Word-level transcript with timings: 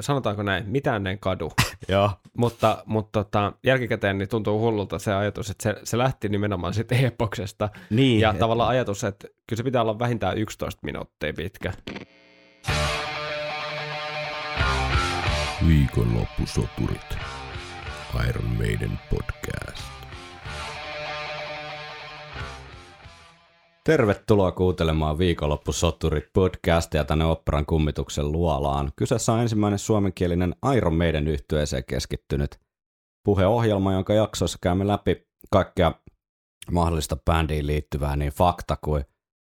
sanotaanko 0.00 0.42
näin, 0.42 0.64
mitään 0.66 1.06
en 1.06 1.18
kadu. 1.18 1.52
Joo. 1.88 2.10
mutta 2.38 2.82
mutta 2.86 3.24
tota, 3.24 3.52
jälkikäteen 3.64 4.18
niin 4.18 4.28
tuntuu 4.28 4.60
hullulta 4.60 4.98
se 4.98 5.14
ajatus, 5.14 5.50
että 5.50 5.62
se, 5.62 5.74
se 5.84 5.98
lähti 5.98 6.28
nimenomaan 6.28 6.74
siitä 6.74 6.94
epoksesta. 6.94 7.68
Niin. 7.90 8.20
Ja 8.20 8.30
et- 8.30 8.38
tavallaan 8.38 8.70
ajatus, 8.70 9.04
että 9.04 9.28
kyllä 9.46 9.56
se 9.56 9.62
pitää 9.62 9.82
olla 9.82 9.98
vähintään 9.98 10.38
11 10.38 10.80
minuuttia 10.84 11.32
pitkä. 11.32 11.72
Viikonloppusoturit. 15.68 17.16
Iron 18.28 18.44
Maiden 18.58 18.98
podcast. 19.10 20.01
Tervetuloa 23.84 24.52
kuuntelemaan 24.52 25.18
viikonloppusoturit 25.18 26.24
podcastia 26.32 27.04
tänne 27.04 27.24
Operan 27.24 27.66
kummituksen 27.66 28.32
luolaan. 28.32 28.92
Kyseessä 28.96 29.32
on 29.32 29.40
ensimmäinen 29.40 29.78
suomenkielinen 29.78 30.54
Iron 30.76 30.94
Maiden 30.94 31.28
yhtyeeseen 31.28 31.84
keskittynyt 31.84 32.60
puheohjelma, 33.24 33.92
jonka 33.92 34.14
jaksoissa 34.14 34.58
käymme 34.60 34.86
läpi 34.86 35.26
kaikkea 35.50 35.92
mahdollista 36.70 37.16
bändiin 37.16 37.66
liittyvää 37.66 38.16
niin 38.16 38.32
fakta 38.32 38.76
kuin 38.84 39.04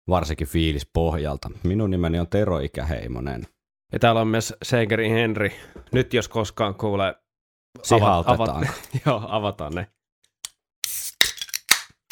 varsinkin 0.09 0.47
fiilis 0.47 0.89
pohjalta. 0.93 1.49
Minun 1.63 1.91
nimeni 1.91 2.19
on 2.19 2.27
Tero 2.27 2.59
Ikäheimonen. 2.59 3.43
Ja 3.93 3.99
täällä 3.99 4.21
on 4.21 4.27
myös 4.27 4.53
Segerin 4.63 5.11
Henry. 5.11 5.51
Nyt 5.91 6.13
jos 6.13 6.27
koskaan 6.27 6.75
kuulee... 6.75 7.15
Sihautetaanko? 7.83 8.73
joo, 9.05 9.21
avataan 9.27 9.73
ne. 9.73 9.87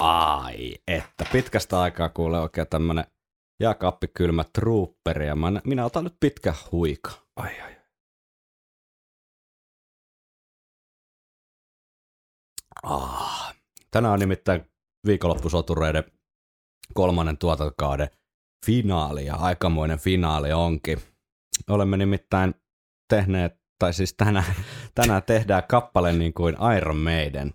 Ai, 0.02 0.76
että 0.88 1.26
pitkästä 1.32 1.82
aikaa 1.82 2.10
kuulee 2.10 2.40
oikein 2.40 2.68
tämmönen 2.68 3.06
jääkaappikylmä 3.60 4.44
trooperi 4.54 5.28
ja 5.28 5.36
mä, 5.36 5.52
minä 5.66 5.86
otan 5.86 6.04
nyt 6.04 6.18
pitkä 6.20 6.54
huika. 6.72 7.12
Ai, 7.36 7.62
ai. 7.62 7.76
Ah. 12.84 13.56
Tänään 13.92 14.14
on 14.14 14.20
nimittäin 14.20 14.72
viikonloppusotureiden 15.08 16.04
kolmannen 16.94 17.38
tuotantokauden 17.38 18.10
finaali 18.66 19.26
ja 19.26 19.36
aikamoinen 19.36 20.00
finaali 20.00 20.54
onkin. 20.54 21.00
Olemme 21.70 21.98
nimittäin 21.98 22.56
tehneet, 23.10 23.62
tai 23.80 23.94
siis 23.94 24.14
tänään, 24.14 24.56
tänään 24.96 25.24
tehdään 25.24 25.64
kappale 25.68 26.14
niin 26.14 26.34
kuin 26.34 26.56
Iron 26.78 26.98
Maiden. 26.98 27.54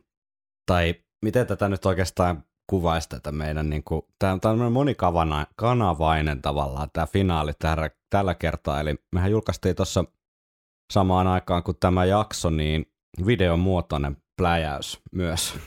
Tai 0.67 0.95
miten 1.25 1.47
tätä 1.47 1.69
nyt 1.69 1.87
oikeastaan 1.87 2.45
kuvaisi 2.71 3.09
tätä 3.09 3.33
meidän, 3.33 3.71
niin 3.71 3.85
kuin, 3.85 4.03
tämä 4.19 4.33
on 4.33 4.41
tämmöinen 4.41 4.73
monikanavainen 4.73 6.43
tavallaan 6.43 6.91
tämä 6.93 7.07
finaali 7.07 7.53
tällä, 7.59 7.91
tällä 8.11 8.35
kertaa. 8.35 8.81
Eli 8.81 8.95
mehän 9.13 9.31
julkaistiin 9.31 9.77
tuossa 9.77 10.05
samaan 10.93 11.27
aikaan 11.27 11.63
kuin 11.63 11.77
tämä 11.81 12.05
jakso, 12.05 12.51
niin 12.51 12.93
videon 13.27 13.59
muotoinen 13.59 14.17
pläjäys 14.37 15.01
myös. 15.13 15.59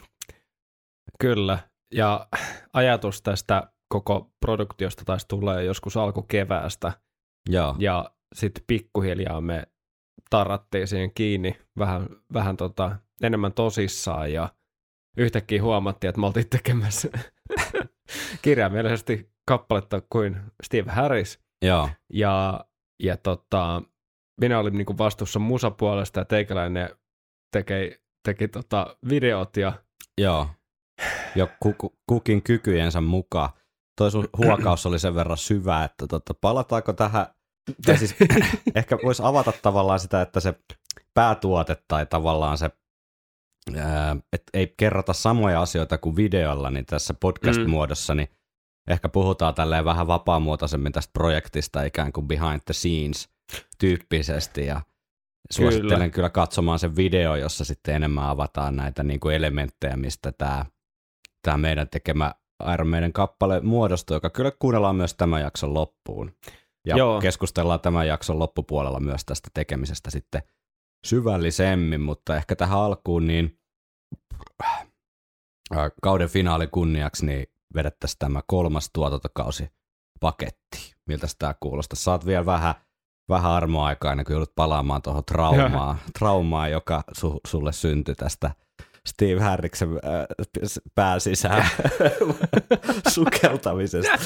Kyllä. 1.19 1.59
Ja 1.93 2.27
ajatus 2.73 3.21
tästä 3.21 3.71
koko 3.93 4.31
produktiosta 4.39 5.05
taisi 5.05 5.27
tulee 5.27 5.63
joskus 5.63 5.97
alkukeväästä. 5.97 6.93
Joo. 7.49 7.75
Ja 7.79 8.11
sitten 8.35 8.63
pikkuhiljaa 8.67 9.41
me 9.41 9.63
tarrattiin 10.29 10.87
siihen 10.87 11.11
kiinni 11.13 11.57
vähän, 11.79 12.07
vähän 12.33 12.57
tota, 12.57 12.95
enemmän 13.23 13.53
tosissaan 13.53 14.33
ja 14.33 14.49
yhtäkkiä 15.17 15.63
huomattiin, 15.63 16.09
että 16.09 16.21
me 16.21 16.27
oltiin 16.27 16.49
tekemässä 16.49 17.09
kirjaimellisesti 18.41 19.31
kappaletta 19.47 20.01
kuin 20.09 20.37
Steve 20.63 20.91
Harris. 20.91 21.39
Joo. 21.61 21.89
Ja, 22.13 22.65
ja 23.03 23.17
tota, 23.17 23.81
minä 24.41 24.59
olin 24.59 24.77
niinku 24.77 24.97
vastuussa 24.97 25.39
musapuolesta 25.39 26.19
ja 26.19 26.25
teikäläinen 26.25 26.89
teki, 27.51 28.01
teki 28.23 28.47
tota 28.47 28.97
videot 29.09 29.57
ja 29.57 29.73
Joo. 30.17 30.47
Jo 31.35 31.47
kuku, 31.59 31.95
kukin 32.07 32.43
kykyjensä 32.43 33.01
mukaan. 33.01 33.49
Toi 33.97 34.11
sun 34.11 34.29
huokaus 34.37 34.85
oli 34.85 34.99
sen 34.99 35.15
verran 35.15 35.37
syvä, 35.37 35.83
että 35.83 36.07
tota, 36.07 36.33
palataanko 36.33 36.93
tähän, 36.93 37.25
tai 37.85 37.97
siis 37.97 38.15
ehkä 38.75 38.97
voisi 39.03 39.23
avata 39.25 39.53
tavallaan 39.61 39.99
sitä, 39.99 40.21
että 40.21 40.39
se 40.39 40.53
päätuote 41.13 41.77
tai 41.87 42.05
tavallaan 42.05 42.57
se, 42.57 42.69
että 44.33 44.49
ei 44.53 44.73
kerrota 44.77 45.13
samoja 45.13 45.61
asioita 45.61 45.97
kuin 45.97 46.15
videolla, 46.15 46.69
niin 46.69 46.85
tässä 46.85 47.13
podcast-muodossa, 47.13 48.15
niin 48.15 48.27
ehkä 48.87 49.09
puhutaan 49.09 49.55
tälleen 49.55 49.85
vähän 49.85 50.07
vapaamuotoisemmin 50.07 50.91
tästä 50.91 51.11
projektista 51.13 51.83
ikään 51.83 52.13
kuin 52.13 52.27
behind 52.27 52.61
the 52.65 52.73
scenes 52.73 53.29
tyyppisesti 53.79 54.65
ja 54.65 54.81
suosittelen 55.51 55.97
kyllä. 55.97 56.09
kyllä 56.09 56.29
katsomaan 56.29 56.79
sen 56.79 56.95
video, 56.95 57.35
jossa 57.35 57.65
sitten 57.65 57.95
enemmän 57.95 58.25
avataan 58.29 58.75
näitä 58.75 59.03
niin 59.03 59.19
kuin 59.19 59.35
elementtejä, 59.35 59.95
mistä 59.97 60.31
tämä, 60.31 60.65
tämä 61.41 61.57
meidän 61.57 61.89
tekemä 61.89 62.33
Iron 62.73 62.87
Maiden 62.87 63.13
kappale 63.13 63.59
muodostuu, 63.59 64.15
joka 64.15 64.29
kyllä 64.29 64.51
kuunnellaan 64.59 64.95
myös 64.95 65.13
tämän 65.13 65.41
jakson 65.41 65.73
loppuun. 65.73 66.31
Ja 66.87 66.97
Joo. 66.97 67.21
keskustellaan 67.21 67.79
tämän 67.79 68.07
jakson 68.07 68.39
loppupuolella 68.39 68.99
myös 68.99 69.25
tästä 69.25 69.49
tekemisestä 69.53 70.11
sitten 70.11 70.41
syvällisemmin, 71.05 72.01
mutta 72.01 72.35
ehkä 72.35 72.55
tähän 72.55 72.79
alkuun 72.79 73.27
niin 73.27 73.59
äh, 74.63 75.91
kauden 76.01 76.29
finaali 76.29 76.67
kunniaksi 76.67 77.25
niin 77.25 77.47
vedettäisiin 77.75 78.19
tämä 78.19 78.41
kolmas 78.47 78.89
tuotantokausi 78.93 79.69
paketti. 80.19 80.95
Miltä 81.07 81.27
tämä 81.39 81.55
kuulostaa? 81.59 81.95
Saat 81.95 82.25
vielä 82.25 82.45
vähän, 82.45 82.75
vähän 83.29 83.51
armoaikaa 83.51 84.11
ennen 84.11 84.25
kuin 84.25 84.33
joudut 84.33 84.55
palaamaan 84.55 85.01
tuohon 85.01 85.25
traumaan, 85.25 85.97
traumaan 86.19 86.71
joka 86.71 87.03
su, 87.17 87.39
sulle 87.47 87.73
syntyi 87.73 88.15
tästä 88.15 88.51
Steve 89.09 89.41
Harriksen 89.41 89.89
äh, 89.89 90.25
pään 90.95 91.21
sisään 91.21 91.67
sukeltamisesta. 93.13 94.17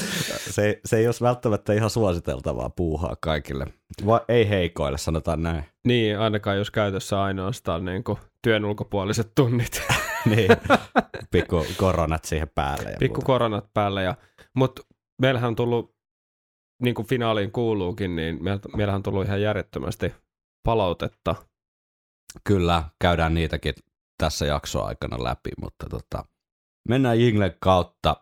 Se, 0.50 0.80
se 0.84 0.96
ei 0.96 1.06
olisi 1.06 1.24
välttämättä 1.24 1.72
ihan 1.72 1.90
suositeltavaa 1.90 2.70
puuhaa 2.70 3.16
kaikille. 3.20 3.66
Va, 4.06 4.20
ei 4.28 4.48
heikoille, 4.48 4.98
sanotaan 4.98 5.42
näin. 5.42 5.64
niin, 5.86 6.18
ainakaan 6.18 6.58
jos 6.58 6.70
käytössä 6.70 7.22
ainoastaan 7.22 7.84
niin 7.84 8.04
kuin 8.04 8.18
työn 8.42 8.64
ulkopuoliset 8.64 9.32
tunnit. 9.34 9.82
niin, 10.36 10.50
pikku 11.32 11.66
koronat 11.76 12.24
siihen 12.24 12.48
päälle. 12.54 12.90
Ja 12.90 12.96
Pikku 12.98 13.14
muuta. 13.16 13.26
koronat 13.26 13.66
päälle. 13.74 14.02
Ja, 14.02 14.14
mutta 14.54 14.82
meillähän 15.22 15.48
on 15.48 15.56
tullut, 15.56 15.96
niin 16.82 16.94
kuin 16.94 17.06
finaaliin 17.06 17.52
kuuluukin, 17.52 18.16
niin 18.16 18.38
meillähän 18.76 18.98
on 18.98 19.02
tullut 19.02 19.26
ihan 19.26 19.42
järjettömästi 19.42 20.14
palautetta. 20.62 21.34
Kyllä, 22.44 22.82
käydään 23.00 23.34
niitäkin 23.34 23.74
tässä 24.18 24.46
jakson 24.46 24.86
aikana 24.86 25.24
läpi, 25.24 25.50
mutta 25.60 25.86
tota, 25.90 26.24
mennään 26.88 27.20
Jinglen 27.20 27.54
kautta. 27.60 28.16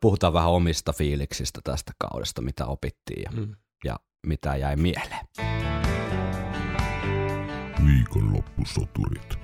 Puhutaan 0.00 0.32
vähän 0.32 0.50
omista 0.50 0.92
fiiliksistä 0.92 1.60
tästä 1.64 1.92
kaudesta, 1.98 2.42
mitä 2.42 2.66
opittiin 2.66 3.22
ja, 3.22 3.30
Mm. 3.40 3.54
ja 3.84 3.96
mitä 4.26 4.56
jäi 4.56 4.76
mieleen. 4.76 5.26
Viikonloppusoturit. 7.86 9.38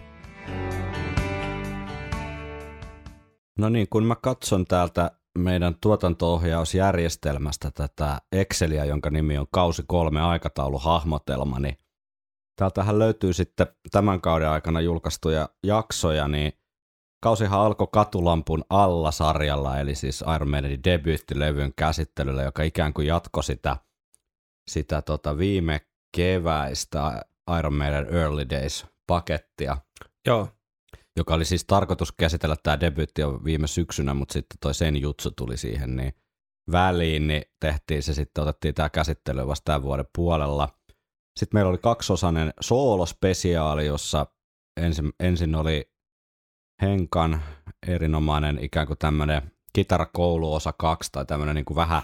No 3.59 3.69
niin, 3.69 3.87
kun 3.91 4.05
mä 4.05 4.17
katson 4.23 4.65
täältä 4.65 5.11
meidän 5.39 5.75
tuotanto-ohjausjärjestelmästä 5.81 7.71
tätä 7.75 8.21
Exceliä, 8.33 8.85
jonka 8.85 9.11
nimi 9.11 9.39
on 9.39 9.47
kausi 9.51 9.83
kolme 9.87 10.21
aikatauluhahmotelma, 10.23 11.61
niin 11.61 11.77
täältähän 12.57 12.99
löytyy 12.99 13.33
sitten 13.33 13.67
tämän 13.91 14.21
kauden 14.21 14.49
aikana 14.49 14.81
julkaistuja 14.81 15.49
jaksoja, 15.67 16.29
niin 16.29 16.53
kausihan 17.23 17.61
alkoi 17.61 17.89
Katulampun 17.93 18.65
alla 18.71 19.11
sarjalla, 19.11 19.79
eli 19.79 19.95
siis 19.95 20.25
Iron 20.35 20.51
Maidenin 20.51 20.85
debyyttilevyn 20.85 21.73
käsittelyllä, 21.77 22.43
joka 22.43 22.63
ikään 22.63 22.93
kuin 22.93 23.07
jatkoi 23.07 23.45
sitä, 23.45 23.77
sitä 24.71 25.03
tota 25.03 25.39
viime 25.39 25.81
keväistä 26.17 27.25
Iron 27.59 27.75
Maiden 27.75 28.15
Early 28.15 28.51
Days-pakettia 28.51 29.77
Joo, 30.27 30.49
joka 31.17 31.35
oli 31.35 31.45
siis 31.45 31.65
tarkoitus 31.65 32.13
käsitellä 32.13 32.57
tämä 32.63 32.81
debyytti 32.81 33.21
jo 33.21 33.41
viime 33.45 33.67
syksynä, 33.67 34.15
mutta 34.15 34.33
sitten 34.33 34.59
toi 34.61 34.75
sen 34.75 35.01
jutsu 35.01 35.31
tuli 35.31 35.57
siihen 35.57 35.97
niin 35.97 36.15
väliin, 36.73 37.27
niin 37.27 37.43
tehtiin 37.61 38.03
se 38.03 38.15
sitten, 38.15 38.43
otettiin 38.43 38.75
tämä 38.75 38.91
käsittely 38.91 39.47
vasta 39.47 39.65
tämän 39.65 39.83
vuoden 39.83 40.07
puolella. 40.17 40.69
Sitten 41.39 41.57
meillä 41.57 41.71
oli 41.71 41.79
kaksosainen 41.79 42.55
soolospesiaali, 42.61 43.87
jossa 43.87 44.27
ensin, 44.81 45.13
ensin 45.21 45.55
oli 45.55 45.91
Henkan 46.83 47.43
erinomainen 47.89 48.59
ikään 48.65 48.87
kuin 48.87 48.99
tämmöinen 48.99 49.51
kitarakoulu 49.73 50.55
osa 50.55 50.73
kaksi 50.73 51.13
tai 51.13 51.27
tämmöinen 51.27 51.55
niin 51.55 51.65
kuin 51.65 51.77
vähän, 51.77 52.03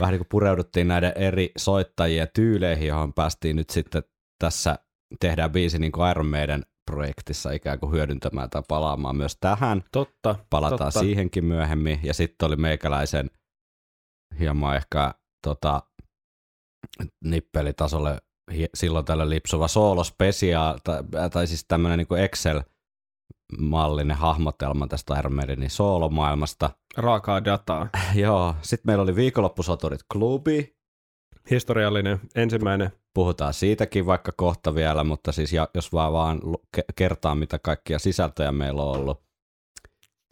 vähän 0.00 0.12
niin 0.12 0.18
kuin 0.18 0.28
pureuduttiin 0.30 0.88
näiden 0.88 1.12
eri 1.16 1.52
soittajien 1.58 2.28
tyyleihin, 2.34 2.88
johon 2.88 3.12
päästiin 3.12 3.56
nyt 3.56 3.70
sitten 3.70 4.02
tässä 4.38 4.78
tehdään 5.20 5.52
biisi 5.52 5.78
niin 5.78 5.92
kuin 5.92 6.10
Iron 6.10 6.26
Maiden 6.26 6.66
projektissa 6.90 7.50
ikään 7.52 7.80
kuin 7.80 7.92
hyödyntämään 7.92 8.50
tai 8.50 8.62
palaamaan 8.68 9.16
myös 9.16 9.36
tähän. 9.40 9.84
totta. 9.92 10.36
Palataan 10.50 10.92
totta. 10.92 11.00
siihenkin 11.00 11.44
myöhemmin. 11.44 12.00
Ja 12.02 12.14
sitten 12.14 12.46
oli 12.46 12.56
meikäläisen 12.56 13.30
hieman 14.40 14.76
ehkä 14.76 15.14
tota, 15.46 15.82
nippelitasolle 17.24 18.22
silloin 18.74 19.04
tällä 19.04 19.28
lipsuva 19.28 19.68
solo 19.68 20.04
special, 20.04 20.78
tai, 20.84 21.02
tai 21.32 21.46
siis 21.46 21.64
tämmöinen 21.68 21.98
niin 21.98 22.24
Excel-mallinen 22.24 24.16
hahmotelma 24.16 24.86
tästä 24.86 25.18
Iron 25.18 25.34
Maidenin 25.34 25.70
soolomaailmasta. 25.70 26.70
Raakaa 26.96 27.44
dataa. 27.44 27.88
Joo, 28.14 28.54
sitten 28.62 28.88
meillä 28.88 29.02
oli 29.02 29.16
viikonloppusoturit 29.16 30.00
klubi, 30.12 30.76
Historiallinen 31.50 32.20
ensimmäinen. 32.34 32.90
puhutaan 33.14 33.54
siitäkin 33.54 34.06
vaikka 34.06 34.32
kohta 34.36 34.74
vielä, 34.74 35.04
mutta 35.04 35.32
siis 35.32 35.50
jos 35.74 35.92
vaan, 35.92 36.12
vaan 36.12 36.40
kertaa, 36.96 37.34
mitä 37.34 37.58
kaikkia 37.58 37.98
sisältöjä 37.98 38.52
meillä 38.52 38.82
on 38.82 38.96
ollut. 38.96 39.22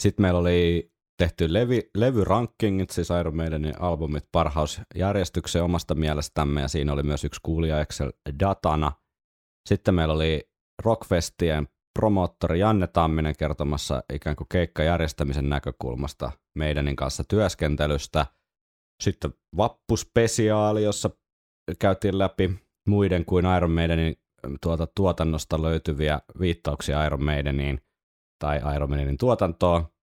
Sitten 0.03 0.23
meillä 0.23 0.41
oli 0.41 0.91
tehty 1.19 1.53
levy, 1.53 1.81
levyrankingit, 1.97 2.91
siis 2.91 3.09
Iron 3.21 3.37
Maidenin 3.37 3.81
albumit 3.81 4.25
parhausjärjestykseen 4.33 5.65
omasta 5.65 5.95
mielestämme, 5.95 6.61
ja 6.61 6.69
siinä 6.69 6.93
oli 6.93 7.03
myös 7.03 7.25
yksi 7.25 7.41
kuulija 7.43 7.81
Excel 7.81 8.13
datana. 8.41 8.93
Sitten 9.69 9.95
meillä 9.95 10.15
oli 10.15 10.51
Rockfestien 10.85 11.69
promoottori 11.99 12.61
Janne 12.61 12.87
Tamminen 12.87 13.37
kertomassa 13.39 14.03
ikään 14.13 14.37
kuin 14.37 14.49
keikkajärjestämisen 14.49 15.49
näkökulmasta 15.49 16.33
meidänin 16.59 16.97
kanssa 16.97 17.25
työskentelystä. 17.29 18.27
Sitten 19.03 19.35
vappuspesiaali, 19.57 20.85
jossa 20.85 21.11
käytiin 21.79 22.19
läpi 22.19 22.51
muiden 22.89 23.25
kuin 23.25 23.45
Iron 23.57 23.71
Maidenin 23.71 24.17
tuota, 24.63 24.87
tuotannosta 24.87 25.63
löytyviä 25.63 26.21
viittauksia 26.41 27.07
Iron 27.07 27.25
Maideniin 27.25 27.81
tai 28.39 28.61
Iron 28.77 28.89
Maidenin 28.91 29.19
tuotantoon. 29.19 29.94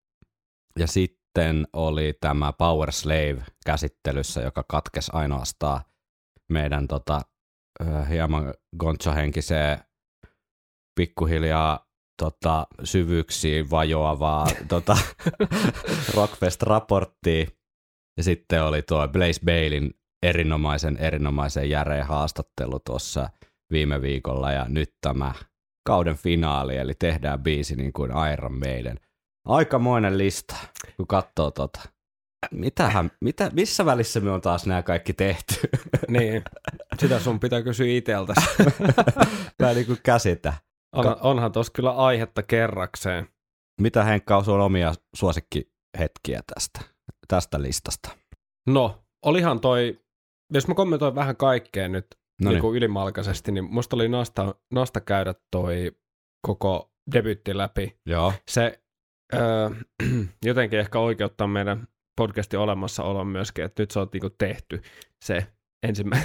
Ja 0.80 0.88
sitten 0.88 1.68
oli 1.74 2.14
tämä 2.22 2.54
Power 2.54 2.92
Slave 2.92 3.44
käsittelyssä, 3.66 4.42
joka 4.42 4.64
katkesi 4.68 5.12
ainoastaan 5.14 5.82
meidän 6.52 6.88
tota, 6.88 7.22
hieman 8.10 8.54
gonchohenkiseen 8.78 9.80
pikkuhiljaa 10.96 11.88
tota, 12.22 12.68
syvyyksiin 12.84 13.70
vajoavaa 13.70 14.48
tota, 14.68 14.98
Rockfest-raporttia. 16.16 17.48
Ja 18.18 18.24
sitten 18.24 18.64
oli 18.64 18.82
tuo 18.82 19.08
Blaze 19.08 19.42
Bailin 19.46 19.94
erinomaisen, 20.24 20.98
erinomaisen 20.98 21.70
järeen 21.70 22.06
haastattelu 22.06 22.80
tuossa 22.80 23.30
viime 23.72 24.02
viikolla 24.02 24.52
ja 24.52 24.66
nyt 24.70 24.94
tämä 25.02 25.34
kauden 25.88 26.16
finaali, 26.16 26.78
eli 26.78 26.94
tehdään 27.00 27.44
biisi 27.44 27.76
niin 27.76 27.94
kuin 27.94 28.12
Iron 28.34 28.60
Maiden. 28.60 29.00
Aikamoinen 29.46 30.18
lista, 30.18 30.56
kun 30.98 31.08
katsoo 31.08 31.52
tota. 31.52 31.82
Mitähän, 32.52 33.12
mitä, 33.22 33.52
missä 33.54 33.86
välissä 33.86 34.20
me 34.20 34.32
on 34.32 34.42
taas 34.42 34.66
nämä 34.66 34.84
kaikki 34.84 35.14
tehty? 35.14 35.56
Niin, 36.08 36.44
sitä 37.00 37.20
sun 37.20 37.40
pitää 37.40 37.62
kysyä 37.62 37.88
iteltä. 37.88 38.34
Mä 39.62 39.70
en 39.70 39.76
niin 39.76 39.86
kuin 39.86 40.00
käsitä. 40.04 40.54
On, 40.96 41.16
onhan 41.22 41.52
tuossa 41.52 41.74
kyllä 41.74 41.92
aihetta 41.92 42.44
kerrakseen. 42.44 43.28
Mitä 43.82 44.04
Henkka 44.04 44.38
on 44.38 44.46
sun 44.46 44.62
omia 44.62 44.94
suosikkihetkiä 45.16 46.42
tästä, 46.54 46.82
tästä 47.28 47.62
listasta? 47.62 48.10
No, 48.68 49.04
olihan 49.26 49.60
toi, 49.60 50.00
jos 50.54 50.68
mä 50.68 50.74
kommentoin 50.74 51.16
vähän 51.16 51.36
kaikkea 51.36 51.88
nyt 51.88 52.08
No 52.42 52.52
niin 52.52 52.62
kuin 52.62 52.78
ylimalkaisesti, 52.78 53.52
niin 53.52 53.74
musta 53.74 53.96
oli 53.96 54.10
nasta, 54.10 54.56
nasta 54.74 55.02
käydä 55.02 55.36
toi 55.52 55.92
koko 56.48 56.92
debytti 57.14 57.58
läpi. 57.58 58.00
Joo. 58.06 58.34
Se 58.48 58.84
öö, 59.34 59.70
jotenkin 60.46 60.80
ehkä 60.80 61.00
oikeuttaa 61.00 61.48
meidän 61.48 61.88
podcastin 62.18 62.60
olemassaolon 62.60 63.28
myöskin, 63.28 63.66
että 63.66 63.84
nyt 63.84 63.92
se 63.92 64.00
on 64.00 64.08
niinku 64.14 64.30
tehty 64.30 64.82
se 65.24 65.48
ensimmä, 65.84 66.16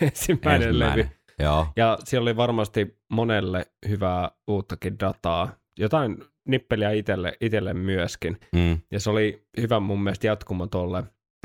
ensimmäinen, 0.00 0.68
Ensimmäinen. 0.68 0.78
levy. 0.78 1.08
Joo. 1.38 1.66
Ja 1.76 1.98
siellä 2.04 2.22
oli 2.22 2.36
varmasti 2.36 2.98
monelle 3.12 3.66
hyvää 3.88 4.30
uuttakin 4.48 4.98
dataa, 5.00 5.52
jotain 5.78 6.24
nippeliä 6.48 6.90
itselle, 6.90 7.36
itselle 7.40 7.74
myöskin. 7.74 8.36
Mm. 8.52 8.80
Ja 8.90 9.00
se 9.00 9.10
oli 9.10 9.46
hyvä 9.60 9.80
mun 9.80 10.02
mielestä 10.02 10.26
jatkumo 10.26 10.66
tuolle 10.66 11.04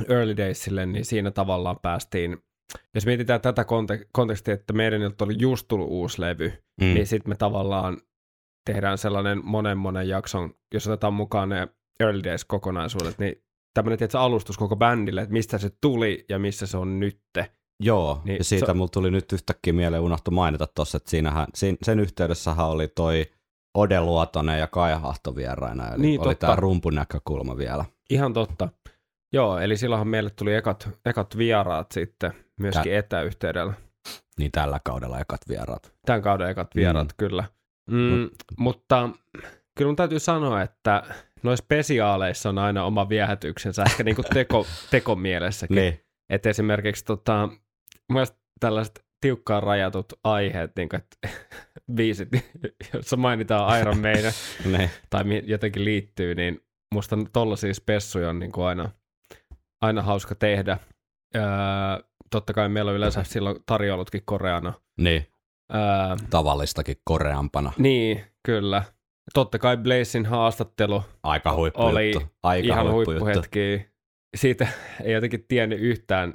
Early 0.10 0.38
Daysille, 0.38 0.86
niin 0.86 1.06
siinä 1.06 1.32
tavallaan 1.32 1.80
päästiin, 1.82 2.38
jos 2.96 3.06
mietitään 3.06 3.42
tätä 3.42 3.62
kontek- 3.64 4.10
kontekstia, 4.12 4.54
että 4.54 4.74
meidän 4.74 5.02
oli 5.22 5.36
just 5.38 5.68
tullut 5.68 5.88
uusi 5.90 6.22
levy, 6.22 6.54
mm. 6.82 6.86
niin 6.94 7.08
sitten 7.08 7.30
me 7.30 7.36
tavallaan 7.36 7.98
tehdään 8.66 8.98
sellainen 8.98 9.42
monen 9.44 9.78
monen 9.78 10.10
jakson, 10.10 10.54
jos 10.74 10.88
otetaan 10.88 11.14
mukaan 11.14 11.50
ne 11.50 11.68
Early 12.00 12.24
Days-kokonaisuudet, 12.24 13.20
niin 13.20 13.44
tämmöinen 13.74 13.98
tietysti 14.00 14.18
alustus 14.18 14.58
koko 14.58 14.76
bändille, 14.76 15.22
että 15.22 15.34
mistä 15.34 15.58
se 15.58 15.70
tuli 15.82 16.26
ja 16.30 16.40
missä 16.40 16.68
se 16.68 16.78
on 16.78 17.00
nytte. 17.00 17.52
Joo, 17.84 18.22
niin, 18.24 18.38
ja 18.38 18.44
siitä 18.44 18.66
se- 18.66 18.74
mulla 18.74 18.90
tuli 18.94 19.12
nyt 19.12 19.32
yhtäkkiä 19.34 19.74
mieleen 19.74 20.04
unohtu 20.04 20.32
mainita 20.32 20.68
tuossa, 20.76 20.98
että 20.98 21.10
siinähän, 21.10 21.48
siinä, 21.56 21.78
sen 21.84 22.00
yhteydessähän 22.00 22.68
oli 22.68 22.88
toi 22.88 23.26
Ode 23.78 24.02
Luotonen 24.02 24.60
ja 24.60 24.68
Kaija 24.68 25.00
Hahto 25.00 25.36
vieraina, 25.36 25.88
eli 25.88 26.02
Niin, 26.02 26.22
oli 26.22 26.36
tämä 26.36 26.56
rumpunäkökulma 26.56 27.58
vielä. 27.58 27.86
Ihan 28.10 28.34
totta. 28.34 28.70
Joo, 29.34 29.60
eli 29.60 29.78
silloinhan 29.78 30.08
meille 30.08 30.30
tuli 30.30 30.56
ekat, 30.56 30.90
ekat 31.06 31.38
vieraat 31.38 31.92
sitten 31.92 32.34
myöskin 32.60 32.94
etäyhteydellä. 32.94 33.74
Niin 34.40 34.52
tällä 34.52 34.80
kaudella 34.84 35.20
ekat 35.20 35.42
vieraat. 35.50 35.94
Tämän 36.06 36.22
kauden 36.22 36.50
ekat 36.50 36.76
vieraat, 36.76 37.08
mm. 37.08 37.14
kyllä. 37.18 37.44
Mm, 37.90 38.24
Mut- 38.24 38.32
mutta 38.58 39.10
kyllä 39.78 39.90
mun 39.90 39.96
täytyy 39.96 40.20
sanoa, 40.20 40.62
että 40.62 41.04
noissa 41.44 41.66
spesiaaleissa 41.66 42.50
on 42.50 42.58
aina 42.58 42.84
oma 42.84 43.10
viehätyksensä, 43.10 43.84
ehkä 43.84 44.04
niinku 44.04 44.24
teko, 44.34 44.66
tekomielessäkin. 44.92 45.76
Niin. 45.76 46.00
Että 46.30 46.50
esimerkiksi 46.50 47.06
tota, 47.06 47.50
tällaiset 48.60 49.06
tiukkaan 49.22 49.64
rajatut 49.64 50.14
aiheet, 50.24 50.72
niin 50.76 50.90
kuin, 50.90 51.02
että 51.02 51.38
biisit, 51.96 52.30
joissa 52.94 53.18
mainitaan 53.18 53.82
Iron 53.82 54.00
Maiden 54.00 54.34
niin. 54.66 54.90
tai 55.10 55.24
jotenkin 55.46 55.86
liittyy, 55.86 56.36
niin 56.36 56.62
musta 56.94 57.18
tollaisia 57.34 57.74
spessuja 57.74 58.30
on 58.30 58.40
niin 58.40 58.52
kuin 58.52 58.66
aina, 58.66 58.90
aina 59.82 60.02
hauska 60.02 60.36
tehdä. 60.36 60.78
Öö, 61.36 61.44
totta 62.32 62.54
kai 62.54 62.70
meillä 62.70 62.90
on 62.92 62.98
yleensä 62.98 63.24
silloin 63.24 63.56
tarjoulutkin 63.66 64.22
koreana. 64.26 64.74
niin. 64.98 65.28
Öö, 65.74 66.28
Tavallistakin 66.30 66.96
koreampana. 67.04 67.72
niin, 67.78 68.24
kyllä. 68.46 68.84
Totta 69.34 69.60
kai 69.60 69.78
Blazin 69.78 70.26
haastattelu 70.26 71.04
Aika 71.24 71.52
oli 71.52 72.14
Aika 72.44 72.68
ihan 72.68 72.92
huippuhetki. 72.92 73.90
Siitä 74.38 74.68
ei 75.04 75.14
jotenkin 75.14 75.46
tiennyt 75.48 75.80
yhtään 75.80 76.34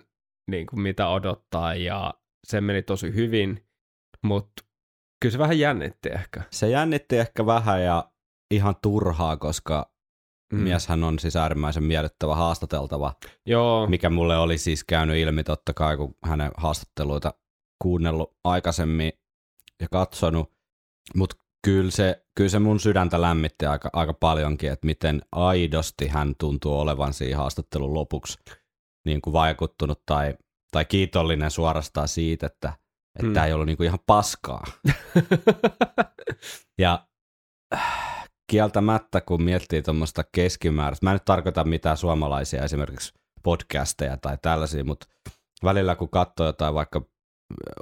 niin 0.50 0.66
kuin 0.66 0.80
mitä 0.80 1.08
odottaa 1.08 1.74
ja 1.74 2.14
se 2.46 2.60
meni 2.60 2.82
tosi 2.82 3.14
hyvin, 3.14 3.66
mutta 4.22 4.64
kyllä 5.22 5.32
se 5.32 5.38
vähän 5.38 5.58
jännitti 5.58 6.08
ehkä. 6.08 6.42
Se 6.50 6.68
jännitti 6.68 7.18
ehkä 7.18 7.46
vähän 7.46 7.82
ja 7.82 8.10
ihan 8.54 8.74
turhaa, 8.82 9.36
koska 9.36 9.92
mm. 10.52 10.58
mieshän 10.58 11.04
on 11.04 11.18
siis 11.18 11.36
äärimmäisen 11.36 11.84
miellyttävä 11.84 12.34
haastateltava, 12.34 13.14
Joo, 13.46 13.86
mikä 13.86 14.10
mulle 14.10 14.36
oli 14.36 14.58
siis 14.58 14.84
käynyt 14.84 15.16
ilmi 15.16 15.44
totta 15.44 15.74
kai, 15.74 15.96
kun 15.96 16.14
hänen 16.24 16.50
haastatteluita 16.56 17.34
kuunnellut 17.82 18.36
aikaisemmin 18.44 19.12
ja 19.80 19.88
katsonut, 19.88 20.52
mutta 21.16 21.36
kyllä 21.64 21.90
se, 21.90 22.26
kyllä 22.34 22.50
se 22.50 22.58
mun 22.58 22.80
sydäntä 22.80 23.20
lämmitti 23.20 23.66
aika, 23.66 23.90
aika 23.92 24.14
paljonkin, 24.14 24.72
että 24.72 24.86
miten 24.86 25.22
aidosti 25.32 26.08
hän 26.08 26.34
tuntuu 26.40 26.80
olevan 26.80 27.12
siinä 27.12 27.36
haastattelun 27.36 27.94
lopuksi 27.94 28.38
niin 29.04 29.22
kuin 29.22 29.32
vaikuttunut 29.32 30.02
tai, 30.06 30.34
tai 30.70 30.84
kiitollinen 30.84 31.50
suorastaan 31.50 32.08
siitä, 32.08 32.46
että 32.46 32.72
että 33.14 33.26
Hmm. 33.26 33.34
tämä 33.34 33.46
ei 33.46 33.52
ollut 33.52 33.66
niin 33.66 33.76
kuin 33.76 33.86
ihan 33.86 33.98
paskaa. 34.06 34.64
Ja 36.78 37.06
äh, 37.74 38.28
kieltämättä, 38.50 39.20
kun 39.20 39.42
miettii 39.42 39.82
tuommoista 39.82 40.24
keskimääräistä, 40.32 41.06
mä 41.06 41.10
en 41.10 41.14
nyt 41.14 41.24
tarkoita 41.24 41.64
mitään 41.64 41.96
suomalaisia 41.96 42.64
esimerkiksi 42.64 43.12
podcasteja 43.42 44.16
tai 44.16 44.38
tällaisia, 44.42 44.84
mutta 44.84 45.06
välillä 45.64 45.96
kun 45.96 46.08
katsoo 46.08 46.46
jotain 46.46 46.74
vaikka 46.74 47.02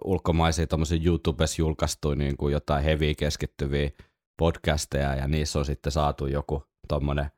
ulkomaisia 0.05 0.67
tuommoisia 0.67 1.01
YouTubessa 1.05 1.63
julkaistuja 1.63 2.17
niin 2.17 2.37
kuin 2.37 2.53
jotain 2.53 2.85
heavy 2.85 3.15
keskittyviä 3.15 3.91
podcasteja 4.39 5.15
ja 5.15 5.29
niissä 5.29 5.59
on 5.59 5.65
sitten 5.65 5.93
saatu 5.93 6.27
joku 6.27 6.65
tuommoinen 6.89 7.31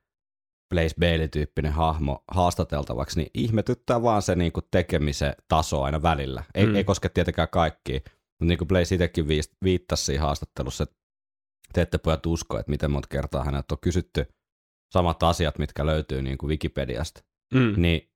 Blaze 0.75 0.95
Bailey-tyyppinen 1.01 1.73
hahmo 1.73 2.25
haastateltavaksi, 2.29 3.19
niin 3.19 3.31
ihmetyttää 3.35 4.03
vaan 4.03 4.23
se 4.23 4.35
niin 4.35 4.53
kuin 4.53 4.65
tekemisen 4.71 5.35
taso 5.49 5.83
aina 5.83 6.03
välillä. 6.03 6.45
Ei, 6.55 6.67
Mm. 6.67 6.75
ei 6.75 6.85
koske 6.85 7.09
tietenkään 7.09 7.49
kaikkia, 7.49 8.01
mutta 8.05 8.45
niin 8.45 8.59
kuin 8.59 8.69
Blaze 8.69 8.95
itsekin 8.95 9.29
viittasi 9.65 10.05
siinä 10.05 10.23
haastattelussa, 10.25 10.85
että 10.85 10.97
te 11.73 11.81
ette 11.83 11.99
pojat 11.99 12.27
usko, 12.27 12.59
että 12.59 12.71
miten 12.71 12.91
monta 12.91 13.09
kertaa 13.09 13.45
hänet 13.45 13.73
on 13.73 13.79
kysytty 13.81 14.27
samat 14.93 15.23
asiat, 15.23 15.59
mitkä 15.59 15.87
löytyy 15.87 16.23
niin 16.23 16.39
kuin 16.39 16.49
Wikipediasta. 16.51 17.23
mm. 17.55 17.75
Niin 17.77 18.11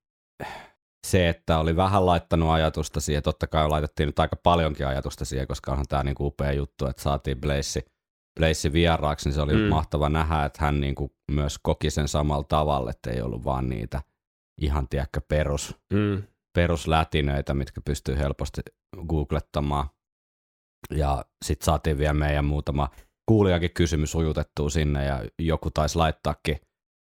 se, 1.07 1.29
että 1.29 1.57
oli 1.59 1.75
vähän 1.75 2.05
laittanut 2.05 2.49
ajatusta 2.49 2.99
siihen, 2.99 3.23
totta 3.23 3.47
kai 3.47 3.69
laitettiin 3.69 4.07
nyt 4.07 4.19
aika 4.19 4.35
paljonkin 4.35 4.87
ajatusta 4.87 5.25
siihen, 5.25 5.47
koska 5.47 5.71
onhan 5.71 5.87
tämä 5.87 6.03
niinku 6.03 6.25
upea 6.27 6.51
juttu, 6.51 6.85
että 6.85 7.01
saatiin 7.01 7.41
Blaze, 7.41 7.81
Blaze 8.39 8.73
vieraaksi, 8.73 9.29
niin 9.29 9.35
se 9.35 9.41
oli 9.41 9.53
Mm. 9.53 9.59
mm. 9.59 9.65
mahtava 9.67 10.09
nähdä, 10.09 10.45
että 10.45 10.65
hän 10.65 10.81
niinku 10.81 11.11
myös 11.31 11.59
koki 11.63 11.89
sen 11.89 12.07
samalla 12.07 12.43
tavalla, 12.43 12.89
että 12.89 13.11
ei 13.11 13.21
ollut 13.21 13.45
vaan 13.45 13.69
niitä 13.69 14.01
ihan 14.61 14.87
tiedäkö 14.89 15.21
perus, 15.27 15.75
Mm. 15.93 16.23
peruslätinöitä, 16.55 17.53
mitkä 17.53 17.81
pystyy 17.85 18.17
helposti 18.17 18.61
googlettamaan. 19.07 19.89
Ja 20.91 21.25
sitten 21.45 21.65
saatiin 21.65 21.97
vielä 21.97 22.13
meidän 22.13 22.45
muutama 22.45 22.89
kuulijakin 23.25 23.73
kysymys 23.73 24.15
ujutettua 24.15 24.69
sinne 24.69 25.05
ja 25.05 25.25
joku 25.39 25.71
taisi 25.71 25.95
laittaakin 25.97 26.57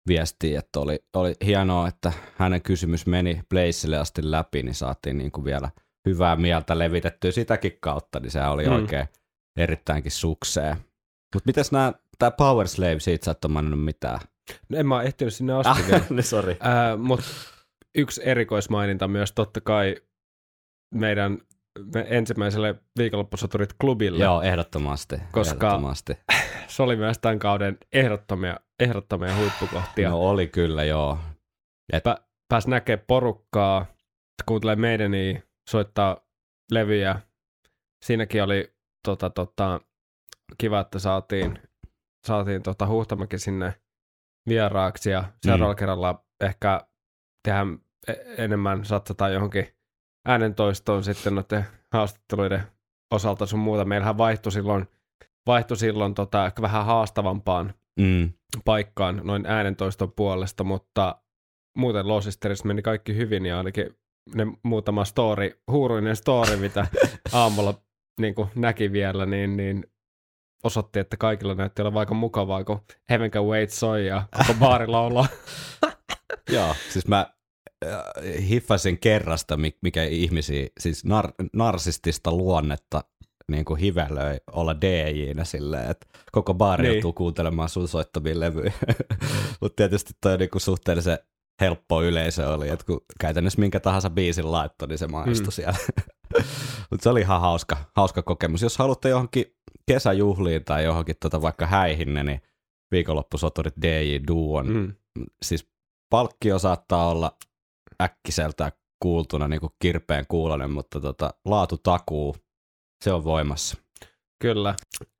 viestiä, 0.07 0.59
että 0.59 0.81
oli, 0.81 0.99
oli 1.15 1.35
hienoa, 1.45 1.89
että 1.89 2.13
hänen 2.37 2.63
kysymys 2.63 3.07
meni 3.07 3.43
Blazeille 3.49 3.99
asti 3.99 4.31
läpi, 4.31 4.63
niin 4.63 4.75
saatiin 4.75 5.19
niin 5.19 5.33
kuin 5.33 5.45
vielä 5.45 5.71
hyvää 6.09 6.37
mieltä 6.37 6.79
levitettyä 6.79 7.31
sitäkin 7.31 7.79
kautta, 7.81 8.21
niin 8.21 8.31
se 8.31 8.43
oli 8.43 8.67
Mm. 8.67 8.73
oikein 8.75 9.07
erittäinkin 9.57 10.13
sukseen. 10.13 10.77
Mutta 11.35 11.47
mites 11.47 11.73
nämä, 11.73 11.93
tämä 12.19 12.31
Power 12.31 12.69
Slave, 12.69 13.01
siitä 13.01 13.25
sä 13.25 13.31
et 13.31 13.45
ole 13.45 13.63
mitään. 13.77 14.21
No 14.69 14.79
en 14.79 14.87
mä 14.87 15.03
ehtinyt 15.03 15.35
sinne 15.35 15.53
asti 15.53 15.83
vielä. 15.87 16.05
niin 16.11 16.23
sori. 16.25 16.57
Ää, 16.61 16.97
Mutta 16.97 17.25
yksi 17.95 18.21
erikoismaininta 18.25 19.09
myös 19.09 19.33
totta 19.33 19.61
kai 19.61 19.97
meidän 20.95 21.39
me 21.95 22.07
ensimmäiselle 22.09 22.75
viikonloppusoturit 22.99 23.73
klubille. 23.81 24.25
Joo, 24.25 24.43
ehdottomasti. 24.43 25.17
Koska- 25.33 25.67
ehdottomasti. 25.67 26.19
Se 26.68 26.82
oli 26.82 26.96
myös 26.96 27.18
tämän 27.18 27.38
kauden 27.38 27.78
ehdottomia, 27.92 28.56
ehdottomia 28.80 29.37
huippukohtia. 29.37 30.11
No 30.11 30.18
oli 30.18 30.46
kyllä, 30.49 30.85
joo. 30.85 31.18
Et, 31.92 32.02
Pä, 32.04 32.16
pääs 32.49 32.66
näkee 32.66 32.96
porukkaa, 32.96 33.87
kuuntelee 34.46 34.76
meidän, 34.76 35.11
niin 35.11 35.42
soittaa 35.70 36.16
levyjä. 36.70 37.20
Siinäkin 38.04 38.42
oli 38.42 38.75
tota, 39.06 39.30
tota, 39.30 39.80
kiva, 40.58 40.80
että 40.80 40.99
saatiin, 40.99 41.58
saatiin 42.26 42.62
tota, 42.62 42.87
Huhtamäki 42.87 43.38
sinne 43.38 43.75
vieraaksi 44.49 45.11
ja 45.11 45.25
seuraavalla 45.42 45.75
Mm. 45.75 45.78
kerralla 45.78 46.25
ehkä 46.40 46.80
tehdään 47.44 47.78
e- 48.08 48.44
enemmän, 48.44 48.85
satsataan 48.85 49.32
johonkin 49.32 49.68
äänentoistoon 50.28 51.04
sitten 51.04 51.35
noiden 51.35 51.64
haastatteluiden 51.92 52.62
osalta 53.11 53.46
sun 53.46 53.58
muuta. 53.58 53.85
Meillähän 53.85 54.18
vaihtui 54.18 54.52
silloin, 54.52 54.88
vaihtui 55.47 55.76
silloin 55.76 56.15
tota, 56.15 56.47
ehkä 56.47 56.62
vähän 56.62 56.87
haastavampaan 56.87 57.75
mm, 58.00 58.31
paikkaan 58.65 59.21
noin 59.25 59.47
äänentoiston 59.47 60.12
puolesta, 60.12 60.65
mutta 60.65 61.17
muuten 61.76 62.09
Losisterissa 62.09 62.67
meni 62.67 62.83
kaikki 62.83 63.17
hyvin 63.17 63.47
ja 63.47 63.59
ainakin 63.59 63.97
ne 64.35 64.47
muutama 64.62 65.05
story, 65.05 65.62
huuruinen 65.71 66.17
story, 66.17 66.57
mitä 66.57 66.87
aamulla 67.33 67.75
niin 68.21 68.35
kuin 68.35 68.49
näki 68.55 68.93
vielä, 68.93 69.26
niin, 69.26 69.57
niin 69.57 69.87
osoitti, 70.65 70.99
että 70.99 71.17
kaikilla 71.17 71.55
näytti 71.55 71.83
olevan 71.83 72.00
aika 72.00 72.15
mukavaa, 72.15 72.65
kun 72.65 72.81
Heaven 73.11 73.31
Can 73.31 73.45
Wait 73.45 73.71
soi 73.71 74.07
ja 74.07 74.23
koko 74.38 74.55
baari 74.61 74.87
laulaa. 74.87 75.26
joo, 76.55 76.75
siis 76.91 77.09
mä 77.09 77.26
äh, 77.87 78.03
hiffasin 78.49 78.99
kerrasta, 78.99 79.57
mi- 79.57 79.79
mikä 79.83 80.05
ihmisiä, 80.05 80.67
siis 80.81 81.05
nar- 81.05 81.49
narsistista 81.53 82.33
luonnetta 82.33 83.05
niin 83.50 83.65
kuin 83.65 83.81
hivelöi 83.81 84.37
olla 84.53 84.81
DJ-nä 84.81 85.45
silleen, 85.45 85.91
että 85.91 86.07
koko 86.33 86.55
baari 86.55 86.83
Niin. 86.83 86.95
joutuu 86.95 87.12
kuuntelemaan 87.12 87.69
sun 87.69 87.88
soittamia 87.88 88.41
levyjä. 88.41 88.73
Mutta 89.61 89.76
tietysti 89.76 90.12
toi 90.21 90.38
niin 90.38 90.50
kuin 90.50 90.62
suhteellisen 90.62 91.19
helppo 91.61 92.03
yleisö 92.03 92.49
oli, 92.49 92.69
että 92.69 92.87
kun 92.87 93.00
käytännössä 93.21 93.61
minkä 93.61 93.81
tahansa 93.81 94.11
biisin 94.11 94.53
laittoi, 94.53 94.88
niin 94.88 94.99
se 94.99 95.07
maistui 95.07 95.47
Mm. 95.47 95.50
siellä. 95.53 95.79
Mutta 96.91 97.03
se 97.03 97.09
oli 97.09 97.21
ihan 97.21 97.41
hauska, 97.41 97.76
hauska 97.97 98.23
kokemus. 98.23 98.62
Jos 98.62 98.79
haluatte 98.79 99.09
johonkin 99.09 99.45
kesäjuhliin 99.87 100.65
tai 100.65 100.85
johonkin 100.85 101.17
tota 101.23 101.43
vaikka 101.43 101.67
häihinne, 101.67 102.25
niin 102.25 102.41
viikonloppusoturit 102.91 103.75
DJ 103.83 104.17
Duon. 104.29 104.67
Mm. 104.69 104.93
Siis 105.43 105.69
palkkio 106.11 106.59
saattaa 106.59 107.09
olla 107.09 107.37
äkkiseltä 108.03 108.73
kuultuna 109.03 109.49
niin 109.49 109.61
kuin 109.61 109.73
kirpeen 109.79 110.25
kuulonen, 110.29 110.71
mutta 110.71 111.00
tota, 111.00 111.35
laatu 111.45 111.79
takuu, 111.79 112.37
se 113.05 113.12
on 113.12 113.25
voimassa. 113.25 113.76
Kyllä. 114.43 114.75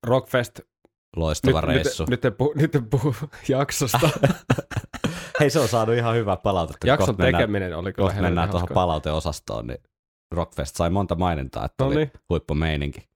Rockfest. 0.07 0.61
Loistava 1.17 1.61
nyt, 1.61 1.69
reissu. 1.71 2.03
Nyt, 2.03 2.11
nyt, 2.11 2.25
en 2.25 2.35
puhu, 2.35 2.53
nyt 2.57 2.75
en 2.75 2.87
puhu 2.87 3.15
jaksosta. 3.49 4.11
Hei, 5.41 5.51
se 5.51 5.61
on 5.61 5.69
saanut 5.69 5.95
ihan 5.97 6.15
hyvää 6.17 6.37
palautetta. 6.37 6.87
Jakson 6.87 7.07
Kohta 7.07 7.23
mennään- 7.23 7.41
tekeminen 7.43 7.77
oli 7.77 7.93
kyllä 7.93 8.09
Kohta 8.09 8.23
mennään 8.23 8.51
tuohon 8.51 8.69
palauteosastoon, 8.75 9.67
niin 9.67 9.79
Rockfest 10.35 10.77
sai 10.77 10.91
monta 10.91 11.15
mainintaa, 11.15 11.65
että 11.65 11.85
No 11.85 11.89
oli 11.89 11.97
niin. 11.97 12.11
huippumeininki. 12.29 13.09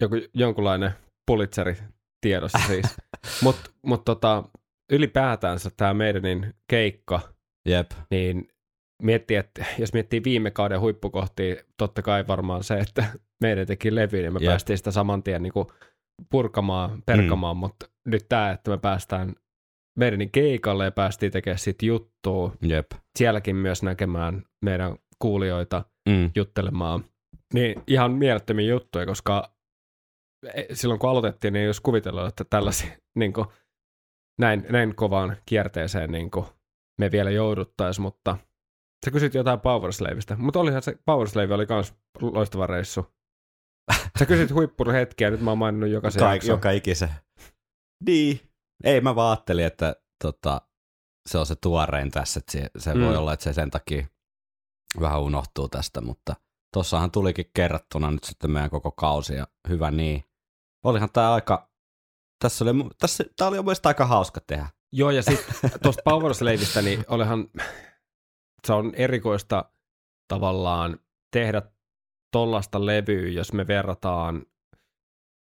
joku, 0.00 0.14
jonkunlainen 0.34 0.90
pulitzeri 1.26 1.76
tiedossa 2.20 2.58
siis. 2.66 2.86
Mutta 3.42 3.70
mut 3.86 4.04
tota, 4.04 4.44
ylipäätänsä 4.92 5.70
tämä 5.76 5.94
meidänin 5.94 6.54
keikka, 6.70 7.20
Jep, 7.68 7.90
niin 8.10 8.48
miettii, 9.00 9.36
että 9.36 9.64
jos 9.78 9.92
miettii 9.92 10.24
viime 10.24 10.50
kauden 10.50 10.80
huippukohtia, 10.80 11.56
totta 11.76 12.02
kai 12.02 12.26
varmaan 12.26 12.64
se, 12.64 12.78
että 12.78 13.04
meidän 13.40 13.66
teki 13.66 13.94
levy, 13.94 14.22
niin 14.22 14.32
me 14.32 14.38
Jep. 14.40 14.48
päästiin 14.50 14.76
sitä 14.78 14.90
saman 14.90 15.22
tien 15.22 15.42
niin 15.42 15.52
purkamaan, 16.30 17.02
perkamaan, 17.06 17.56
mm. 17.56 17.60
mutta 17.60 17.86
nyt 18.06 18.26
tämä, 18.28 18.50
että 18.50 18.70
me 18.70 18.78
päästään 18.78 19.34
meidänin 19.98 20.30
keikalle 20.30 20.84
ja 20.84 20.90
päästiin 20.92 21.32
tekemään 21.32 21.58
sit 21.58 21.82
juttua, 21.82 22.52
jep. 22.62 22.90
sielläkin 23.18 23.56
myös 23.56 23.82
näkemään 23.82 24.42
meidän 24.64 24.96
kuulijoita, 25.18 25.84
Mm. 26.08 26.30
juttelemaan. 26.36 27.04
Niin 27.54 27.82
ihan 27.86 28.12
mielettömiä 28.12 28.66
juttuja, 28.66 29.06
koska 29.06 29.52
e- 30.54 30.74
silloin 30.74 31.00
kun 31.00 31.10
aloitettiin, 31.10 31.52
niin 31.52 31.60
ei 31.60 31.68
olisi 31.68 31.82
kuvitellut, 31.82 32.26
että 32.28 32.44
tällaisia 32.50 32.90
niin 33.14 33.32
kuin, 33.32 33.46
näin, 34.40 34.66
näin 34.70 34.94
kovaan 34.94 35.36
kierteeseen 35.46 36.12
niin 36.12 36.30
kuin, 36.30 36.46
me 37.00 37.10
vielä 37.10 37.30
jouduttaisiin, 37.30 38.02
mutta 38.02 38.36
sä 39.04 39.10
kysyt 39.10 39.34
jotain 39.34 39.60
Powerslavista, 39.60 40.36
mutta 40.36 40.60
olihan 40.60 40.82
se 40.82 40.98
Powerslave 41.06 41.54
oli 41.54 41.66
myös 41.68 41.94
loistava 42.20 42.66
reissu. 42.66 43.06
Sä 44.18 44.26
kysyt 44.26 44.52
huippuhetkiä, 44.54 45.30
nyt 45.30 45.40
mä 45.40 45.50
oon 45.50 45.58
maininnut 45.58 45.90
jokaisen 45.90 46.20
Kaik, 46.20 46.44
joka 46.44 46.70
ikisen. 46.70 47.10
Niin. 48.06 48.40
Ei, 48.84 49.00
mä 49.00 49.14
vaan 49.14 49.30
ajattelin, 49.30 49.64
että 49.64 49.96
tota, 50.24 50.60
se 51.28 51.38
on 51.38 51.46
se 51.46 51.54
tuorein 51.56 52.10
tässä, 52.10 52.38
että 52.40 52.52
se, 52.52 52.70
se 52.78 52.94
Mm. 52.94 53.00
voi 53.04 53.16
olla, 53.16 53.32
että 53.32 53.44
se 53.44 53.52
sen 53.52 53.70
takia 53.70 54.06
vähän 55.00 55.20
unohtuu 55.20 55.68
tästä, 55.68 56.00
mutta 56.00 56.36
tossahan 56.74 57.10
tulikin 57.10 57.50
kerrattuna 57.54 58.10
nyt 58.10 58.24
sitten 58.24 58.50
meidän 58.50 58.70
koko 58.70 58.90
kausi 58.90 59.34
ja 59.34 59.46
hyvä 59.68 59.90
niin. 59.90 60.24
Olihan 60.84 61.08
tää 61.12 61.32
aika, 61.32 61.70
tässä 62.42 62.64
oli, 62.64 62.70
tässä, 62.98 63.24
tää 63.36 63.48
oli 63.48 63.56
mielestäni 63.62 63.90
aika 63.90 64.06
hauska 64.06 64.40
tehdä. 64.46 64.66
Joo, 64.92 65.10
ja 65.10 65.22
sitten 65.22 65.70
tuosta 65.82 66.02
Powerslavista, 66.04 66.82
niin 66.82 67.04
olihan, 67.08 67.46
se 68.66 68.72
on 68.72 68.92
erikoista 68.94 69.64
tavallaan 70.28 70.98
tehdä 71.32 71.62
tollasta 72.32 72.86
levyä, 72.86 73.28
jos 73.28 73.52
me 73.52 73.66
verrataan 73.66 74.46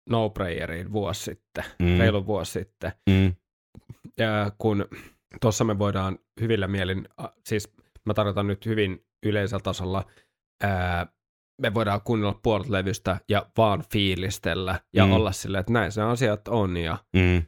No 0.10 0.30
Prayeriin 0.30 0.92
vuosi 0.92 1.24
sitten, 1.24 1.64
mm. 1.82 1.98
reilu 2.00 2.26
vuosi 2.26 2.52
sitten. 2.52 2.92
Mm. 3.10 3.36
Ja 4.18 4.52
kun 4.58 4.86
tuossa 5.42 5.64
me 5.64 5.80
voidaan 5.80 6.20
hyvillä 6.42 6.68
mielin, 6.68 7.08
siis 7.46 7.74
mä 8.06 8.14
tarkoitan 8.14 8.48
nyt 8.48 8.66
hyvin 8.66 9.06
yleisellä 9.26 9.62
tasolla, 9.64 10.06
ää, 10.64 11.08
me 11.62 11.74
voidaan 11.74 12.02
kuunnella 12.02 12.40
puolet 12.44 12.70
levystä 12.70 13.20
ja 13.30 13.46
vaan 13.58 13.84
fiilistellä 13.92 14.80
ja 14.94 15.06
Mm. 15.06 15.12
olla 15.12 15.32
silleen, 15.32 15.60
että 15.60 15.74
näin 15.74 15.92
se 15.92 16.02
asiat 16.02 16.48
on 16.48 16.78
ja 16.78 16.98
Mm. 17.16 17.44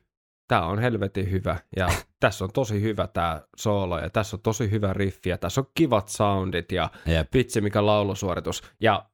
tämä 0.48 0.66
on 0.66 0.80
helvetin 0.80 1.32
hyvä 1.32 1.60
ja 1.76 1.88
tässä 2.22 2.46
on 2.46 2.52
tosi 2.54 2.82
hyvä 2.82 3.08
tämä 3.08 3.42
soolo 3.58 4.00
ja 4.00 4.10
tässä 4.10 4.38
on 4.38 4.42
tosi 4.42 4.72
hyvä 4.72 4.94
riffi 4.94 5.30
ja 5.30 5.38
tässä 5.38 5.62
on 5.62 5.68
kivat 5.76 6.10
soundit 6.10 6.72
ja 6.72 6.90
Jep. 7.06 7.34
vitsi 7.34 7.62
mikä 7.62 7.86
laulusuoritus 7.86 8.64
ja 8.82 9.06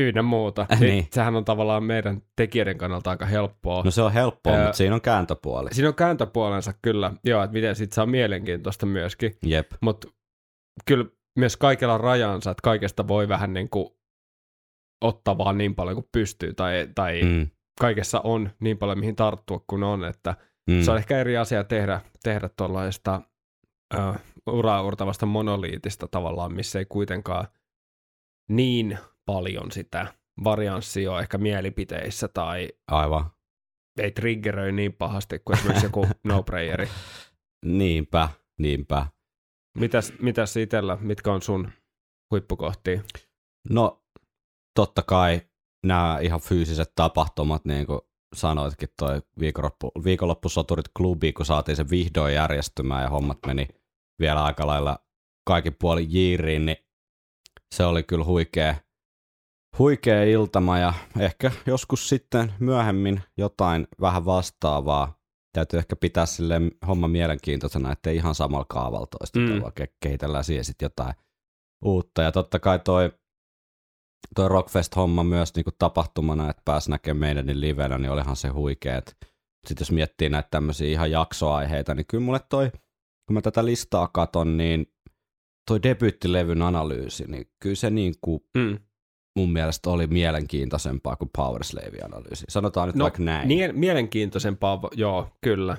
ynnä 0.00 0.22
muuta. 0.22 0.66
Äh, 0.72 0.80
Niin. 0.80 0.90
niin. 0.90 1.06
Sehän 1.10 1.36
on 1.36 1.44
tavallaan 1.44 1.84
meidän 1.84 2.22
tekijöiden 2.36 2.78
kannalta 2.78 3.10
aika 3.10 3.26
helppoa. 3.26 3.82
No 3.84 3.90
se 3.90 4.02
on 4.02 4.12
helppoa, 4.12 4.52
Ää, 4.52 4.62
mutta 4.64 4.76
siinä 4.76 4.94
on 4.94 5.00
kääntöpuoli. 5.00 5.74
Siinä 5.74 5.88
on 5.88 5.94
kääntöpuolensa 5.94 6.72
kyllä, 6.82 7.12
joo, 7.24 7.42
että 7.42 7.52
miten 7.54 7.76
siitä 7.76 7.94
saa 7.94 8.06
mielenkiintoista 8.06 8.86
myöskin, 8.86 9.36
Jep. 9.46 9.72
mutta 9.80 10.08
kyllä 10.84 11.04
myös 11.38 11.56
kaikella 11.56 11.98
rajansa, 11.98 12.50
että 12.50 12.62
kaikesta 12.62 13.08
voi 13.08 13.28
vähän 13.28 13.52
niin 13.52 13.68
kuin 13.68 13.88
ottaa 15.04 15.38
vaan 15.38 15.58
niin 15.58 15.74
paljon 15.74 15.96
kuin 15.96 16.08
pystyy 16.12 16.54
tai, 16.54 16.88
tai. 16.94 17.22
Mm. 17.22 17.46
kaikessa 17.80 18.20
on 18.20 18.50
niin 18.60 18.78
paljon 18.78 18.98
mihin 18.98 19.16
tarttua 19.16 19.64
kuin 19.66 19.82
on, 19.82 20.04
että 20.04 20.34
Mm. 20.70 20.82
se 20.82 20.90
on 20.90 20.96
ehkä 20.96 21.18
eri 21.18 21.36
asia 21.36 21.64
tehdä, 21.64 22.00
tehdä 22.22 22.50
tuollaista 22.56 23.20
uh, 23.94 24.16
uraurtavasta 24.54 25.26
monoliitista 25.26 26.08
tavallaan, 26.08 26.54
missä 26.54 26.78
ei 26.78 26.84
kuitenkaan 26.84 27.46
niin 28.50 28.98
paljon 29.26 29.72
sitä 29.72 30.14
varianssia 30.44 31.20
ehkä 31.20 31.38
mielipiteissä 31.38 32.28
tai 32.28 32.68
Aivan. 32.88 33.30
ei 34.00 34.10
triggeröi 34.10 34.72
niin 34.72 34.92
pahasti 34.92 35.38
kuin 35.44 35.58
esimerkiksi 35.58 35.86
joku 35.86 36.06
no-prayeri. 36.24 36.88
Niinpä, 37.64 38.28
niinpä. 38.58 39.06
Mitäs, 39.78 40.12
mitäs 40.20 40.56
itsellä, 40.56 40.98
mitkä 41.00 41.32
on 41.32 41.42
sun 41.42 41.72
huippukohtia? 42.30 43.02
No, 43.70 44.02
totta 44.74 45.02
kai 45.02 45.40
nämä 45.86 46.18
ihan 46.22 46.40
fyysiset 46.40 46.92
tapahtumat, 46.94 47.64
niin 47.64 47.86
kuin 47.86 48.00
sanoitkin, 48.34 48.88
toi 48.98 49.22
viikonloppu, 49.40 49.92
viikonloppusoturit 50.04 50.86
klubi, 50.96 51.32
kun 51.32 51.46
saatiin 51.46 51.76
se 51.76 51.90
vihdoin 51.90 52.34
järjestymään 52.34 53.02
ja 53.02 53.10
hommat 53.10 53.38
meni 53.46 53.68
vielä 54.20 54.44
aika 54.44 54.66
lailla 54.66 54.98
kaikin 55.46 55.76
puolin 55.80 56.06
jiiriin, 56.12 56.66
niin 56.66 56.76
se 57.74 57.84
oli 57.84 58.02
kyllä 58.02 58.24
huikea, 58.24 58.74
huikea 59.78 60.24
iltama 60.24 60.78
ja 60.78 60.94
ehkä 61.18 61.50
joskus 61.66 62.08
sitten 62.08 62.52
myöhemmin 62.60 63.22
jotain 63.36 63.86
vähän 64.00 64.24
vastaavaa. 64.24 65.18
Täytyy 65.52 65.78
ehkä 65.78 65.96
pitää 65.96 66.26
sille 66.26 66.60
homma 66.86 67.08
mielenkiintoisena, 67.08 67.92
ettei 67.92 68.16
ihan 68.16 68.34
samalla 68.34 68.66
kaavalla 68.68 69.06
toisteta, 69.06 69.46
Mm. 69.54 69.60
vaan 69.62 69.72
ke- 69.80 69.94
kehitellään 70.00 70.44
siihen 70.44 70.64
sitten 70.64 70.86
jotain 70.86 71.14
uutta. 71.84 72.22
Ja 72.22 72.32
totta 72.32 72.58
kai 72.58 72.78
toi, 72.78 73.12
toi 74.34 74.48
Rockfest-homma 74.48 75.24
myös 75.24 75.54
niinku 75.54 75.70
tapahtumana, 75.78 76.50
että 76.50 76.62
pääsi 76.64 76.90
näkemään 76.90 77.36
meidän 77.36 77.60
livenä, 77.60 77.98
niin 77.98 78.10
olihan 78.10 78.36
se 78.36 78.48
huikea. 78.48 79.00
Sitten 79.66 79.80
jos 79.84 79.92
miettii 79.92 80.28
näitä 80.28 80.48
tämmöisiä 80.50 80.88
ihan 80.88 81.10
jaksoaiheita, 81.10 81.94
niin 81.94 82.06
kyllä 82.06 82.24
mulle 82.24 82.40
toi, 82.48 82.70
kun 83.26 83.34
mä 83.34 83.40
tätä 83.40 83.64
listaa 83.64 84.08
katon, 84.08 84.56
niin 84.56 84.86
toi 85.68 85.82
debyyttilevyn 85.82 86.62
analyysi, 86.62 87.24
niin 87.28 87.50
kyllä 87.62 87.76
se 87.76 87.90
niin 87.90 88.14
kuin 88.20 88.40
Mm. 88.56 88.78
mun 89.36 89.52
mielestä 89.52 89.90
oli 89.90 90.06
mielenkiintoisempaa 90.06 91.16
kuin 91.16 91.30
Powerslave-analyysi. 91.38 92.44
Sanotaan 92.48 92.88
nyt 92.88 92.96
No, 92.96 93.02
vaikka 93.02 93.22
näin. 93.22 93.48
Niin, 93.48 93.78
mielenkiintoisempaa, 93.78 94.80
joo, 94.92 95.28
kyllä. 95.40 95.76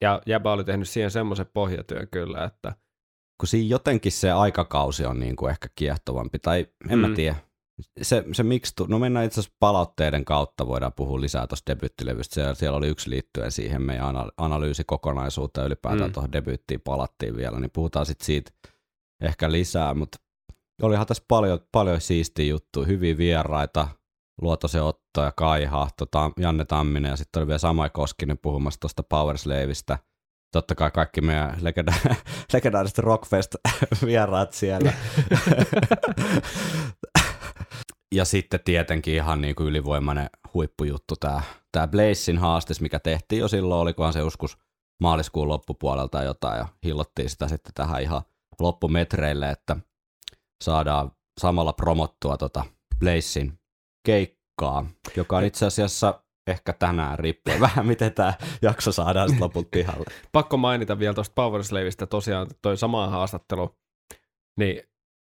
Ja 0.00 0.22
Jäbä 0.26 0.52
oli 0.52 0.64
tehnyt 0.64 0.88
siihen 0.88 1.10
semmoisen 1.10 1.46
pohjatyön 1.54 2.08
kyllä, 2.10 2.44
että 2.44 2.72
kun 3.40 3.48
siinä 3.48 3.68
jotenkin 3.68 4.12
se 4.12 4.30
aikakausi 4.30 5.04
on 5.04 5.20
niin 5.20 5.36
kuin 5.36 5.50
ehkä 5.50 5.68
kiehtovampi, 5.74 6.38
tai 6.38 6.66
en 6.90 6.98
mm. 6.98 7.08
mä 7.08 7.14
tiedä. 7.16 7.36
Se, 8.02 8.24
se 8.32 8.42
miksi, 8.42 8.72
tu- 8.76 8.86
no 8.88 8.98
mennään 8.98 9.26
itse 9.26 9.40
asiassa 9.40 9.56
palautteiden 9.60 10.24
kautta, 10.24 10.66
voidaan 10.66 10.92
puhua 10.92 11.20
lisää 11.20 11.46
tuosta 11.46 11.72
debyyttilevystä. 11.72 12.34
Siellä, 12.34 12.54
siellä 12.54 12.78
oli 12.78 12.88
yksi 12.88 13.10
liittyen 13.10 13.52
siihen 13.52 13.82
meidän 13.82 14.06
ana- 14.06 14.28
analyysikokonaisuuteen, 14.36 15.66
ylipäätään 15.66 16.10
mm. 16.10 16.12
Tuohon 16.12 16.32
debyyttiin 16.32 16.80
palattiin 16.80 17.36
vielä, 17.36 17.60
niin 17.60 17.70
puhutaan 17.70 18.06
sitten 18.06 18.26
siitä 18.26 18.50
ehkä 19.22 19.52
lisää, 19.52 19.94
mutta 19.94 20.18
olihan 20.82 21.06
tässä 21.06 21.24
paljon, 21.28 21.60
paljon 21.72 22.00
siistiä 22.00 22.46
juttuja, 22.46 22.86
hyviä 22.86 23.16
vieraita, 23.18 23.88
Luotosen 24.42 24.82
Otto 24.82 25.22
ja 25.22 25.32
Kai 25.36 25.64
Hahto, 25.64 26.06
Tam, 26.06 26.32
Janne 26.36 26.64
Tamminen 26.64 27.10
ja 27.10 27.16
sitten 27.16 27.40
oli 27.40 27.46
vielä 27.46 27.58
Samai 27.58 27.90
Koskinen 27.90 28.38
puhumassa 28.38 28.80
tuosta 28.80 29.02
Powerslaveista. 29.02 29.98
Totta 30.52 30.74
kai 30.74 30.90
kaikki 30.90 31.20
meidän 31.20 31.56
legenda- 31.60 32.14
legendaariset 32.52 32.98
Rockfest-vieraat 32.98 34.52
siellä. 34.52 34.92
ja 38.14 38.24
sitten 38.24 38.60
tietenkin 38.64 39.14
ihan 39.14 39.40
niin 39.40 39.54
kuin 39.54 39.68
ylivoimainen 39.68 40.30
huippujuttu 40.54 41.16
tämä, 41.20 41.42
tämä 41.72 41.88
Blazein 41.88 42.38
haastis, 42.38 42.80
mikä 42.80 42.98
tehtiin 42.98 43.40
jo 43.40 43.48
silloin, 43.48 43.80
olikohan 43.80 44.12
se 44.12 44.18
joskus 44.18 44.58
maaliskuun 45.02 45.48
loppupuolelta 45.48 46.22
jotain, 46.22 46.58
ja 46.58 46.68
hillottiin 46.84 47.30
sitä 47.30 47.48
sitten 47.48 47.74
tähän 47.74 48.02
ihan 48.02 48.22
loppumetreille, 48.60 49.50
että 49.50 49.76
saadaan 50.64 51.10
samalla 51.40 51.72
promottua 51.72 52.36
tota 52.36 52.64
Blazein 52.98 53.58
keikkaa, 54.06 54.86
joka 55.16 55.36
on 55.36 55.44
itse 55.44 55.66
asiassa 55.66 56.22
ehkä 56.46 56.72
tänään, 56.72 57.18
riippuen 57.18 57.60
vähän 57.66 57.86
miten 57.86 58.14
tämä 58.14 58.34
jakso 58.62 58.92
saadaan 58.92 59.28
sitten 59.28 59.44
lopulta 59.44 59.68
pihalle. 59.70 60.04
pakko 60.32 60.56
mainita 60.56 60.98
vielä 60.98 61.14
tuosta 61.14 61.32
Powerslavista 61.34 62.06
tosiaan 62.06 62.46
toi 62.62 62.76
sama 62.76 63.08
haastattelu, 63.08 63.76
niin 64.58 64.82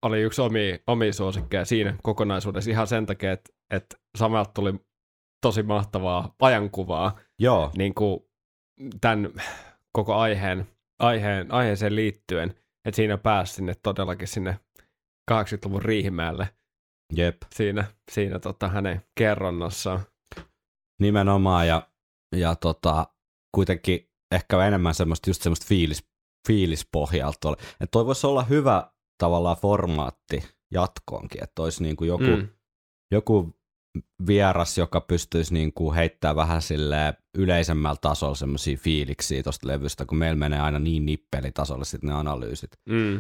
oli 0.02 0.20
yksi 0.20 0.42
omi, 0.42 0.80
omi 0.86 1.12
suosikkeja 1.12 1.64
siinä 1.64 1.96
kokonaisuudessa 2.02 2.70
ihan 2.70 2.86
sen 2.86 3.06
takia, 3.06 3.32
että, 3.32 3.52
että 3.70 3.96
samalta 4.18 4.50
tuli 4.54 4.74
tosi 5.42 5.62
mahtavaa 5.62 6.34
ajankuvaa 6.40 7.18
Joo, 7.38 7.70
niin 7.76 7.94
kuin 7.94 8.20
tämän 9.00 9.32
koko 9.92 10.14
aiheen, 10.14 10.68
aiheen, 10.98 11.52
aiheeseen 11.52 11.96
liittyen, 11.96 12.54
että 12.84 12.96
siinä 12.96 13.18
pääsi 13.18 13.54
sinne 13.54 13.74
todellakin 13.82 14.28
sinne 14.28 14.58
80-luvun 15.30 15.82
riihimäelle 15.82 16.48
jep. 17.12 17.36
siinä, 17.54 17.84
siinä 18.12 18.38
tota 18.38 18.68
hänen 18.68 19.02
kerronnassaan. 19.18 20.00
Nimenomaan 21.00 21.68
ja, 21.68 21.88
ja 22.36 22.56
tota, 22.56 23.06
kuitenkin 23.54 24.10
ehkä 24.32 24.66
enemmän 24.66 24.94
semmoista, 24.94 25.30
just 25.30 25.42
semmoista 25.42 25.66
fiilis, 25.68 26.08
fiilispohjalta. 26.46 27.52
Että 27.52 27.90
toi 27.90 28.06
voisi 28.06 28.26
olla 28.26 28.42
hyvä 28.42 28.90
tavallaan 29.18 29.56
formaatti 29.56 30.44
jatkoonkin, 30.70 31.44
että 31.44 31.62
olisi 31.62 31.82
niin 31.82 31.96
kuin 31.96 32.08
joku, 32.08 32.24
mm. 32.24 32.48
Joku 33.12 33.58
vieras, 34.26 34.78
joka 34.78 35.00
pystyisi 35.00 35.54
niin 35.54 35.72
kuin 35.72 35.94
heittämään 35.94 36.36
vähän 36.36 36.62
sille 36.62 37.14
yleisemmällä 37.38 37.98
tasolla 38.00 38.34
semmoisia 38.34 38.76
fiiliksiä 38.76 39.42
tuosta 39.42 39.66
levystä, 39.68 40.04
kun 40.04 40.18
meillä 40.18 40.36
menee 40.36 40.60
aina 40.60 40.78
niin 40.78 41.06
nippelitasolle 41.06 41.84
sitten 41.84 42.08
ne 42.08 42.14
analyysit. 42.14 42.70
Mm. 42.88 43.16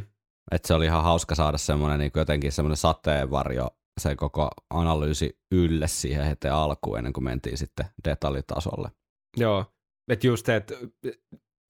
Että 0.50 0.68
se 0.68 0.74
oli 0.74 0.84
ihan 0.84 1.04
hauska 1.04 1.34
saada 1.34 1.58
semmoinen 1.58 1.98
niin 1.98 2.12
jotenkin 2.14 2.52
semmoinen 2.52 2.76
sateenvarjo 2.76 3.68
se 4.00 4.16
koko 4.16 4.50
analyysi 4.70 5.38
ylle 5.52 5.88
siihen 5.88 6.24
heti 6.24 6.48
alkuun 6.48 6.98
ennen 6.98 7.12
kuin 7.12 7.24
mentiin 7.24 7.58
sitten 7.58 7.86
detaljitasolle. 8.04 8.90
Joo, 9.36 9.64
että 10.08 10.26
just 10.26 10.46
se, 10.46 10.56
että 10.56 10.74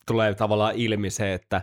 tulee 0.07 0.35
tavallaan 0.35 0.75
ilmi 0.75 1.11
se, 1.11 1.35
että 1.35 1.63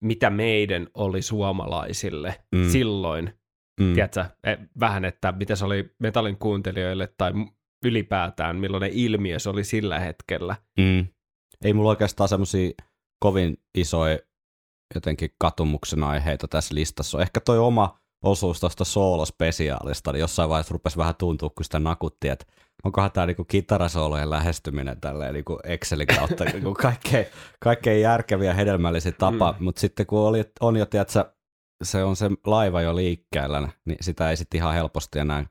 mitä 0.00 0.30
meidän 0.30 0.86
oli 0.94 1.22
suomalaisille 1.22 2.40
Mm. 2.54 2.68
silloin, 2.70 3.34
Mm. 3.80 3.94
tiedätkö, 3.94 4.24
eh, 4.44 4.58
vähän, 4.80 5.04
että 5.04 5.32
mitä 5.32 5.56
se 5.56 5.64
oli 5.64 5.90
metallin 5.98 6.38
kuuntelijoille 6.38 7.12
tai 7.18 7.32
ylipäätään, 7.84 8.56
millainen 8.56 8.90
ilmiö 8.92 9.38
se 9.38 9.50
oli 9.50 9.64
sillä 9.64 9.98
hetkellä. 10.00 10.56
Mm. 10.78 11.06
Ei 11.64 11.72
mulla 11.72 11.90
oikeastaan 11.90 12.28
semmoisia 12.28 12.70
kovin 13.20 13.56
isoja 13.78 14.18
jotenkin 14.94 15.30
katumuksen 15.38 16.04
aiheita 16.04 16.48
tässä 16.48 16.74
listassa. 16.74 17.22
Ehkä 17.22 17.40
toi 17.40 17.58
oma 17.58 18.00
osuus 18.22 18.60
tuosta 18.60 18.84
soolospesiaalista, 18.84 20.12
niin 20.12 20.20
jossain 20.20 20.50
vaiheessa 20.50 20.72
rupesi 20.72 20.96
vähän 20.96 21.14
tuntua, 21.16 21.50
kun 21.50 21.64
sitä 21.64 21.78
nakutti, 21.78 22.28
että 22.28 22.46
onkohan 22.84 23.12
tämä 23.12 23.26
niinku 23.26 23.44
kitarasoolojen 23.44 24.30
lähestyminen 24.30 25.00
tälleen 25.00 25.34
niinku 25.34 25.58
Excelin 25.64 26.06
kautta 26.06 26.44
niinku 26.52 26.74
kaikkein, 26.74 27.26
kaikkein 27.60 28.00
järkeviä 28.00 28.54
hedelmällisiä 28.54 29.12
tapa, 29.12 29.54
mm. 29.58 29.64
Mutta 29.64 29.80
sitten 29.80 30.06
kun 30.06 30.18
oli, 30.18 30.44
on 30.60 30.76
jo, 30.76 30.86
tiedätkö, 30.86 31.24
se 31.84 32.04
on 32.04 32.16
se 32.16 32.30
laiva 32.46 32.82
jo 32.82 32.96
liikkeellä, 32.96 33.68
niin 33.84 33.98
sitä 34.00 34.30
ei 34.30 34.36
sitten 34.36 34.58
ihan 34.58 34.74
helposti 34.74 35.18
enää 35.18 35.44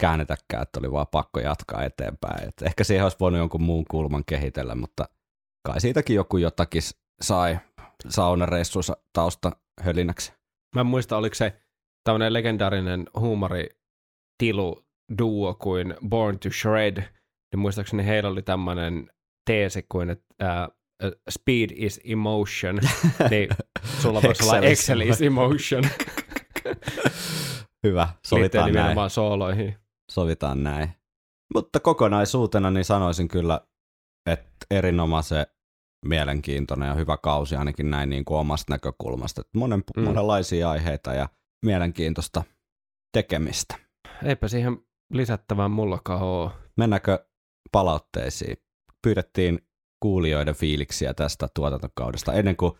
käännetäkään, 0.00 0.62
että 0.62 0.78
oli 0.80 0.92
vaan 0.92 1.06
pakko 1.06 1.40
jatkaa 1.40 1.84
eteenpäin. 1.84 2.48
Et 2.48 2.62
ehkä 2.62 2.84
siihen 2.84 3.04
olisi 3.04 3.16
voinut 3.20 3.38
jonkun 3.38 3.62
muun 3.62 3.84
kulman 3.90 4.24
kehitellä, 4.26 4.74
mutta 4.74 5.08
kai 5.66 5.80
siitäkin 5.80 6.16
joku 6.16 6.36
jotakin 6.36 6.82
sai 7.22 7.58
saunareissunsa 8.08 8.96
tausta 9.12 9.52
hölinäksi. 9.80 10.32
Mä 10.74 10.80
en 10.80 10.86
muista, 10.86 11.16
oliko 11.16 11.34
se 11.34 11.61
tämmöinen 12.04 12.32
legendaarinen 12.32 13.06
huumoritilu 13.18 14.84
duo 15.18 15.54
kuin 15.54 15.94
Born 16.08 16.38
to 16.38 16.48
Shred, 16.50 16.96
niin 17.52 17.60
muistaakseni 17.60 18.06
heillä 18.06 18.30
oli 18.30 18.42
tämmöinen 18.42 19.10
teesi 19.46 19.86
kuin, 19.88 20.10
että 20.10 20.68
uh, 21.04 21.22
speed 21.30 21.70
is 21.74 22.00
emotion, 22.04 22.80
niin 23.30 23.48
sulla 24.00 24.22
voisi 24.22 24.44
olla 24.44 24.58
Excel 24.58 25.00
is 25.00 25.22
emotion. 25.22 25.84
Hyvä, 27.84 28.02
Liittyen 28.02 28.20
sovitaan 28.26 28.64
näin. 28.64 28.74
nimenomaan 28.74 29.10
sooloihin. 29.10 29.76
Sovitaan 30.10 30.62
näin. 30.62 30.90
Mutta 31.54 31.80
kokonaisuutena 31.80 32.70
niin 32.70 32.84
sanoisin 32.84 33.28
kyllä, 33.28 33.60
että 34.30 34.66
erinomaisen 34.70 35.46
mielenkiintoinen 36.04 36.88
ja 36.88 36.94
hyvä 36.94 37.16
kausi 37.16 37.56
ainakin 37.56 37.90
näin 37.90 38.10
niin 38.10 38.24
kuin 38.24 38.38
omasta 38.38 38.72
näkökulmasta. 38.72 39.40
Että 39.40 39.58
monen. 39.58 39.82
Mm. 39.96 40.02
Monenlaisia 40.02 40.70
aiheita 40.70 41.14
ja 41.14 41.28
mielenkiintoista 41.62 42.42
tekemistä. 43.12 43.76
Eipä 44.24 44.48
siihen 44.48 44.78
lisättävää 45.12 45.68
mullakaan 45.68 46.22
ole. 46.22 46.50
Mennäänkö 46.76 47.26
palautteisiin? 47.72 48.56
Pyydettiin 49.02 49.58
kuulijoiden 50.00 50.54
fiiliksiä 50.54 51.14
tästä 51.14 51.48
tuotantokaudesta 51.54 52.32
ennen 52.32 52.56
kuin 52.56 52.72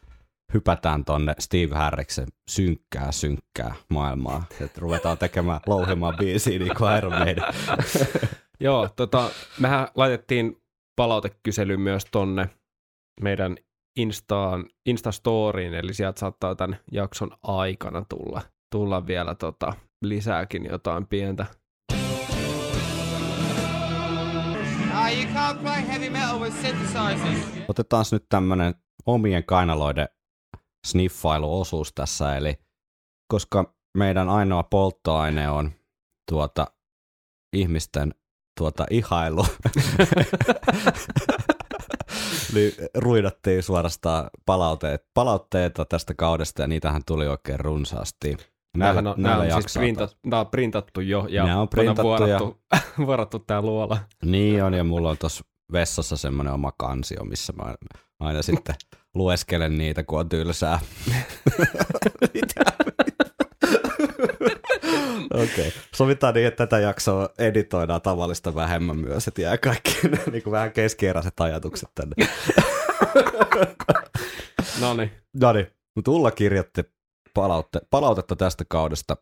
hypätään 0.55 1.05
tonne 1.05 1.35
Steve 1.39 1.75
Harriksen 1.75 2.27
synkkää, 2.51 3.13
synkkää 3.13 3.75
maailmaa. 3.91 4.45
Että 4.61 4.81
ruvetaan 4.81 5.19
tekemään 5.19 5.61
louhimaan 5.67 6.17
biisiä 6.17 6.59
niin 6.59 6.77
kuin 6.77 6.97
Iron 6.99 7.13
Maiden. 7.13 7.45
Joo, 8.61 8.89
tota, 8.97 9.31
mehän 9.61 9.89
laitettiin 9.95 10.63
palautekysely 10.97 11.77
myös 11.77 12.05
tonne 12.11 12.51
meidän 13.21 13.57
Instaan, 13.97 14.65
Instastoriin, 14.87 15.75
eli 15.75 15.95
sieltä 15.95 16.21
saattaa 16.21 16.55
tämän 16.55 16.79
jakson 16.93 17.31
aikana 17.43 18.05
tulla, 18.09 18.43
tulla 18.73 19.07
vielä 19.07 19.35
tota, 19.35 19.73
lisääkin 20.03 20.65
jotain 20.65 21.07
pientä. 21.07 21.47
Ah. 24.93 25.13
Otetaan 27.69 28.05
nyt 28.13 28.25
tämmönen 28.29 28.75
omien 29.07 29.45
kainaloiden 29.45 30.09
sniffailuosuus 30.87 31.93
tässä, 31.93 32.37
eli 32.37 32.59
koska 33.29 33.75
meidän 33.99 34.29
ainoa 34.29 34.63
polttoaine 34.63 35.51
on 35.51 35.71
tuota 36.31 36.67
ihmisten 37.53 38.15
tuota 38.59 38.87
ihailu, 38.91 39.47
niin 42.55 42.73
ruidattiin 42.95 43.63
suorastaan 43.63 44.31
palautteet, 44.47 45.07
palautteita 45.15 45.85
tästä 45.85 46.15
kaudesta 46.15 46.63
ja 46.63 46.69
niitähän 46.69 47.03
tuli 47.07 47.27
oikein 47.27 47.61
runsaasti. 47.61 48.52
Näillä, 48.77 49.03
Nämähän 49.03 49.19
on, 49.19 49.23
näillä 49.23 49.45
nämä 49.45 49.57
on, 49.57 49.63
siis 49.63 49.75
printat, 49.79 50.17
nämä 50.27 50.41
on 50.41 50.47
printattu 50.47 51.01
jo 51.01 51.27
ja 51.29 51.45
Nämä 51.45 51.61
on 51.61 51.69
printattu 51.69 52.03
vuorattu, 52.03 52.61
vuorattu 53.07 53.39
tää 53.39 53.63
luola. 53.63 53.99
Niin 54.25 54.65
on, 54.65 54.75
ja 54.75 54.85
mulla 54.85 55.11
on 55.11 55.19
tuossa 55.19 55.45
vessassa 55.73 56.17
semmoinen 56.17 56.53
oma 56.53 56.73
kansio, 56.79 57.25
missä 57.25 57.53
mä 57.53 57.75
aina 58.21 58.43
sitten 58.43 58.75
lueskelen 59.15 59.79
niitä, 59.79 60.03
kun 60.03 60.21
on 60.21 60.29
tylsää. 60.29 60.81
Okei. 65.35 65.69
Okay. 65.69 65.71
Sovitaan 65.95 66.35
niin, 66.35 66.47
että 66.47 66.67
tätä 66.67 66.79
jaksoa 66.79 67.29
editoidaan 67.39 68.03
tavallista 68.03 68.55
vähemmän 68.55 68.99
myös, 68.99 69.29
että 69.29 69.43
jää 69.43 69.59
kaikki 69.59 69.99
niin 70.33 70.43
kuin 70.43 70.53
vähän 70.53 70.73
keskeeräiset 70.73 71.41
ajatukset 71.41 71.89
tänne. 71.95 72.15
No 74.81 74.95
niin. 74.95 75.11
No 75.41 75.53
niin, 75.53 75.67
mutta 75.95 76.11
Ulla 76.11 76.31
kirjoitti 76.31 76.83
palautte, 77.35 77.81
palautetta 77.91 78.37
tästä 78.37 78.65
kaudesta. 78.69 79.17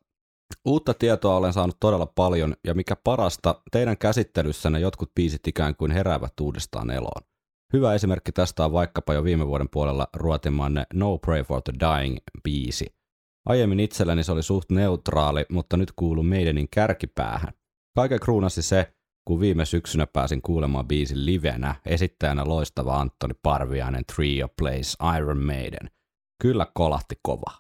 Uutta 0.65 0.95
tietoa 0.95 1.37
olen 1.37 1.53
saanut 1.53 1.77
todella 1.81 2.07
paljon, 2.07 2.55
ja 2.65 2.75
mikä 2.75 2.97
parasta, 2.97 3.63
teidän 3.71 3.99
käsittelyssänne 3.99 4.81
jotkut 4.81 5.15
biisit 5.15 5.47
ikään 5.47 5.77
kuin 5.77 5.91
heräävät 5.91 6.41
uudestaan 6.41 6.91
eloon. 6.91 7.23
Hyvä 7.73 7.95
esimerkki 7.95 8.33
tästä 8.33 8.65
on 8.65 8.73
vaikkapa 8.73 9.15
jo 9.15 9.25
viime 9.25 9.47
vuoden 9.47 9.69
puolella 9.69 10.07
ruotimanne 10.17 10.87
No 10.95 11.19
Pray 11.19 11.43
for 11.43 11.63
the 11.63 11.73
Dying 11.81 12.17
biisi. 12.45 12.87
Aiemmin 13.47 13.81
itselläni 13.81 14.25
se 14.25 14.33
oli 14.33 14.43
suht 14.43 14.71
neutraali, 14.71 15.45
mutta 15.51 15.77
nyt 15.77 15.93
kuuluu 15.97 16.23
meidänin 16.23 16.69
kärkipäähän. 16.71 17.53
Kaiken 17.97 18.21
kruunasi 18.21 18.63
se, 18.63 18.95
kun 19.25 19.41
viime 19.41 19.65
syksynä 19.65 20.07
pääsin 20.07 20.43
kuulemaan 20.43 20.89
biisin 20.89 21.27
livenä, 21.27 21.75
esittäjänä 21.87 22.45
loistava 22.45 23.01
Antoni 23.01 23.35
Parviainen 23.43 24.05
Trio 24.15 24.49
Plays 24.59 24.97
Iron 25.19 25.39
Maiden. 25.39 25.91
Kyllä 26.43 26.67
kolahti 26.75 27.15
kova. 27.23 27.60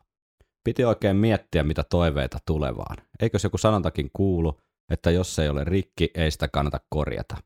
Piti 0.64 0.84
oikein 0.84 1.16
miettiä, 1.16 1.62
mitä 1.62 1.84
toiveita 1.84 2.38
tulevaan. 2.46 2.96
Eikös 3.20 3.44
joku 3.44 3.58
sanontakin 3.58 4.10
kuulu, 4.12 4.60
että 4.90 5.10
jos 5.10 5.34
se 5.34 5.42
ei 5.42 5.48
ole 5.48 5.64
rikki, 5.64 6.10
ei 6.14 6.30
sitä 6.30 6.48
kannata 6.48 6.80
korjata. 6.88 7.36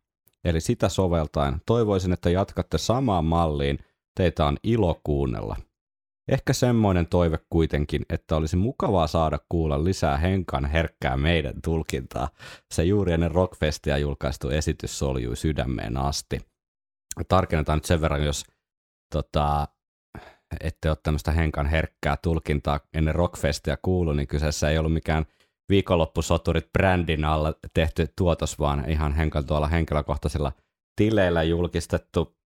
Eli 0.45 0.61
sitä 0.61 0.89
soveltaen 0.89 1.61
toivoisin, 1.67 2.13
että 2.13 2.31
jatkatte 2.31 2.79
samaan 2.79 3.25
malliin, 3.25 3.79
teitä 4.17 4.47
on 4.47 4.57
ilo 4.63 5.01
kuunnella. 5.05 5.57
Ehkä 6.29 6.53
semmoinen 6.53 7.07
toive 7.07 7.39
kuitenkin, 7.51 8.03
että 8.11 8.37
olisi 8.37 8.57
mukavaa 8.57 9.07
saada 9.07 9.39
kuulla 9.49 9.85
lisää 9.85 10.17
Henkan 10.17 10.65
herkkää 10.65 11.17
meidän 11.17 11.55
tulkintaa. 11.65 12.29
Se 12.71 12.85
juuri 12.85 13.13
ennen 13.13 13.31
Rockfestia 13.31 13.99
julkaistu 13.99 14.49
esitys 14.49 14.99
soljui 14.99 15.37
sydämeen 15.37 15.97
asti. 15.97 16.41
Tarkennetaan 17.29 17.77
nyt 17.77 17.85
sen 17.85 18.01
verran, 18.01 18.25
jos 18.25 18.45
tota, 19.13 19.69
ette 20.61 20.89
ole 20.89 20.97
tämmöistä 21.03 21.33
Henkan 21.33 21.67
herkkää 21.67 22.17
tulkintaa 22.23 22.81
ennen 22.95 23.15
Rockfestia 23.15 23.77
kuullut, 23.83 24.17
niin 24.17 24.29
kyseessä 24.29 24.71
ei 24.71 24.79
ollut 24.79 24.93
mikään 24.93 25.27
viikonloppusoturit 25.69 26.73
brändin 26.73 27.25
alla 27.25 27.55
tehty 27.75 28.09
tuotos, 28.17 28.59
vaan 28.59 28.91
ihan 28.91 29.15
Henkan 29.15 29.47
tuolla 29.47 29.69
henkilökohtaisilla 29.69 30.53
tileillä 30.97 31.43
julkistettu 31.43 32.37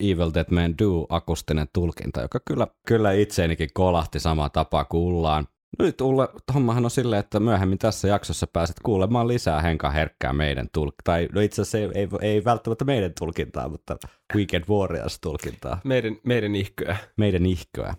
Evil 0.00 0.30
Dead 0.34 0.46
Men 0.50 0.78
Do 0.78 1.06
akustinen 1.08 1.68
tulkinta, 1.72 2.20
joka 2.20 2.40
kyllä, 2.44 2.66
kyllä 2.86 3.12
itseenikin 3.12 3.68
kolahti 3.74 4.20
samaa 4.20 4.48
tapaa 4.48 4.84
kuin 4.84 5.02
Ullaan. 5.02 5.48
Nyt 5.78 6.00
Ulle, 6.00 6.28
hommahan 6.54 6.84
on 6.84 6.90
silleen, 6.90 7.20
että 7.20 7.40
myöhemmin 7.40 7.78
tässä 7.78 8.08
jaksossa 8.08 8.46
pääset 8.46 8.76
kuulemaan 8.82 9.28
lisää 9.28 9.62
Henkan 9.62 9.92
herkkää 9.92 10.32
meidän 10.32 10.68
tulkintaa. 10.72 11.02
Tai 11.04 11.28
no 11.32 11.40
itse 11.40 11.62
asiassa 11.62 11.78
ei, 11.78 11.88
ei, 11.94 12.08
ei, 12.20 12.44
välttämättä 12.44 12.84
meidän 12.84 13.12
tulkintaa, 13.18 13.68
mutta 13.68 13.96
Weekend 14.34 14.64
Warriors 14.68 15.20
tulkintaa. 15.20 15.80
Meidän, 15.84 16.16
meidän 16.24 16.54
ihköä. 16.54 16.96
Meidän 17.16 17.46
ihköä. 17.46 17.94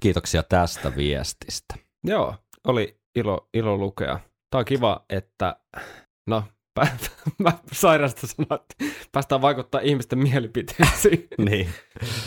Kiitoksia 0.00 0.42
tästä 0.42 0.96
viestistä. 0.96 1.74
Joo, 2.04 2.34
oli 2.66 3.00
ilo, 3.14 3.48
ilo 3.54 3.76
lukea. 3.76 4.20
Tämä 4.50 4.58
on 4.58 4.64
kiva, 4.64 5.04
että 5.10 5.56
no, 6.26 6.44
mä 7.38 7.52
sairasta 7.72 8.26
sanoa, 8.26 8.60
että 8.62 8.94
päästään 9.12 9.42
vaikuttaa 9.42 9.80
ihmisten 9.80 10.18
mielipiteisiin. 10.18 11.28
niin. 11.48 11.68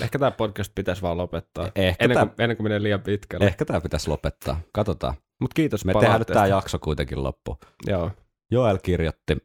Ehkä 0.01 0.19
tämä 0.19 0.31
podcast 0.31 0.71
pitäisi 0.75 1.01
vaan 1.01 1.17
lopettaa, 1.17 1.71
Ehkä 1.75 2.05
ennen, 2.05 2.15
tää- 2.15 2.25
kuin, 2.25 2.41
ennen 2.41 2.57
kuin 2.57 2.65
menee 2.65 2.83
liian 2.83 3.01
pitkälle. 3.01 3.45
Ehkä 3.45 3.65
tämä 3.65 3.81
pitäisi 3.81 4.07
lopettaa. 4.07 4.59
Katsotaan. 4.71 5.13
Mutta 5.41 5.53
kiitos 5.53 5.85
Me 5.85 5.93
tehdään 5.93 6.19
nyt 6.19 6.27
tämä 6.27 6.47
jakso 6.47 6.79
kuitenkin 6.79 7.23
loppu. 7.23 7.57
Joo. 7.87 8.11
Joel 8.51 8.77
kirjoitti, 8.77 9.37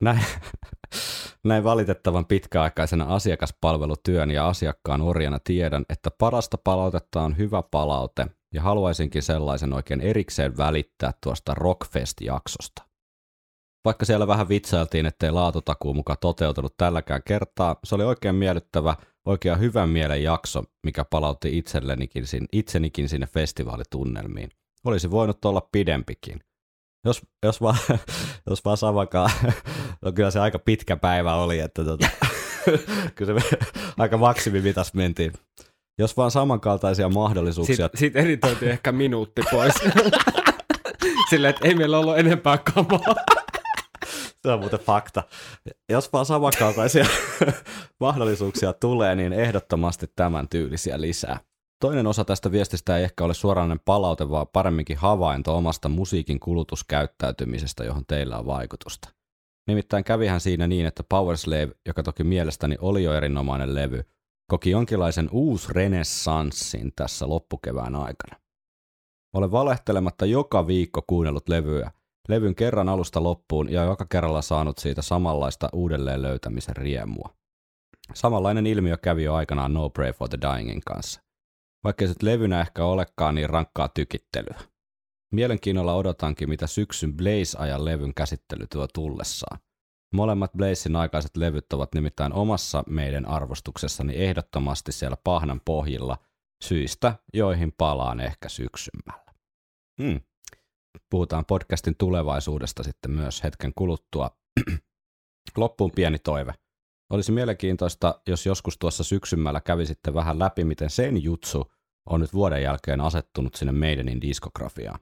näin, 0.00 0.20
näin 1.44 1.64
valitettavan 1.64 2.26
pitkäaikaisena 2.26 3.04
asiakaspalvelutyön 3.04 4.30
ja 4.30 4.48
asiakkaan 4.48 5.02
orjana 5.02 5.38
tiedän, 5.44 5.84
että 5.90 6.10
parasta 6.10 6.58
palautetta 6.64 7.22
on 7.22 7.38
hyvä 7.38 7.62
palaute 7.70 8.26
ja 8.54 8.62
haluaisinkin 8.62 9.22
sellaisen 9.22 9.72
oikein 9.72 10.00
erikseen 10.00 10.56
välittää 10.56 11.12
tuosta 11.22 11.54
Rockfest-jaksosta. 11.54 12.82
Vaikka 13.86 14.04
siellä 14.04 14.26
vähän 14.26 14.48
vitsailtiin, 14.48 15.06
ettei 15.06 15.30
laatutakuu 15.30 15.94
muka 15.94 16.16
toteutunut 16.16 16.76
tälläkään 16.76 17.20
kertaa, 17.24 17.76
se 17.84 17.94
oli 17.94 18.04
oikein 18.04 18.34
miellyttävä, 18.34 18.96
oikein 19.24 19.60
hyvän 19.60 19.88
mielen 19.88 20.22
jakso, 20.22 20.62
mikä 20.86 21.04
palautti 21.04 21.58
itsellenikin, 21.58 22.24
itsenikin 22.52 23.08
sinne 23.08 23.26
festivaalitunnelmiin. 23.26 24.50
Olisi 24.84 25.10
voinut 25.10 25.44
olla 25.44 25.68
pidempikin. 25.72 26.40
Jos, 27.04 27.22
jos, 27.42 27.60
vaan, 27.60 27.76
jos 28.50 28.64
vaan 28.64 28.76
samakaan, 28.76 29.30
no 30.02 30.12
kyllä 30.12 30.30
se 30.30 30.40
aika 30.40 30.58
pitkä 30.58 30.96
päivä 30.96 31.34
oli, 31.34 31.58
että 31.58 31.84
tota, 31.84 32.08
kyllä 33.14 33.40
se 33.40 33.58
aika 33.98 34.18
maksimimitas 34.18 34.94
mentiin. 34.94 35.32
Jos 35.98 36.16
vaan 36.16 36.30
samankaltaisia 36.30 37.08
mahdollisuuksia 37.08 37.76
Sitten 37.76 37.98
sit 37.98 38.16
editoitiin 38.16 38.70
ehkä 38.70 38.92
minuutti 38.92 39.42
pois. 39.50 39.74
Silleen, 41.30 41.50
että 41.54 41.68
ei 41.68 41.74
meillä 41.74 41.98
ollut 41.98 42.18
enempää 42.18 42.58
kamaa. 42.58 43.14
Se 44.46 44.52
on 44.52 44.60
muuten 44.60 44.80
fakta. 44.80 45.22
Jos 45.88 46.12
vaan 46.12 46.26
samankaltaisia 46.26 47.06
mahdollisuuksia 48.00 48.72
tulee, 48.72 49.14
niin 49.14 49.32
ehdottomasti 49.32 50.06
tämän 50.16 50.48
tyylisiä 50.48 51.00
lisää. 51.00 51.40
Toinen 51.80 52.06
osa 52.06 52.24
tästä 52.24 52.52
viestistä 52.52 52.96
ei 52.96 53.04
ehkä 53.04 53.24
ole 53.24 53.34
suoranainen 53.34 53.80
palaute, 53.84 54.30
vaan 54.30 54.46
paremminkin 54.52 54.96
havainto 54.96 55.56
omasta 55.56 55.88
musiikin 55.88 56.40
kulutuskäyttäytymisestä, 56.40 57.84
johon 57.84 58.06
teillä 58.06 58.38
on 58.38 58.46
vaikutusta. 58.46 59.08
Nimittäin 59.68 60.04
kävihän 60.04 60.40
siinä 60.40 60.66
niin, 60.66 60.86
että 60.86 61.02
Powerslave, 61.08 61.70
joka 61.86 62.02
toki 62.02 62.24
mielestäni 62.24 62.76
oli 62.80 63.04
jo 63.04 63.14
erinomainen 63.14 63.74
levy, 63.74 64.02
koki 64.50 64.70
jonkinlaisen 64.70 65.28
uusrenessanssin 65.32 66.92
tässä 66.96 67.28
loppukevään 67.28 67.94
aikana. 67.94 68.40
Olen 69.34 69.52
valehtelematta 69.52 70.26
joka 70.26 70.66
viikko 70.66 71.02
kuunnellut 71.06 71.48
levyä, 71.48 71.90
levyn 72.28 72.54
kerran 72.54 72.88
alusta 72.88 73.22
loppuun 73.22 73.72
ja 73.72 73.84
joka 73.84 74.06
kerralla 74.06 74.42
saanut 74.42 74.78
siitä 74.78 75.02
samanlaista 75.02 75.68
uudelleen 75.72 76.22
löytämisen 76.22 76.76
riemua. 76.76 77.34
Samanlainen 78.14 78.66
ilmiö 78.66 78.96
kävi 78.96 79.24
jo 79.24 79.34
aikanaan 79.34 79.74
No 79.74 79.90
Pray 79.90 80.12
for 80.12 80.28
the 80.28 80.38
Dyingin 80.40 80.80
kanssa. 80.86 81.20
Vaikka 81.84 82.06
se 82.06 82.14
levynä 82.22 82.60
ehkä 82.60 82.84
olekaan 82.84 83.34
niin 83.34 83.50
rankkaa 83.50 83.88
tykittelyä. 83.88 84.60
Mielenkiinnolla 85.32 85.94
odotankin, 85.94 86.48
mitä 86.48 86.66
syksyn 86.66 87.16
Blaze-ajan 87.16 87.84
levyn 87.84 88.14
käsittely 88.14 88.66
tuo 88.72 88.86
tullessaan. 88.94 89.58
Molemmat 90.14 90.52
Blazein 90.52 90.96
aikaiset 90.96 91.36
levyt 91.36 91.72
ovat 91.72 91.94
nimittäin 91.94 92.32
omassa 92.32 92.84
meidän 92.86 93.26
arvostuksessani 93.26 94.16
ehdottomasti 94.16 94.92
siellä 94.92 95.16
pahnan 95.24 95.60
pohjilla 95.64 96.16
syistä, 96.64 97.14
joihin 97.34 97.72
palaan 97.72 98.20
ehkä 98.20 98.48
syksymällä. 98.48 99.32
Hmm. 100.02 100.20
Puhutaan 101.10 101.44
podcastin 101.44 101.94
tulevaisuudesta 101.98 102.82
sitten 102.82 103.10
myös 103.10 103.42
hetken 103.42 103.72
kuluttua. 103.74 104.30
Loppuun 105.56 105.90
pieni 105.90 106.18
toive. 106.18 106.54
Olisi 107.12 107.32
mielenkiintoista, 107.32 108.20
jos 108.26 108.46
joskus 108.46 108.78
tuossa 108.78 109.04
syksymällä 109.04 109.60
kävisitte 109.60 110.14
vähän 110.14 110.38
läpi, 110.38 110.64
miten 110.64 110.90
sen 110.90 111.22
jutsu 111.22 111.72
on 112.10 112.20
nyt 112.20 112.34
vuoden 112.34 112.62
jälkeen 112.62 113.00
asettunut 113.00 113.54
sinne 113.54 113.72
meidänin 113.72 114.20
diskografiaan. 114.20 114.98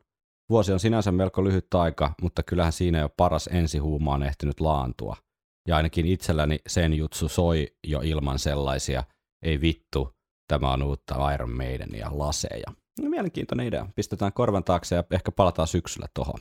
Vuosi 0.50 0.72
on 0.72 0.80
sinänsä 0.80 1.12
melko 1.12 1.44
lyhyt 1.44 1.74
aika, 1.74 2.14
mutta 2.22 2.42
kyllähän 2.42 2.72
siinä 2.72 2.98
jo 2.98 3.08
paras 3.08 3.46
ensihuuma 3.52 4.14
on 4.14 4.22
ehtinyt 4.22 4.60
laantua. 4.60 5.16
Ja 5.68 5.76
ainakin 5.76 6.06
itselläni 6.06 6.58
sen 6.66 6.94
jutsu 6.94 7.28
soi 7.28 7.66
jo 7.86 8.00
ilman 8.00 8.38
sellaisia, 8.38 9.04
ei 9.42 9.60
vittu, 9.60 10.14
tämä 10.48 10.72
on 10.72 10.82
uutta 10.82 11.32
Iron 11.32 11.50
Maiden 11.50 11.90
ja 11.98 12.08
laseja. 12.12 12.72
No, 13.02 13.10
mielenkiintoinen 13.10 13.66
idea. 13.66 13.86
Pistetään 13.96 14.32
korvan 14.32 14.64
taakse 14.64 14.94
ja 14.96 15.04
ehkä 15.10 15.32
palataan 15.32 15.68
syksyllä 15.68 16.06
tohon. 16.14 16.38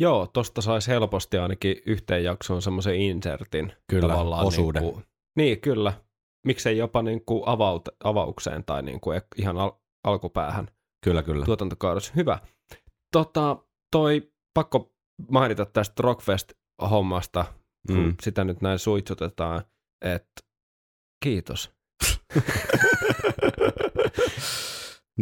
Joo, 0.00 0.26
tosta 0.26 0.60
saisi 0.62 0.90
helposti 0.90 1.38
ainakin 1.38 1.76
yhteen 1.86 2.24
jaksoon 2.24 2.62
semmoisen 2.62 2.94
insertin. 2.94 3.72
Kyllä, 3.90 4.08
tavallaan 4.08 4.46
osuuden. 4.46 4.82
Niin, 4.82 4.92
kuin, 4.94 5.04
niin, 5.36 5.60
kyllä. 5.60 5.92
Miksei 6.46 6.78
jopa 6.78 7.02
niin 7.02 7.24
kuin 7.24 7.42
avaut, 7.46 7.88
avaukseen 8.04 8.64
tai 8.64 8.82
niin 8.82 9.00
kuin 9.00 9.22
ihan 9.36 9.58
al- 9.58 9.72
alkupäähän 10.04 10.68
Kyllä, 11.04 11.22
kyllä. 11.22 11.44
tuotantokaudessa. 11.44 12.12
Hyvä. 12.16 12.38
Tota, 13.12 13.56
toi 13.92 14.32
pakko 14.54 14.92
mainita 15.30 15.66
tästä 15.66 16.02
Rockfest-hommasta, 16.02 17.44
kun 17.86 17.96
Mm. 18.04 18.14
sitä 18.22 18.44
nyt 18.44 18.60
näin 18.60 18.78
suitsutetaan, 18.78 19.64
että 20.04 20.42
kiitos. 21.24 21.70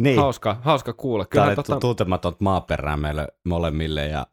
Niin. 0.03 0.19
hauska, 0.19 0.57
hauska 0.61 0.93
kuulla. 0.93 1.25
Tämä 1.25 1.29
Kyllä 1.29 1.45
oli 1.45 1.55
tota, 1.55 1.79
tuntematon 1.79 2.35
maaperää 2.39 2.97
meille 2.97 3.27
molemmille 3.45 4.07
ja, 4.07 4.27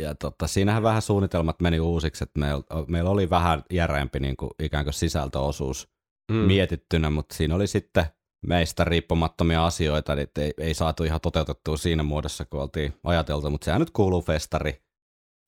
ja 0.00 0.14
tota, 0.14 0.46
siinähän 0.46 0.82
vähän 0.82 1.02
suunnitelmat 1.02 1.60
meni 1.60 1.80
uusiksi, 1.80 2.24
että 2.24 2.40
meillä, 2.40 2.62
meillä 2.88 3.10
oli 3.10 3.30
vähän 3.30 3.62
järeämpi 3.70 4.20
niin 4.20 4.36
kuin, 4.36 4.50
ikään 4.62 4.84
kuin 4.84 4.94
sisältöosuus 4.94 5.88
mm. 6.32 6.36
mietittynä, 6.36 7.10
mutta 7.10 7.34
siinä 7.34 7.54
oli 7.54 7.66
sitten 7.66 8.06
meistä 8.46 8.84
riippumattomia 8.84 9.66
asioita, 9.66 10.14
niin 10.14 10.28
ei, 10.38 10.52
ei 10.58 10.74
saatu 10.74 11.04
ihan 11.04 11.20
toteutettua 11.20 11.76
siinä 11.76 12.02
muodossa, 12.02 12.44
kun 12.44 12.60
oltiin 12.60 12.94
ajateltu, 13.04 13.50
mutta 13.50 13.64
sehän 13.64 13.80
nyt 13.80 13.90
kuuluu 13.90 14.22
festari 14.22 14.82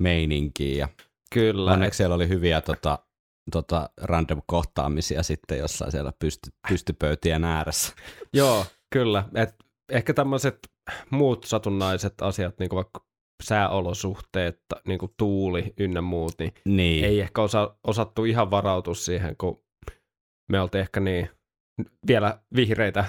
meininkiin 0.02 0.78
ja 0.78 0.88
Kyllä. 1.34 1.72
onneksi 1.72 1.96
siellä 1.96 2.14
oli 2.14 2.28
hyviä 2.28 2.60
tota, 2.60 2.98
tota 3.52 3.90
random 4.02 4.42
kohtaamisia 4.46 5.22
sitten 5.22 5.58
jossain 5.58 5.92
siellä 5.92 6.12
pysty, 6.18 6.50
pystypöytien 6.68 7.44
ääressä. 7.44 7.92
Joo, 8.32 8.66
kyllä. 8.92 9.24
Et 9.34 9.54
ehkä 9.92 10.14
tämmöiset 10.14 10.58
muut 11.10 11.44
satunnaiset 11.44 12.22
asiat, 12.22 12.58
niin 12.58 12.68
kuin 12.68 12.76
vaikka 12.76 13.04
sääolosuhteet, 13.42 14.60
niin 14.86 14.98
kuin 14.98 15.12
tuuli 15.16 15.74
ynnä 15.80 16.00
muut, 16.00 16.34
niin 16.38 16.52
Niin, 16.64 17.04
ei 17.04 17.20
ehkä 17.20 17.42
osa, 17.42 17.76
osattu 17.86 18.24
ihan 18.24 18.50
varautua 18.50 18.94
siihen, 18.94 19.36
kun 19.36 19.62
me 20.52 20.60
oltiin 20.60 20.80
ehkä 20.80 21.00
niin 21.00 21.30
vielä 22.06 22.40
vihreitä 22.56 23.04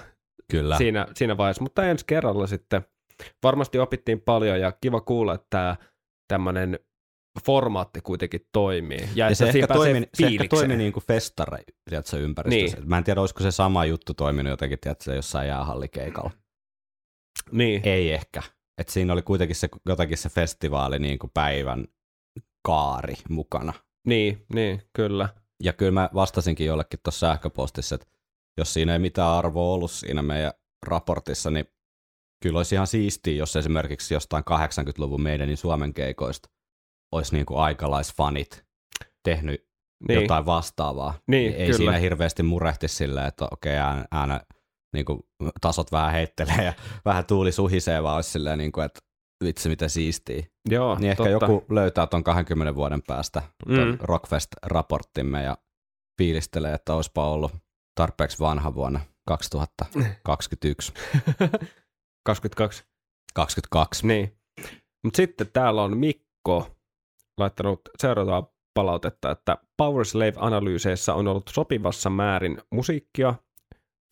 kyllä. 0.52 0.78
siinä, 0.78 1.08
siinä 1.15 1.38
vaiheessa. 1.38 1.63
Mutta 1.63 1.84
ensi 1.84 2.06
kerralla 2.06 2.48
sitten 2.48 2.82
varmasti 3.44 3.80
opittiin 3.80 4.22
paljon 4.22 4.60
ja 4.60 4.72
kiva 4.72 5.02
kuulla, 5.02 5.34
että 5.34 5.48
tämä 5.50 5.76
tämmöinen 6.28 6.80
formaatti 7.46 8.02
kuitenkin 8.02 8.48
toimii. 8.52 9.10
Ja, 9.15 9.30
Ja 9.30 9.36
se 9.36 9.50
ehkä, 9.50 9.68
toimi, 9.68 10.04
se 10.13 10.26
ehkä 10.26 10.48
toimi 10.50 10.78
niin 10.78 10.94
kuin 10.94 11.04
festari 11.04 11.63
tiedätkö, 11.89 12.18
ympäristössä. 12.18 12.78
Niin. 12.78 12.89
Mä 12.89 12.98
en 12.98 13.04
tiedä, 13.04 13.22
olisiko 13.22 13.44
se 13.44 13.52
sama 13.52 13.86
juttu 13.86 14.13
toiminut 14.13 14.50
jotenkin 14.50 14.80
tiedätkö, 14.80 15.15
jossain 15.15 15.48
jäähallikeikalla. 15.48 16.32
Niin, 17.52 17.82
Ei 17.84 18.13
ehkä. 18.13 18.42
Et 18.78 18.89
siinä 18.89 19.13
oli 19.13 19.22
kuitenkin 19.22 19.56
se, 19.56 19.70
jotenkin 19.86 20.18
se 20.18 20.30
festivaali 20.30 21.00
niin 21.00 21.20
kuin 21.20 21.32
päivän 21.34 21.88
kaari 22.68 23.15
mukana. 23.30 23.74
niin, 24.08 24.46
niin, 24.54 24.82
kyllä. 24.94 25.30
Ja 25.63 25.74
kyllä 25.74 25.92
mä 25.92 26.10
vastasinkin 26.13 26.68
jollekin 26.68 27.00
tuossa 27.04 27.28
sähköpostissa, 27.28 27.96
että 27.96 28.08
jos 28.58 28.74
siinä 28.74 28.94
ei 28.94 29.00
mitään 29.00 29.30
arvoa 29.30 29.74
ollut 29.74 29.92
siinä 29.92 30.22
meidän 30.22 30.54
raportissa, 30.88 31.52
niin 31.52 31.65
kyllä 32.44 32.60
olisi 32.60 32.76
ihan 32.76 32.88
siistiä, 32.88 33.34
jos 33.34 33.56
esimerkiksi 33.56 34.13
jostain 34.13 34.44
80-luvun 34.44 35.22
meidän 35.22 35.58
Suomen 35.58 35.94
keikoista 35.94 36.50
olisi 37.12 37.36
niin 37.36 37.45
kuin 37.45 37.60
aikalaisfanit 37.60 38.65
tehnyt 39.24 39.69
Niin. 40.08 40.22
jotain 40.22 40.45
vastaavaa. 40.45 41.13
Niin, 41.28 41.54
ei 41.54 41.65
kyllä. 41.65 41.78
siinä 41.78 41.98
hirveästi 41.98 42.43
murehti 42.43 42.88
silleen, 42.88 43.28
että 43.28 43.48
okei, 43.52 43.78
ään, 43.78 44.06
äänä, 44.12 44.41
niin 44.93 45.06
kuin, 45.06 45.19
tasot 45.62 45.91
vähän 45.91 46.12
heittelee 46.12 46.63
ja 46.65 46.74
vähän 47.06 47.26
tuuli 47.26 47.52
suhisee, 47.52 48.04
vaan 48.04 48.15
olisi 48.15 48.30
silleen, 48.30 48.58
niin 48.58 48.72
kuin, 48.72 48.86
että 48.86 49.00
vitsi 49.43 49.69
mitä 49.69 49.88
siistiä. 49.88 50.43
Joo, 50.69 50.95
Niin 51.00 51.12
ehkä 51.12 51.24
totta. 51.24 51.45
joku 51.45 51.65
löytää 51.69 52.08
tuon 52.08 52.24
20 52.24 52.76
vuoden 52.76 53.02
päästä 53.08 53.41
Mm. 53.65 53.98
Rockfest-raporttimme 54.02 55.43
ja 55.43 55.58
fiilistelee, 56.17 56.74
että 56.74 56.93
olisipa 56.93 57.30
ollut 57.32 57.52
tarpeeksi 57.95 58.39
vanha 58.39 58.76
vuonna 58.76 59.00
2021. 59.28 60.93
22. 62.26 62.84
22. 63.34 64.08
Niin. 64.08 64.38
Mutta 65.04 65.17
sitten 65.17 65.48
täällä 65.54 65.84
on 65.84 65.98
Mikko 65.98 66.76
laittanut 67.39 67.82
seuraavaa 67.97 68.52
palautetta, 68.73 69.32
että 69.32 69.58
Power 69.78 70.06
Slave-analyyseissä 70.06 71.13
on 71.13 71.28
ollut 71.28 71.52
sopivassa 71.54 72.10
määrin 72.10 72.58
musiikkia. 72.71 73.34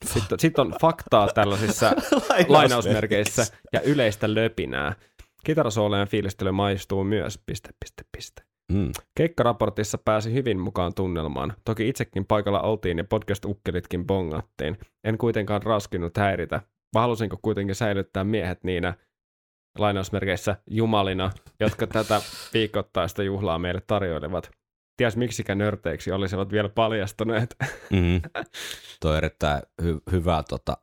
Sitten, 0.05 0.39
sitten 0.39 0.65
on 0.65 0.73
faktaa 0.81 1.27
tällaisissa 1.27 1.91
lainausmerkeissä 2.47 3.45
ja 3.73 3.81
yleistä 3.81 4.35
löpinää. 4.35 4.95
Kitarasoolejen 5.43 6.07
fiilistely 6.07 6.51
maistuu 6.51 7.03
myös, 7.03 7.39
piste, 7.45 7.69
piste, 7.79 8.03
piste. 8.17 8.41
Mm. 8.71 8.91
Keikkaraportissa 9.17 9.97
pääsi 9.97 10.33
hyvin 10.33 10.59
mukaan 10.59 10.93
tunnelmaan. 10.93 11.53
Toki 11.65 11.89
itsekin 11.89 12.25
paikalla 12.25 12.61
oltiin 12.61 12.97
ja 12.97 13.03
podcast-ukkelitkin 13.03 14.05
bongattiin. 14.07 14.77
En 15.03 15.17
kuitenkaan 15.17 15.63
raskinut 15.63 16.17
häiritä, 16.17 16.61
vaan 16.93 17.01
halusinko 17.01 17.37
kuitenkin 17.41 17.75
säilyttää 17.75 18.23
miehet 18.23 18.63
niinä 18.63 18.93
lainausmerkeissä 19.79 20.55
jumalina, 20.69 21.31
jotka 21.59 21.87
tätä 21.87 22.21
viikoittaista 22.53 23.23
juhlaa 23.23 23.59
meille 23.59 23.81
tarjoilevat. 23.87 24.51
Ties 24.97 25.17
miksikä 25.17 25.55
nörteiksi 25.55 26.11
olisivat 26.11 26.51
vielä 26.51 26.69
paljastuneet. 26.69 27.55
Mm. 27.91 28.21
Tuo 29.01 29.11
on 29.11 29.17
erittäin 29.17 29.61
hy- 29.81 30.11
hyvää 30.11 30.43
tota, 30.49 30.77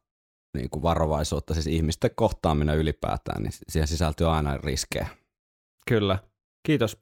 niin 0.57 0.70
kuin 0.70 0.83
varovaisuutta, 0.83 1.54
siis 1.54 1.66
ihmisten 1.66 2.11
kohtaaminen 2.14 2.78
ylipäätään, 2.78 3.42
niin 3.42 3.52
siihen 3.68 3.88
sisältyy 3.88 4.30
aina 4.30 4.57
riskejä. 4.57 5.07
Kyllä. 5.88 6.18
Kiitos 6.66 6.98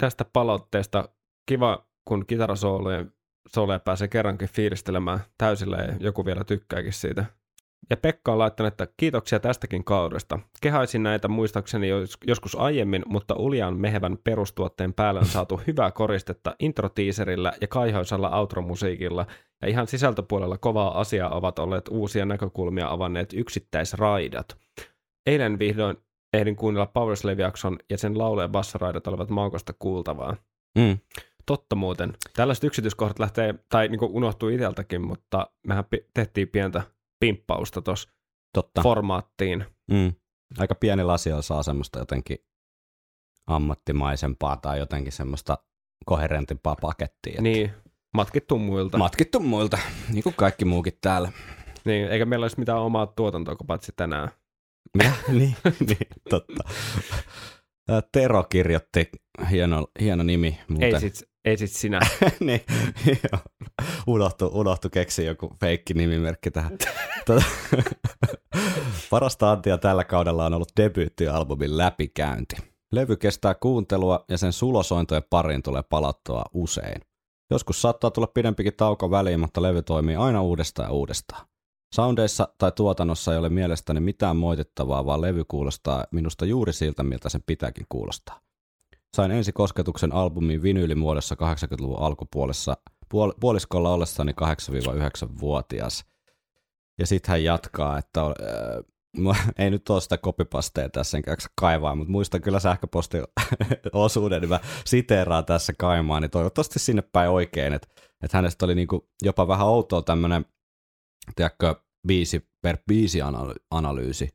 tästä 0.00 0.24
palautteesta. 0.24 1.08
Kiva, 1.48 1.86
kun 2.04 2.26
kitarasoolojen 2.26 3.12
sooleja 3.48 3.78
pääsee 3.78 4.08
kerrankin 4.08 4.48
fiilistelemään 4.48 5.20
täysillä 5.38 5.76
ja 5.76 5.94
joku 6.00 6.24
vielä 6.24 6.44
tykkääkin 6.44 6.92
siitä. 6.92 7.24
Ja 7.90 7.96
Pekka 7.96 8.32
on 8.32 8.38
laittanut, 8.38 8.72
että 8.72 8.88
kiitoksia 8.96 9.40
tästäkin 9.40 9.84
kaudesta. 9.84 10.38
Kehaisin 10.60 11.02
näitä 11.02 11.28
muistaakseni 11.28 11.88
jos- 11.88 12.18
joskus 12.26 12.54
aiemmin, 12.54 13.02
mutta 13.06 13.34
Uljan 13.34 13.76
mehevän 13.76 14.18
perustuotteen 14.24 14.94
päälle 14.94 15.20
on 15.20 15.26
saatu 15.26 15.60
hyvää 15.66 15.90
koristetta 15.90 16.54
introtiiserillä 16.58 17.52
ja 17.60 17.68
kaihoisella 17.68 18.36
outromusiikilla, 18.36 19.26
ja 19.62 19.68
ihan 19.68 19.86
sisältöpuolella 19.86 20.58
kovaa 20.58 21.00
asiaa 21.00 21.36
ovat 21.36 21.58
olleet 21.58 21.88
uusia 21.88 22.26
näkökulmia 22.26 22.90
avanneet 22.90 23.32
yksittäisraidat. 23.32 24.56
Eilen 25.26 25.58
vihdoin 25.58 25.96
ehdin 26.32 26.56
kuunnella 26.56 26.86
Powerslave-jakson 26.86 27.78
ja 27.90 27.98
sen 27.98 28.18
laulu- 28.18 28.40
ja 28.40 28.48
bassaraidat 28.48 29.06
olivat 29.06 29.30
maukasta 29.30 29.72
kuultavaa. 29.78 30.36
Mm. 30.78 30.98
Totta 31.46 31.76
muuten. 31.76 32.12
Tällaiset 32.36 32.64
yksityiskohdat 32.64 33.18
lähtee, 33.18 33.54
tai 33.68 33.88
niin 33.88 34.00
unohtuu 34.02 34.48
itseltäkin, 34.48 35.06
mutta 35.06 35.50
mehän 35.66 35.84
tehtiin 36.14 36.48
pientä 36.48 36.82
pimppausta 37.20 37.82
tuossa 37.82 38.08
formaattiin. 38.82 39.64
Mm. 39.90 40.12
Aika 40.58 40.74
pienillä 40.74 41.12
asioilla 41.12 41.42
saa 41.42 41.62
semmoista 41.62 41.98
jotenkin 41.98 42.38
ammattimaisempaa 43.46 44.56
tai 44.56 44.78
jotenkin 44.78 45.12
semmoista 45.12 45.58
koherentimpaa 46.06 46.76
pakettia. 46.80 47.30
että 47.30 47.42
Niin, 47.42 47.72
matkittu 48.14 48.58
muilta. 48.58 48.98
Matkittu 48.98 49.40
muilta, 49.40 49.78
niin 50.12 50.22
kuin 50.22 50.34
kaikki 50.34 50.64
muukin 50.64 50.98
täällä. 51.00 51.32
niin, 51.84 52.08
eikä 52.08 52.24
meillä 52.24 52.44
olisi 52.44 52.58
mitään 52.58 52.78
omaa 52.78 53.06
tuotantoa 53.06 53.56
kuin 53.56 53.66
paitsi 53.66 53.92
tänään. 53.96 54.28
Mitä? 54.94 55.12
niin, 55.38 55.56
niin, 55.80 56.08
totta. 56.30 56.64
Tero 58.12 58.44
kirjoitti, 58.44 59.10
hieno, 59.50 59.86
hieno 60.00 60.22
nimi 60.22 60.58
muuten. 60.68 60.94
Ei 60.94 61.00
sit, 61.00 61.28
ei 61.46 61.56
sit 61.56 61.70
sinä. 61.70 62.00
niin, 62.40 62.60
joo. 63.06 63.40
unohtu, 64.06 64.50
unohtu 64.54 64.90
keksiä 64.90 65.24
joku 65.24 65.52
feikki 65.60 65.94
nimimerkki 65.94 66.50
tähän. 66.50 66.78
Tota, 67.26 67.44
Parasta 69.10 69.50
antia 69.52 69.78
tällä 69.78 70.04
kaudella 70.04 70.46
on 70.46 70.54
ollut 70.54 70.72
debyyttialbumin 70.76 71.78
läpikäynti. 71.78 72.56
Levy 72.92 73.16
kestää 73.16 73.54
kuuntelua 73.54 74.24
ja 74.28 74.38
sen 74.38 74.52
sulosointojen 74.52 75.24
pariin 75.30 75.62
tulee 75.62 75.82
palattua 75.82 76.44
usein. 76.54 77.00
Joskus 77.50 77.82
saattaa 77.82 78.10
tulla 78.10 78.26
pidempikin 78.26 78.76
tauko 78.76 79.10
väliin, 79.10 79.40
mutta 79.40 79.62
levy 79.62 79.82
toimii 79.82 80.16
aina 80.16 80.42
uudestaan 80.42 80.88
ja 80.88 80.92
uudestaan. 80.92 81.46
Soundeissa 81.94 82.48
tai 82.58 82.72
tuotannossa 82.72 83.32
ei 83.32 83.38
ole 83.38 83.48
mielestäni 83.48 84.00
mitään 84.00 84.36
moitittavaa, 84.36 85.06
vaan 85.06 85.20
levy 85.20 85.44
kuulostaa 85.48 86.04
minusta 86.10 86.44
juuri 86.44 86.72
siltä, 86.72 87.02
miltä 87.02 87.28
sen 87.28 87.42
pitääkin 87.46 87.86
kuulostaa. 87.88 88.45
Sain 89.16 89.30
ensi 89.30 89.52
kosketuksen 89.52 90.12
albumin 90.12 90.62
vinyylimuodossa 90.62 91.34
80-luvun 91.34 91.98
alkupuolessa 91.98 92.76
puol- 93.14 93.34
puoliskolla 93.40 93.92
ollessani 93.92 94.32
8-9-vuotias. 94.32 96.04
Ja 96.98 97.06
sitten 97.06 97.30
hän 97.30 97.44
jatkaa, 97.44 97.98
että 97.98 98.20
äh, 98.20 98.84
ei 99.58 99.70
nyt 99.70 99.90
ole 99.90 100.00
sitä 100.00 100.18
kopipasteja 100.18 100.88
tässä 100.88 101.16
enkä 101.16 101.36
kaivaa, 101.60 101.94
mutta 101.94 102.10
muistan 102.10 102.42
kyllä 102.42 102.60
sähköpostin 102.60 103.22
osuuden, 103.92 104.40
niin 104.40 104.48
mä 104.48 104.60
siteeraan 104.84 105.44
tässä 105.44 105.72
kaimaan, 105.78 106.22
niin 106.22 106.30
toivottavasti 106.30 106.78
sinne 106.78 107.02
päin 107.02 107.30
oikein, 107.30 107.72
että, 107.72 107.88
että 108.22 108.38
hänestä 108.38 108.64
oli 108.64 108.74
niinku 108.74 109.08
jopa 109.22 109.48
vähän 109.48 109.66
outoa 109.66 110.02
tämmöinen, 110.02 110.44
tiedätkö, 111.36 111.74
biisi 112.08 112.48
per 112.62 112.78
biisi 112.88 113.20
analy- 113.20 113.64
analyysi, 113.70 114.28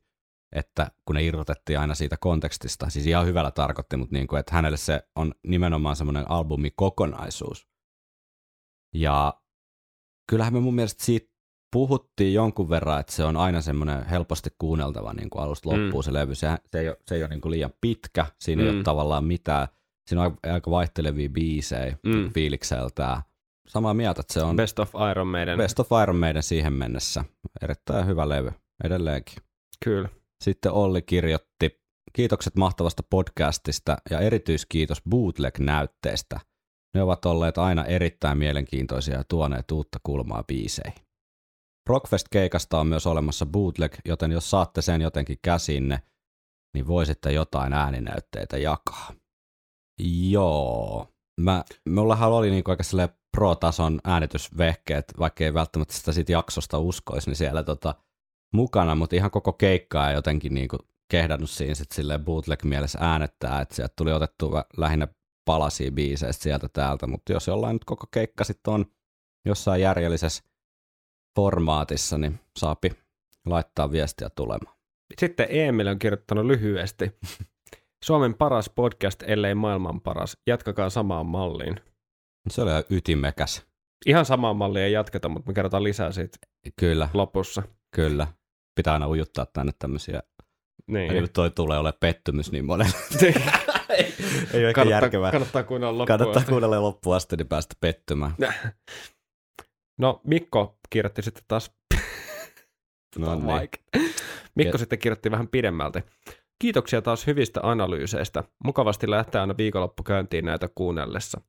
että 0.52 0.90
kun 1.04 1.16
ne 1.16 1.22
irrotettiin 1.24 1.78
aina 1.78 1.94
siitä 1.94 2.16
kontekstista, 2.16 2.90
siis 2.90 3.06
ihan 3.06 3.26
hyvällä 3.26 3.50
tarkoitti, 3.50 3.96
mutta 3.96 4.14
niin 4.14 4.26
kuin, 4.26 4.40
että 4.40 4.54
hänelle 4.54 4.76
se 4.76 5.02
on 5.16 5.34
nimenomaan 5.46 5.96
semmoinen 5.96 6.30
albumikokonaisuus. 6.30 7.68
Ja 8.94 9.34
kyllähän 10.30 10.52
me 10.52 10.60
mun 10.60 10.74
mielestä 10.74 11.04
siitä 11.04 11.32
puhuttiin 11.72 12.34
jonkun 12.34 12.68
verran, 12.70 13.00
että 13.00 13.12
se 13.12 13.24
on 13.24 13.36
aina 13.36 13.60
semmoinen 13.60 14.06
helposti 14.06 14.50
kuunneltava 14.58 15.12
niin 15.12 15.30
kuin 15.30 15.42
alusta 15.42 15.68
loppuun 15.68 16.02
mm. 16.02 16.04
se 16.04 16.12
levy. 16.12 16.34
Se, 16.34 16.48
se 16.66 16.80
ei 16.80 16.88
ole, 16.88 16.96
se 17.06 17.14
ei 17.14 17.22
ole 17.22 17.28
niin 17.30 17.40
kuin 17.40 17.50
liian 17.52 17.72
pitkä, 17.80 18.26
siinä 18.38 18.62
mm. 18.62 18.66
ei 18.66 18.72
Mm. 18.72 18.76
ole 18.78 18.84
tavallaan 18.84 19.24
mitään, 19.24 19.68
siinä 20.06 20.22
on 20.22 20.36
aika 20.42 20.70
vaihtelevia 20.70 21.28
biisejä 21.30 21.96
Mm. 22.02 22.14
mm. 22.16 22.32
fiilikseltään. 22.32 23.22
Samaa 23.68 23.94
mieltä, 23.94 24.20
että 24.20 24.32
se 24.32 24.42
on 24.42 24.56
Best 24.56 24.78
of 24.78 24.92
Iron 25.10 25.26
Maiden. 25.26 25.58
Best 25.58 25.80
of 25.80 25.88
Iron 26.02 26.16
Maiden 26.16 26.42
siihen 26.42 26.72
mennessä. 26.72 27.24
Erittäin 27.62 28.06
hyvä 28.06 28.28
levy 28.28 28.52
edelleenkin. 28.84 29.36
Kyllä. 29.84 30.08
Sitten 30.42 30.72
Olli 30.72 31.02
kirjoitti, 31.02 31.82
kiitokset 32.12 32.56
mahtavasta 32.56 33.02
podcastista 33.10 33.96
ja 34.10 34.20
erityiskiitos 34.20 35.02
bootleg-näytteistä. 35.10 36.40
Ne 36.94 37.02
ovat 37.02 37.24
olleet 37.24 37.58
aina 37.58 37.84
erittäin 37.84 38.38
mielenkiintoisia 38.38 39.16
ja 39.16 39.24
tuoneet 39.24 39.70
uutta 39.70 39.98
kulmaa 40.02 40.44
biiseihin. 40.44 41.06
Rockfest-keikasta 41.88 42.80
on 42.80 42.86
myös 42.86 43.06
olemassa 43.06 43.46
bootleg, 43.46 43.94
joten 44.04 44.32
jos 44.32 44.50
saatte 44.50 44.82
sen 44.82 45.00
jotenkin 45.00 45.38
käsinne, 45.42 46.02
niin 46.74 46.86
voisitte 46.86 47.32
jotain 47.32 47.72
ääninäytteitä 47.72 48.58
jakaa. 48.58 49.12
Joo. 50.30 51.08
Mä, 51.40 51.64
mullahan 51.88 52.32
oli 52.32 52.50
niinku 52.50 52.70
aika 52.70 52.84
pro-tason 53.36 54.00
äänitysvehkeet, 54.04 55.04
vaikka 55.18 55.44
ei 55.44 55.54
välttämättä 55.54 55.94
sitä 55.94 56.12
siitä 56.12 56.32
jaksosta 56.32 56.78
uskoisi, 56.78 57.30
niin 57.30 57.36
siellä 57.36 57.62
tota, 57.62 57.94
mukana, 58.52 58.94
mutta 58.94 59.16
ihan 59.16 59.30
koko 59.30 59.52
keikkaa 59.52 60.08
ei 60.08 60.14
jotenkin 60.14 60.54
niinku 60.54 60.78
kehdannut 61.10 61.50
siinä 61.50 61.74
sit 61.74 61.92
silleen 61.92 62.24
bootleg-mielessä 62.24 62.98
äänettää, 63.02 63.60
että 63.60 63.74
sieltä 63.74 63.94
tuli 63.96 64.12
otettu 64.12 64.50
lähinnä 64.76 65.08
palasia 65.44 65.90
biiseistä 65.92 66.42
sieltä 66.42 66.68
täältä, 66.72 67.06
mutta 67.06 67.32
jos 67.32 67.46
jollain 67.46 67.74
nyt 67.74 67.84
koko 67.84 68.06
keikka 68.10 68.44
sitten 68.44 68.74
on 68.74 68.86
jossain 69.44 69.80
järjellisessä 69.80 70.42
formaatissa, 71.36 72.18
niin 72.18 72.40
saapi 72.58 72.90
laittaa 73.46 73.92
viestiä 73.92 74.30
tulemaan. 74.30 74.76
Sitten 75.18 75.46
Emil 75.50 75.86
on 75.86 75.98
kirjoittanut 75.98 76.46
lyhyesti. 76.46 77.18
Suomen 78.04 78.34
paras 78.34 78.70
podcast, 78.70 79.22
ellei 79.26 79.54
maailman 79.54 80.00
paras. 80.00 80.36
Jatkakaa 80.46 80.90
samaan 80.90 81.26
malliin. 81.26 81.76
Se 82.50 82.62
oli 82.62 82.70
ihan 82.70 82.84
ytimekäs. 82.90 83.66
Ihan 84.06 84.24
samaan 84.24 84.56
malliin 84.56 84.84
ei 84.84 84.92
jatketa, 84.92 85.28
mutta 85.28 85.50
me 85.50 85.54
kerrotaan 85.54 85.84
lisää 85.84 86.12
siitä 86.12 86.38
Kyllä, 86.80 87.08
lopussa. 87.14 87.62
kyllä. 87.94 88.26
Pitää 88.74 88.92
aina 88.92 89.08
ujuttaa 89.08 89.46
tänne 89.46 89.72
tämmöisiä. 89.78 90.22
Niin. 90.86 91.12
Eli 91.12 91.28
toi 91.28 91.50
tulee 91.50 91.78
ole 91.78 91.92
pettymys 92.00 92.52
niin 92.52 92.64
monelle. 92.64 92.92
ei 93.22 93.34
ole 94.54 94.68
ehkä 94.68 94.72
kannattaa, 94.74 94.84
järkevää. 94.84 95.30
kannattaa 95.30 95.62
kuunnella 95.62 95.98
loppuun. 95.98 96.06
Kannattaa 96.18 96.40
asti. 96.40 96.50
kuunnella 96.50 96.82
loppuun 96.82 97.16
asti, 97.16 97.36
niin 97.36 97.48
päästä 97.48 97.74
pettymään. 97.80 98.34
No 99.98 100.20
Mikko 100.24 100.78
kirjoitti 100.90 101.22
sitten 101.22 101.44
taas 101.48 101.70
No 103.18 103.34
niin. 103.34 103.44
Mike. 103.46 103.78
Mikko 104.54 104.74
Ja- 104.74 104.78
sitten 104.78 104.98
kirjoitti 104.98 105.30
vähän 105.30 105.48
pidemmälti. 105.48 105.98
Kiitoksia 106.58 107.02
taas 107.02 107.26
hyvistä 107.26 107.60
analyyseistä. 107.62 108.44
Mukavasti 108.64 109.10
lähtee 109.10 109.40
aina 109.40 109.56
viikonloppu 109.56 110.02
käyntiin 110.02 110.44
näitä 110.44 110.68
kuunnellessa. 110.74 111.40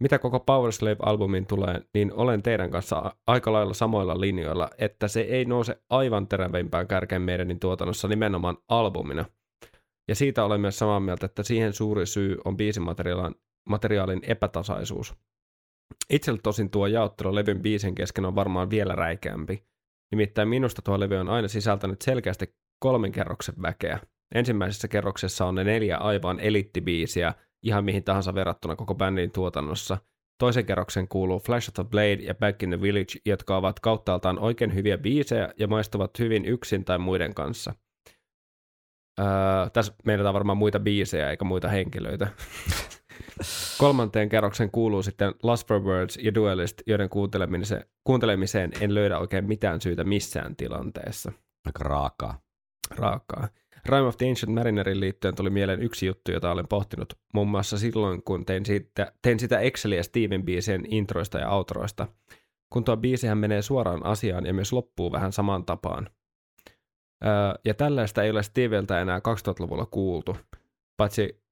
Mitä 0.00 0.18
koko 0.18 0.38
Powerslave-albumin 0.38 1.46
tulee, 1.46 1.80
niin 1.94 2.12
olen 2.12 2.42
teidän 2.42 2.70
kanssa 2.70 3.16
aika 3.26 3.52
lailla 3.52 3.74
samoilla 3.74 4.20
linjoilla, 4.20 4.70
että 4.78 5.08
se 5.08 5.20
ei 5.20 5.44
nouse 5.44 5.82
aivan 5.90 6.28
terävimpään 6.28 6.88
kärkeen 6.88 7.22
meidänin 7.22 7.60
tuotannossa 7.60 8.08
nimenomaan 8.08 8.56
albumina. 8.68 9.24
Ja 10.08 10.14
siitä 10.14 10.44
olen 10.44 10.60
myös 10.60 10.78
samaa 10.78 11.00
mieltä, 11.00 11.26
että 11.26 11.42
siihen 11.42 11.72
suuri 11.72 12.06
syy 12.06 12.36
on 12.44 12.56
biisimateriaalin 12.56 13.34
materiaalin 13.68 14.20
epätasaisuus. 14.22 15.14
Itselle 16.10 16.40
tosin 16.42 16.70
tuo 16.70 16.86
jaottelu 16.86 17.34
levyn 17.34 17.62
biisin 17.62 17.94
kesken 17.94 18.24
on 18.24 18.34
varmaan 18.34 18.70
vielä 18.70 18.94
räikeämpi. 18.94 19.64
Nimittäin 20.12 20.48
minusta 20.48 20.82
tuo 20.82 21.00
levy 21.00 21.16
on 21.16 21.28
aina 21.28 21.48
sisältänyt 21.48 22.02
selkeästi 22.02 22.54
kolmen 22.78 23.12
kerroksen 23.12 23.54
väkeä. 23.62 23.98
Ensimmäisessä 24.34 24.88
kerroksessa 24.88 25.46
on 25.46 25.54
ne 25.54 25.64
neljä 25.64 25.96
aivan 25.96 26.40
elittibiisiä, 26.40 27.34
ihan 27.62 27.84
mihin 27.84 28.04
tahansa 28.04 28.34
verrattuna 28.34 28.76
koko 28.76 28.94
bändin 28.94 29.30
tuotannossa. 29.30 29.98
Toisen 30.38 30.66
kerroksen 30.66 31.08
kuuluu 31.08 31.38
Flash 31.38 31.68
of 31.68 31.74
the 31.74 31.84
Blade 31.84 32.18
ja 32.22 32.34
Back 32.34 32.62
in 32.62 32.70
the 32.70 32.80
Village, 32.80 33.20
jotka 33.24 33.56
ovat 33.56 33.80
kauttaaltaan 33.80 34.38
oikein 34.38 34.74
hyviä 34.74 34.98
biisejä 34.98 35.48
ja 35.58 35.68
maistuvat 35.68 36.18
hyvin 36.18 36.44
yksin 36.44 36.84
tai 36.84 36.98
muiden 36.98 37.34
kanssa. 37.34 37.74
Öö, 39.20 39.26
tässä 39.72 39.94
meidän 40.04 40.34
varmaan 40.34 40.58
muita 40.58 40.80
biisejä 40.80 41.30
eikä 41.30 41.44
muita 41.44 41.68
henkilöitä. 41.68 42.28
Kolmanteen 43.78 44.28
kerroksen 44.28 44.70
kuuluu 44.70 45.02
sitten 45.02 45.34
Last 45.42 45.68
for 45.68 45.82
Words 45.82 46.18
ja 46.22 46.34
Duelist, 46.34 46.82
joiden 46.86 47.08
kuuntelemiseen, 47.08 47.84
kuuntelemiseen 48.04 48.72
en 48.80 48.94
löydä 48.94 49.18
oikein 49.18 49.44
mitään 49.44 49.80
syytä 49.80 50.04
missään 50.04 50.56
tilanteessa. 50.56 51.32
Aika 51.66 51.84
raakaa. 51.84 52.40
Raakaa. 52.90 53.48
Rime 53.86 54.06
of 54.06 54.16
the 54.16 54.28
Ancient 54.28 54.54
Marinerin 54.54 55.00
liittyen 55.00 55.34
tuli 55.34 55.50
mieleen 55.50 55.82
yksi 55.82 56.06
juttu, 56.06 56.32
jota 56.32 56.50
olen 56.50 56.68
pohtinut, 56.68 57.12
muun 57.34 57.48
muassa 57.48 57.78
silloin, 57.78 58.22
kun 58.22 58.46
tein, 58.46 58.66
siitä, 58.66 59.12
tein 59.22 59.40
sitä 59.40 59.58
Exceliä 59.58 60.02
Steven 60.02 60.44
biisien 60.44 60.84
introista 60.90 61.38
ja 61.38 61.50
outroista. 61.50 62.08
Kun 62.70 62.84
tuo 62.84 62.96
biisihän 62.96 63.38
menee 63.38 63.62
suoraan 63.62 64.06
asiaan 64.06 64.46
ja 64.46 64.54
myös 64.54 64.72
loppuu 64.72 65.12
vähän 65.12 65.32
samaan 65.32 65.64
tapaan. 65.64 66.10
Öö, 67.24 67.30
ja 67.64 67.74
tällaista 67.74 68.22
ei 68.22 68.30
ole 68.30 68.42
Steveltä 68.42 69.00
enää 69.00 69.18
2000-luvulla 69.18 69.86
kuultu, 69.86 70.36
paitsi 70.96 71.45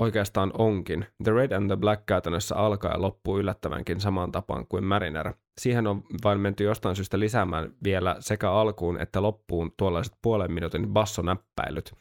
oikeastaan 0.00 0.52
onkin. 0.58 1.06
The 1.24 1.32
Red 1.32 1.52
and 1.52 1.66
the 1.66 1.76
Black 1.76 2.06
käytännössä 2.06 2.56
alkaa 2.56 2.92
ja 2.92 3.02
loppuu 3.02 3.38
yllättävänkin 3.38 4.00
samaan 4.00 4.32
tapaan 4.32 4.66
kuin 4.66 4.84
Mariner. 4.84 5.32
Siihen 5.60 5.86
on 5.86 6.02
vain 6.24 6.40
menty 6.40 6.64
jostain 6.64 6.96
syystä 6.96 7.18
lisäämään 7.18 7.74
vielä 7.84 8.16
sekä 8.20 8.50
alkuun 8.52 9.00
että 9.00 9.22
loppuun 9.22 9.72
tuollaiset 9.76 10.14
puolen 10.22 10.52
minuutin 10.52 10.88
bassonäppäilyt. 10.88 11.92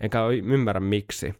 Enkä 0.00 0.26
ymmärrä 0.26 0.80
miksi, 0.80 1.34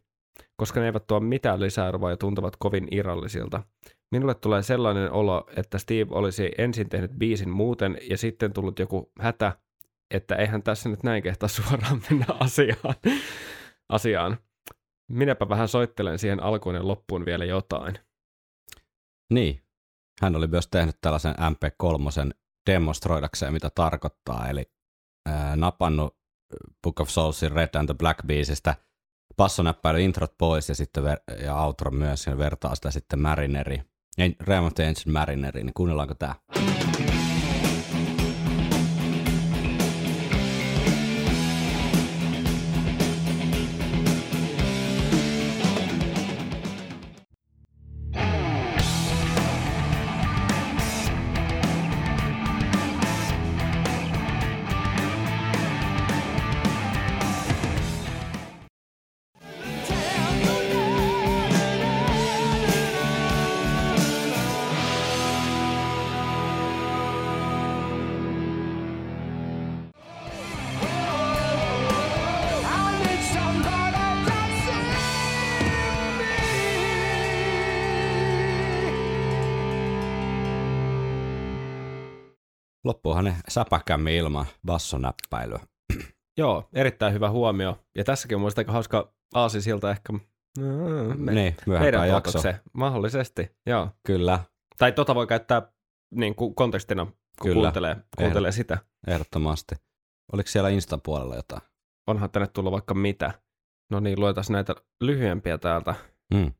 koska 0.56 0.80
ne 0.80 0.86
eivät 0.86 1.06
tuo 1.06 1.20
mitään 1.20 1.60
lisäarvoa 1.60 2.10
ja 2.10 2.16
tuntuvat 2.16 2.56
kovin 2.58 2.88
irrallisilta. 2.90 3.62
Minulle 4.10 4.34
tulee 4.34 4.62
sellainen 4.62 5.12
olo, 5.12 5.46
että 5.56 5.78
Steve 5.78 6.06
olisi 6.10 6.50
ensin 6.58 6.88
tehnyt 6.88 7.10
biisin 7.18 7.50
muuten 7.50 7.98
ja 8.10 8.18
sitten 8.18 8.52
tullut 8.52 8.78
joku 8.78 9.12
hätä, 9.20 9.52
että 10.10 10.34
eihän 10.36 10.62
tässä 10.62 10.88
nyt 10.88 11.02
näin 11.02 11.22
kehtaa 11.22 11.48
suoraan 11.48 12.00
mennä 12.10 12.26
asiaan. 12.40 12.94
asiaan. 13.88 14.38
Minäpä 15.08 15.48
vähän 15.48 15.68
soittelen 15.68 16.18
siihen 16.18 16.42
alkuun 16.42 16.74
ja 16.74 16.86
loppuun 16.86 17.24
vielä 17.24 17.44
jotain. 17.44 17.98
Niin. 19.30 19.62
Hän 20.22 20.36
oli 20.36 20.46
myös 20.46 20.66
tehnyt 20.66 20.96
tällaisen 21.00 21.34
MP3 21.34 22.30
demonstroidakseen, 22.70 23.52
mitä 23.52 23.70
tarkoittaa, 23.70 24.48
eli 24.48 24.70
ää, 25.26 25.56
napannut 25.56 26.18
Book 26.82 27.00
of 27.00 27.08
Soulsin 27.08 27.52
Red 27.52 27.74
and 27.74 27.86
the 27.86 27.94
Black 27.94 28.26
biisistä 28.26 28.74
bassonäppäily 29.36 30.02
introt 30.02 30.38
pois 30.38 30.68
ja 30.68 30.74
sitten 30.74 31.04
ver- 31.04 31.44
ja 31.44 31.56
outro 31.62 31.90
myös 31.90 32.26
ja 32.26 32.38
vertaa 32.38 32.74
sitä 32.74 32.90
sitten 32.90 33.18
Marineri. 33.18 33.82
Ei, 34.18 34.36
Realm 34.40 34.66
of 34.66 34.74
the 34.74 34.92
Marineri, 35.12 35.64
niin 35.64 35.74
kuunnellaanko 35.74 36.14
tää? 36.14 36.34
Säpäkämmin 83.58 84.14
ilman 84.14 84.46
bassonäppäilyä. 84.66 85.60
Joo, 86.38 86.68
erittäin 86.72 87.12
hyvä 87.12 87.30
huomio. 87.30 87.78
Ja 87.96 88.04
tässäkin 88.04 88.34
on 88.36 88.40
mielestäni 88.40 88.62
aika 88.62 88.72
hauska 88.72 89.12
aasisilta 89.34 89.90
ehkä 89.90 90.12
mm, 90.12 90.64
me, 91.16 91.32
niin, 91.32 91.56
myöhempään 91.66 92.08
jakso. 92.08 92.32
tuotokseen. 92.32 92.60
Mahdollisesti, 92.72 93.50
joo. 93.66 93.88
Kyllä, 94.06 94.40
Tai 94.78 94.92
tota 94.92 95.14
voi 95.14 95.26
käyttää 95.26 95.62
niin 96.14 96.34
kuin 96.34 96.54
kontekstina, 96.54 97.04
kun 97.04 97.14
Kyllä. 97.42 97.54
kuuntelee, 97.54 97.96
kuuntelee 98.18 98.52
sitä. 98.52 98.78
ehdottomasti. 99.06 99.74
Oliko 100.32 100.48
siellä 100.48 100.68
Instan 100.68 101.00
puolella 101.00 101.36
jotain? 101.36 101.62
Onhan 102.06 102.30
tänne 102.30 102.46
tullut 102.46 102.72
vaikka 102.72 102.94
mitä. 102.94 103.32
No 103.90 104.00
niin, 104.00 104.20
luetaan 104.20 104.44
näitä 104.50 104.74
lyhyempiä 105.00 105.58
täältä. 105.58 105.94
Mm. 106.34 106.52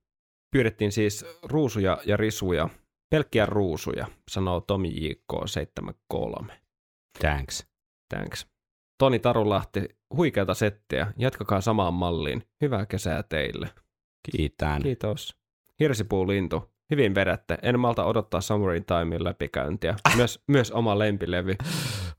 Pyydettiin 0.52 0.92
siis 0.92 1.26
ruusuja 1.42 1.98
ja 2.06 2.16
risuja. 2.16 2.68
Pelkkiä 3.10 3.46
ruusuja, 3.46 4.06
sanoo 4.30 4.60
Tomi 4.60 4.90
JK73. 4.90 6.52
Thanks. 7.20 7.66
Thanks. 8.14 8.46
Toni 8.98 9.18
Tarulahti, 9.18 9.88
huikeata 10.16 10.54
settiä. 10.54 11.12
Jatkakaa 11.16 11.60
samaan 11.60 11.94
malliin. 11.94 12.42
Hyvää 12.60 12.86
kesää 12.86 13.22
teille. 13.22 13.68
Kiitän. 14.30 14.82
Kiitos. 14.82 15.36
Hirsipuulintu, 15.80 16.70
hyvin 16.90 17.14
vedätte. 17.14 17.58
En 17.62 17.80
malta 17.80 18.04
odottaa 18.04 18.40
Summer 18.40 18.74
in 18.74 18.84
Timein 18.84 19.24
läpikäyntiä. 19.24 19.96
Myös, 20.16 20.42
myös 20.48 20.70
oma 20.70 20.98
lempilevy. 20.98 21.54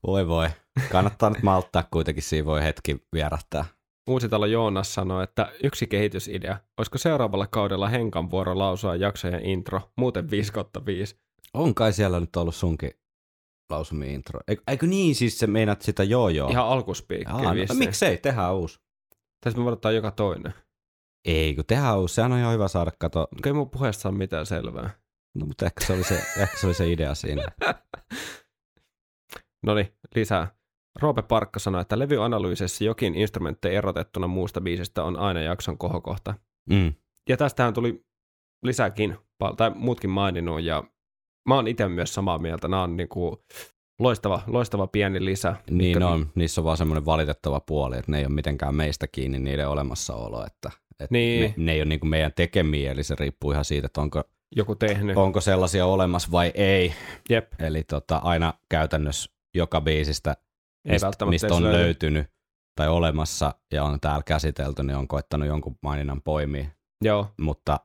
Voi 0.06 0.28
voi. 0.28 0.48
Kannattaa 0.92 1.30
nyt 1.30 1.42
malttaa 1.42 1.84
kuitenkin, 1.90 2.22
siinä 2.22 2.46
voi 2.46 2.62
hetki 2.62 2.96
vierähtää. 3.12 3.64
Uusitalo 4.08 4.46
Joonas 4.46 4.94
sanoi, 4.94 5.24
että 5.24 5.52
yksi 5.64 5.86
kehitysidea. 5.86 6.56
Olisiko 6.78 6.98
seuraavalla 6.98 7.46
kaudella 7.46 7.88
Henkan 7.88 8.30
vuoro 8.30 8.58
lausua 8.58 8.96
jaksojen 8.96 9.44
intro, 9.46 9.80
muuten 9.96 10.30
5 10.30 10.52
kautta 10.52 10.86
5. 10.86 11.16
On 11.54 11.74
kai 11.74 11.92
siellä 11.92 12.20
nyt 12.20 12.36
ollut 12.36 12.54
sunkin 12.54 12.90
lausumi 13.70 14.14
intro. 14.14 14.40
Eikö, 14.48 14.62
eikö 14.68 14.86
niin, 14.86 15.14
siis 15.14 15.38
se 15.38 15.46
meinaat 15.46 15.82
sitä 15.82 16.04
joo 16.04 16.28
joo? 16.28 16.50
Ihan 16.50 16.66
alkuspiikki 16.66 17.32
Aa, 17.32 17.42
no, 17.42 17.74
miksei, 17.74 18.18
tehdään 18.18 18.54
uusi. 18.54 18.80
Tässä 19.44 19.58
me 19.58 19.64
voidaan 19.64 19.94
joka 19.94 20.10
toinen. 20.10 20.54
Ei, 21.24 21.54
kun 21.54 21.64
tehdään 21.66 21.98
uusi, 21.98 22.14
sehän 22.14 22.32
on 22.32 22.38
ihan 22.38 22.54
hyvä 22.54 22.68
saada 22.68 22.90
kato. 22.98 23.28
Ei 23.46 23.52
mun 23.52 23.70
puheesta 23.70 24.00
saa 24.00 24.12
mitään 24.12 24.46
selvää. 24.46 24.90
No, 25.34 25.46
mutta 25.46 25.66
ehkä 25.66 25.86
se 25.86 25.92
oli 25.92 26.04
se, 26.04 26.14
ehkä 26.42 26.56
se, 26.56 26.66
oli 26.66 26.74
se 26.74 26.92
idea 26.92 27.14
siinä. 27.14 27.42
No 29.66 29.74
niin, 29.74 29.94
lisää. 30.14 30.60
Roope 31.00 31.22
Parkka 31.22 31.58
sanoi, 31.58 31.80
että 31.80 31.98
levyanalyysessä 31.98 32.84
jokin 32.84 33.14
instrumentti 33.14 33.68
erotettuna 33.68 34.26
muusta 34.26 34.60
biisistä 34.60 35.04
on 35.04 35.16
aina 35.16 35.40
jakson 35.40 35.78
kohokohta. 35.78 36.34
Mm. 36.70 36.94
Ja 37.28 37.36
tästähän 37.36 37.74
tuli 37.74 38.04
lisääkin, 38.62 39.16
tai 39.56 39.70
muutkin 39.74 40.10
maininnut, 40.10 40.62
ja 40.62 40.84
mä 41.48 41.54
oon 41.54 41.68
itse 41.68 41.88
myös 41.88 42.14
samaa 42.14 42.38
mieltä. 42.38 42.68
Nämä 42.68 42.82
on 42.82 42.96
niinku 42.96 43.42
loistava, 44.00 44.42
loistava 44.46 44.86
pieni 44.86 45.24
lisä. 45.24 45.56
Niin 45.70 45.98
mitkä- 45.98 46.08
on, 46.08 46.30
niissä 46.34 46.60
on 46.60 46.64
vaan 46.64 46.76
semmoinen 46.76 47.04
valitettava 47.04 47.60
puoli, 47.60 47.98
että 47.98 48.10
ne 48.12 48.18
ei 48.18 48.24
ole 48.24 48.34
mitenkään 48.34 48.74
meistä 48.74 49.06
kiinni 49.06 49.38
niiden 49.38 49.68
olemassaolo, 49.68 50.46
että, 50.46 50.70
että 50.90 51.06
Niin. 51.10 51.42
ne, 51.42 51.54
ne 51.56 51.72
ei 51.72 51.80
ole 51.80 51.88
niin 51.88 52.00
kuin 52.00 52.10
meidän 52.10 52.32
tekemiä, 52.36 52.92
eli 52.92 53.02
se 53.04 53.14
riippuu 53.18 53.52
ihan 53.52 53.64
siitä, 53.64 53.86
että 53.86 54.00
onko, 54.00 54.22
Joku 54.56 54.74
tehnyt. 54.74 55.16
onko 55.16 55.40
sellaisia 55.40 55.86
olemassa 55.86 56.28
vai 56.32 56.52
ei. 56.54 56.92
Jep, 57.30 57.52
Eli 57.58 57.82
tota, 57.84 58.16
aina 58.16 58.54
käytännössä 58.68 59.30
joka 59.54 59.80
biisistä, 59.80 60.36
ei 60.88 60.98
mistä, 61.26 61.54
on 61.54 61.62
löydy. 61.62 61.78
löytynyt 61.78 62.26
tai 62.76 62.88
olemassa 62.88 63.54
ja 63.72 63.84
on 63.84 64.00
täällä 64.00 64.22
käsitelty, 64.26 64.82
niin 64.82 64.96
on 64.96 65.08
koettanut 65.08 65.48
jonkun 65.48 65.78
maininnan 65.82 66.22
poimia, 66.22 66.66
Joo, 67.04 67.26
mutta 67.40 67.80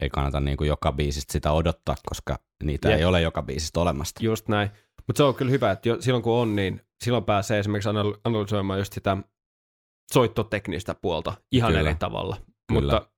ei 0.00 0.10
kannata 0.10 0.40
niin 0.40 0.56
kuin 0.56 0.68
joka 0.68 0.92
biisistä 0.92 1.32
sitä 1.32 1.52
odottaa, 1.52 1.94
koska 2.08 2.38
niitä 2.62 2.88
Jep. 2.90 2.98
ei 2.98 3.04
ole 3.04 3.20
joka 3.20 3.42
biisistä 3.42 3.80
olemasta. 3.80 4.24
just 4.24 4.48
näin. 4.48 4.70
Mutta 5.06 5.18
se 5.18 5.22
on 5.22 5.34
kyllä 5.34 5.50
hyvä, 5.50 5.70
että 5.70 5.88
jo, 5.88 5.96
silloin 6.00 6.22
kun 6.22 6.32
on, 6.32 6.56
niin 6.56 6.80
silloin 7.04 7.24
pääsee 7.24 7.58
esimerkiksi 7.58 7.88
anal- 7.88 8.20
analysoimaan 8.24 8.78
just 8.78 8.92
sitä 8.92 9.16
soittoteknistä 10.12 10.94
puolta 10.94 11.34
ihan 11.52 11.72
Kyllä. 11.72 11.80
eri 11.80 11.94
tavalla. 11.98 12.36
Kyllä. 12.68 12.80
Mutta 12.92 13.10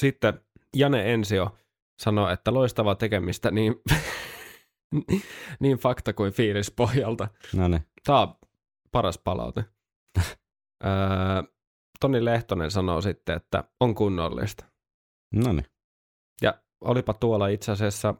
sitten 0.00 0.40
Jane 0.76 1.12
Ensio 1.14 1.56
sanoi, 2.02 2.32
että 2.32 2.54
loistavaa 2.54 2.94
tekemistä 2.94 3.50
niin, 3.50 3.74
niin 5.60 5.78
fakta 5.78 6.12
kuin 6.12 6.32
fiilis 6.32 6.70
pohjalta. 6.70 7.28
No 7.54 7.68
niin. 7.68 7.86
Tämä 8.04 8.20
on 8.20 8.34
paras 8.92 9.18
palaute. 9.18 9.64
öö, 10.84 11.42
Toni 12.00 12.24
Lehtonen 12.24 12.70
sanoo 12.70 13.00
sitten, 13.00 13.36
että 13.36 13.64
on 13.80 13.94
kunnollista. 13.94 14.64
No 15.34 15.52
niin. 15.52 15.66
Ja 16.42 16.54
olipa 16.80 17.14
tuolla 17.14 17.48
itse 17.48 17.72
asiassa, 17.72 18.14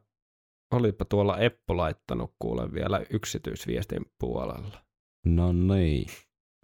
olipa 0.75 1.05
tuolla 1.05 1.39
Eppo 1.39 1.77
laittanut 1.77 2.35
kuule 2.39 2.73
vielä 2.73 3.01
yksityisviestin 3.11 4.07
puolella. 4.18 4.79
No 5.27 5.53
niin. 5.53 6.07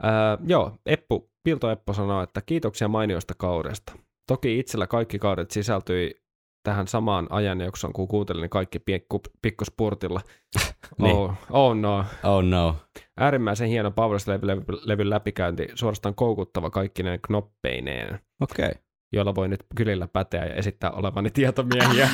Öö, 0.05 0.11
joo, 0.47 0.73
Eppu, 0.87 1.31
Pilto 1.45 1.71
Eppo 1.71 1.93
sanoo, 1.93 2.23
että 2.23 2.41
kiitoksia 2.41 2.89
mainiosta 2.89 3.35
kaudesta. 3.35 3.93
Toki 4.29 4.59
itsellä 4.59 4.87
kaikki 4.87 5.19
kaudet 5.19 5.51
sisältyi 5.51 6.27
tähän 6.67 6.89
samaan 6.89 7.27
ajanjaksoon, 7.31 7.93
kun 7.93 8.09
kuuntelin 8.09 8.51
kaikki 8.51 8.79
pikku, 8.79 9.23
pikkuspurtilla. 9.43 10.21
Niin. 10.99 11.17
oh, 11.17 11.33
oh 11.51 11.77
no. 11.77 12.05
Oh 12.25 12.45
no. 12.45 12.77
Äärimmäisen 13.17 13.69
hieno 13.69 13.91
Powerslave-levyn 13.91 15.11
läpikäynti, 15.11 15.69
suorastaan 15.75 16.15
koukuttava 16.15 16.71
kaikkineen 16.71 17.21
knoppeineen, 17.27 18.21
Okei. 18.41 18.69
Okay. 18.69 18.83
Joilla 19.17 19.35
voi 19.35 19.49
nyt 19.49 19.67
kylillä 19.77 20.09
päteä 20.09 20.45
ja 20.45 20.55
esittää 20.55 20.91
olevani 20.91 21.31
tietomiehiä. 21.31 22.11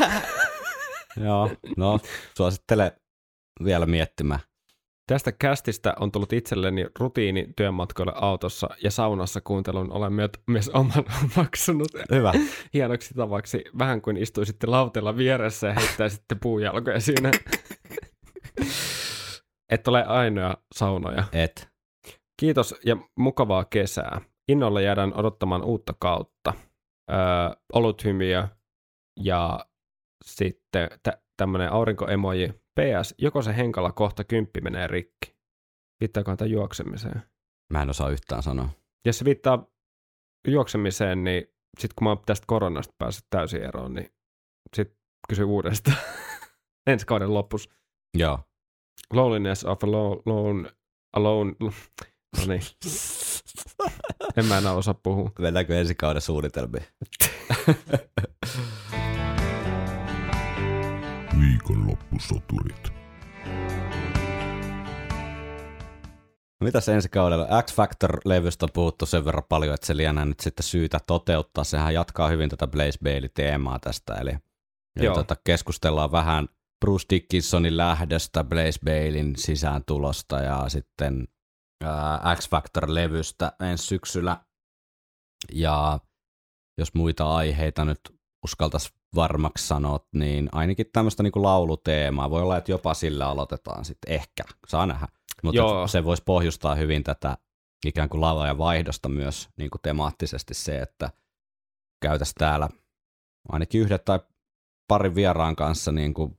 Joo, 1.25 1.51
no 1.77 2.01
suosittele 2.37 2.97
vielä 3.65 3.87
miettimään. 3.87 4.41
Tästä 5.07 5.33
kästistä 5.33 5.95
on 6.01 6.13
tullut 6.13 6.33
itselleni 6.33 6.87
rutiini 6.99 7.49
työmatkoille 7.57 8.13
autossa 8.17 8.69
ja 8.83 8.91
saunassa 8.91 9.41
kuuntelun 9.41 9.93
olen 9.93 10.13
myö- 10.13 10.29
myös 10.47 10.69
oman 10.69 11.05
omaksunut 11.37 11.89
Hyvä. 12.11 12.33
hienoksi 12.75 13.15
tavaksi, 13.15 13.65
vähän 13.79 14.03
kuin 14.03 14.17
istuisitte 14.17 14.67
lautella 14.67 15.17
vieressä 15.17 15.67
ja 15.67 15.75
heittäisitte 15.75 16.35
puujalkoja 16.43 17.01
siinä. 17.01 17.31
Et 19.73 19.89
ole 19.89 20.05
ainoa 20.05 20.57
saunoja. 20.75 21.25
Et. 21.33 21.69
Kiitos 22.41 22.75
ja 22.87 22.97
mukavaa 23.19 23.65
kesää. 23.65 24.21
Innolla 24.49 24.81
jäädään 24.81 25.15
odottamaan 25.15 25.65
uutta 25.65 25.95
kautta. 25.99 26.53
Öö, 27.11 27.17
oluthymiö 27.73 28.49
ja 29.21 29.67
sitten 30.25 30.89
tä- 31.03 31.23
tämmönen 31.37 31.73
aurinkoemoji. 31.73 32.49
PS, 32.49 33.15
joko 33.19 33.43
se 33.43 33.57
henkala 33.57 33.93
kohta 33.93 34.25
kymppi 34.25 34.61
menee 34.61 34.87
rikki? 34.87 35.37
Viittaako 36.01 36.37
tämä 36.37 36.49
juoksemiseen? 36.49 37.23
Mä 37.73 37.83
en 37.83 37.91
osaa 37.91 38.11
yhtään 38.11 38.43
sanoa. 38.43 38.69
Jos 39.07 39.19
se 39.19 39.25
viittaa 39.25 39.67
juoksemiseen, 40.49 41.25
niin 41.25 41.43
sitten 41.79 41.95
kun 41.99 42.05
mä 42.05 42.11
oon 42.11 42.23
tästä 42.27 42.45
koronasta 42.47 42.95
päässyt 42.99 43.27
täysin 43.31 43.63
eroon, 43.63 43.95
niin 43.95 44.11
sitten 44.77 44.99
kysy 45.29 45.45
uudestaan. 45.45 45.97
Ensi 46.91 47.07
kauden 47.07 47.35
lopussa. 47.35 47.71
Joo. 48.19 48.39
Loneliness 49.13 49.65
of 49.65 49.85
alone, 49.85 50.23
alone, 50.27 50.71
alone. 51.17 51.53
No 51.61 52.45
niin, 52.47 52.63
en 54.37 54.47
mä 54.47 54.59
enää 54.59 54.73
osaa 54.73 54.95
puhua. 54.95 55.31
Mennäänkö 55.39 55.81
ensi 55.81 55.95
kauden 55.95 56.23
suunnitelmiin? 56.23 56.85
Viikonloppusoturit. 61.41 62.93
Mitäs 66.63 66.89
ensi 66.89 67.09
kaudella? 67.09 67.63
X-Factor-levystä 67.63 68.67
on 68.67 68.73
puhuttu 68.73 69.07
sen 69.07 69.25
verran 69.25 69.45
paljon, 69.49 69.75
että 69.75 69.87
se 69.87 69.97
lienee 69.97 70.25
nyt 70.25 70.41
sitten 70.41 70.65
syytä 70.65 70.99
toteuttaa. 71.07 71.65
Sehän 71.65 71.95
jatkaa 71.95 72.29
hyvin 72.29 72.51
tätä 72.51 72.67
Blaze 72.67 72.99
Bailey-teemaa 73.05 73.79
tästä, 73.79 74.15
eli, 74.15 74.33
eli 74.97 75.15
tota, 75.15 75.37
keskustellaan 75.45 76.13
vähän 76.13 76.49
Bruce 76.81 77.07
Dickinsonin 77.11 77.77
lähdöstä, 77.77 78.45
Blaze 78.45 78.81
Baileyn 78.85 79.37
sisääntulosta 79.37 80.41
ja 80.41 80.69
sitten 80.69 81.29
ää, 81.85 82.37
X-Factor-levystä 82.37 83.53
ensi 83.71 83.87
syksyllä. 83.87 84.37
Ja 85.53 86.01
jos 86.79 86.95
muita 86.95 87.37
aiheita 87.37 87.85
nyt 87.85 88.01
uskaltaisi 88.45 88.91
varmaksi 89.15 89.67
sanoa, 89.67 90.01
niin 90.15 90.49
ainakin 90.53 90.87
tämmöistä 90.93 91.23
niinku 91.23 91.43
lauluteemaa. 91.43 92.31
Voi 92.31 92.43
olla, 92.43 92.57
että 92.57 92.71
jopa 92.71 92.95
sillä 92.95 93.29
aloitetaan 93.29 93.85
sitten. 93.85 94.13
Ehkä, 94.15 94.43
saa 94.69 94.87
nähdä. 94.87 95.09
Mutta 95.43 95.87
se 95.87 96.05
voisi 96.05 96.23
pohjustaa 96.27 96.75
hyvin 96.75 97.05
tätä 97.05 97.39
ikään 97.87 98.09
kuin 98.09 98.21
lauluja 98.21 98.59
vaihdosta 98.59 99.09
myös 99.09 99.49
niin 99.57 99.71
kuin 99.71 99.83
temaattisesti 99.83 100.55
se, 100.55 100.79
että 100.79 101.11
käytäisiin 102.03 102.35
täällä 102.39 102.69
ainakin 103.49 103.81
yhden 103.81 104.01
tai 104.05 104.21
parin 104.89 105.15
vieraan 105.15 105.57
kanssa 105.57 105.93
niin 105.93 106.15
kuin 106.15 106.39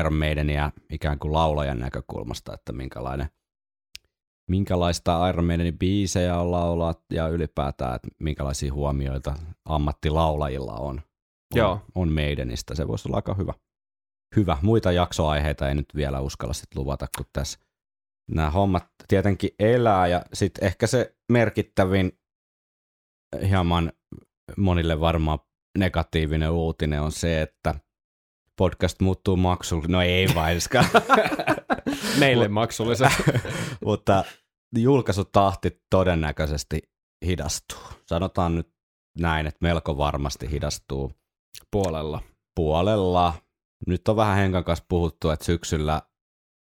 Iron 0.00 0.14
Maidenia 0.14 0.72
ikään 0.90 1.18
kuin 1.18 1.32
laulajan 1.32 1.78
näkökulmasta, 1.78 2.54
että 2.54 2.72
minkälainen, 2.72 3.30
minkälaista 4.50 5.28
Iron 5.28 5.44
Maidenin 5.44 5.78
biisejä 5.78 6.36
on 6.36 6.50
laulaa 6.50 6.94
ja 7.12 7.28
ylipäätään, 7.28 7.94
että 7.94 8.08
minkälaisia 8.18 8.72
huomioita 8.72 9.34
ammattilaulajilla 9.64 10.74
on, 10.74 10.96
on, 10.96 11.02
Joo. 11.54 11.80
on 11.94 12.12
Maidenistä. 12.12 12.74
Se 12.74 12.88
voisi 12.88 13.08
olla 13.08 13.16
aika 13.16 13.34
hyvä. 13.34 13.54
Hyvä. 14.36 14.58
Muita 14.62 14.92
jaksoaiheita 14.92 15.68
ei 15.68 15.74
nyt 15.74 15.86
vielä 15.94 16.20
uskalla 16.20 16.54
sit 16.54 16.74
luvata, 16.74 17.06
kun 17.16 17.26
tässä 17.32 17.58
nämä 18.30 18.50
hommat 18.50 18.86
tietenkin 19.08 19.50
elää 19.58 20.06
ja 20.06 20.22
sitten 20.32 20.64
ehkä 20.64 20.86
se 20.86 21.16
merkittävin 21.32 22.12
hieman 23.48 23.92
monille 24.56 25.00
varmaan 25.00 25.38
negatiivinen 25.78 26.50
uutinen 26.50 27.02
on 27.02 27.12
se, 27.12 27.42
että 27.42 27.74
podcast 28.56 29.00
muuttuu 29.00 29.36
maksulliseksi. 29.36 29.92
No 29.92 30.02
ei 30.02 30.28
vaiskaan. 30.34 30.86
Meille 32.18 32.48
maksullisen. 32.48 33.10
Mutta 33.84 34.24
julkaisutahti 34.76 35.82
todennäköisesti 35.90 36.82
hidastuu. 37.26 37.78
Sanotaan 38.06 38.54
nyt 38.54 38.68
näin, 39.18 39.46
että 39.46 39.58
melko 39.60 39.96
varmasti 39.96 40.50
hidastuu 40.50 41.12
puolella. 41.70 42.22
puolella. 42.56 43.34
Nyt 43.86 44.08
on 44.08 44.16
vähän 44.16 44.36
Henkan 44.36 44.64
kanssa 44.64 44.84
puhuttu, 44.88 45.30
että 45.30 45.44
syksyllä 45.44 46.02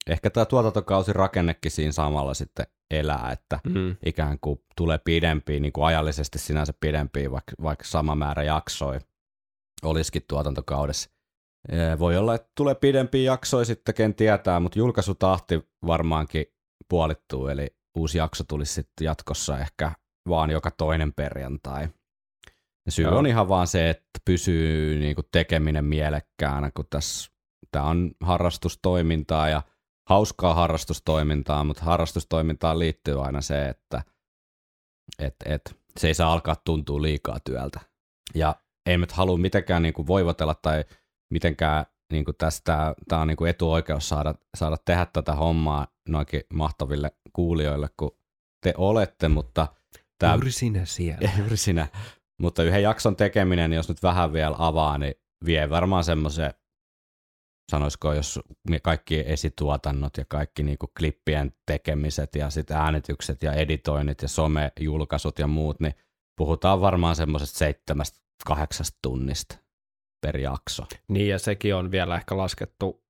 ehkä 0.07 0.29
tämä 0.29 0.45
tuotantokausi 0.45 1.13
rakennekin 1.13 1.71
siinä 1.71 1.91
samalla 1.91 2.33
sitten 2.33 2.65
elää, 2.91 3.29
että 3.31 3.59
Mm. 3.67 3.95
ikään 4.05 4.37
kuin 4.41 4.59
tulee 4.77 4.97
pidempiä, 4.97 5.59
niin 5.59 5.73
kuin 5.73 5.85
ajallisesti 5.85 6.39
sinänsä 6.39 6.73
pidempiä, 6.79 7.31
vaikka, 7.31 7.53
vaikka 7.63 7.85
sama 7.85 8.15
määrä 8.15 8.43
jaksoi 8.43 8.99
olisikin 9.83 10.21
tuotantokaudessa. 10.27 11.09
Voi 11.99 12.17
olla, 12.17 12.35
että 12.35 12.51
tulee 12.55 12.75
pidempiä 12.75 13.31
jaksoja 13.31 13.65
sitten, 13.65 13.95
ken 13.95 14.15
tietää, 14.15 14.59
mutta 14.59 14.79
julkaisutahti 14.79 15.69
varmaankin 15.87 16.45
puolittuu, 16.89 17.47
eli 17.47 17.75
uusi 17.97 18.17
jakso 18.17 18.43
tulisi 18.43 18.73
sitten 18.73 19.05
jatkossa 19.05 19.59
ehkä 19.59 19.91
vaan 20.29 20.49
joka 20.49 20.71
toinen 20.71 21.13
perjantai. 21.13 21.89
Ja 22.85 22.91
syy 22.91 23.05
Joo. 23.05 23.17
on 23.17 23.27
ihan 23.27 23.49
vaan 23.49 23.67
se, 23.67 23.89
että 23.89 24.19
pysyy 24.25 24.99
niinku 24.99 25.23
tekeminen 25.31 25.85
mielekkäänä, 25.85 26.71
kun 26.71 26.85
tässä 26.89 27.31
tämä 27.71 27.85
on 27.85 28.11
harrastustoimintaa 28.21 29.49
ja 29.49 29.61
hauskaa 30.09 30.53
harrastustoimintaa, 30.53 31.63
mutta 31.63 31.83
harrastustoimintaan 31.83 32.79
liittyy 32.79 33.25
aina 33.25 33.41
se, 33.41 33.69
että 33.69 34.01
et, 35.19 35.35
et, 35.45 35.75
se 35.97 36.07
ei 36.07 36.13
saa 36.13 36.33
alkaa 36.33 36.55
tuntua 36.65 37.01
liikaa 37.01 37.39
työltä. 37.43 37.79
Ja 38.35 38.55
ei 38.85 38.97
nyt 38.97 39.11
halua 39.11 39.37
mitenkään 39.37 39.81
niinku 39.81 40.07
voivotella 40.07 40.55
tai 40.55 40.85
mitenkään 41.29 41.85
niinku 42.11 42.33
tästä, 42.33 42.95
tämä 43.07 43.21
on 43.21 43.27
niinku 43.27 43.45
etuoikeus 43.45 44.09
saada, 44.09 44.35
saada 44.57 44.77
tehdä 44.85 45.05
tätä 45.05 45.33
hommaa 45.33 45.87
noinkin 46.09 46.41
mahtaville 46.53 47.11
kuulijoille, 47.33 47.89
kun 47.97 48.17
te 48.63 48.73
olette, 48.77 49.27
mutta 49.27 49.67
tämä 50.19 50.33
Juuri 50.33 50.51
sinä 50.51 50.85
siellä. 50.85 51.29
juuri 51.39 51.57
sinä. 51.57 51.87
Mutta 52.41 52.63
yhden 52.63 52.83
jakson 52.83 53.15
tekeminen, 53.15 53.73
jos 53.73 53.89
nyt 53.89 54.03
vähän 54.03 54.33
vielä 54.33 54.55
avaa, 54.59 54.97
niin 54.97 55.13
vie 55.45 55.69
varmaan 55.69 56.03
semmoisen, 56.03 56.53
sanoisiko, 57.71 58.13
jos 58.13 58.39
me 58.69 58.79
kaikki 58.79 59.23
esituotannot 59.25 60.17
ja 60.17 60.25
kaikki 60.25 60.63
niinku 60.63 60.91
klippien 60.97 61.53
tekemiset 61.65 62.35
ja 62.35 62.49
sitten 62.49 62.77
äänitykset 62.77 63.43
ja 63.43 63.53
editoinnit 63.53 64.21
ja 64.21 64.27
somejulkaisut 64.27 65.39
ja 65.39 65.47
muut, 65.47 65.79
niin 65.79 65.93
puhutaan 66.37 66.81
varmaan 66.81 67.15
semmoisesta 67.15 67.57
seitsemästä, 67.57 68.19
kahdeksasta 68.45 68.99
tunnista 69.01 69.68
per 70.21 70.37
jakso 70.37 70.85
Niin, 71.07 71.27
ja 71.27 71.39
sekin 71.39 71.75
on 71.75 71.91
vielä 71.91 72.15
ehkä 72.15 72.37
laskettu 72.37 73.03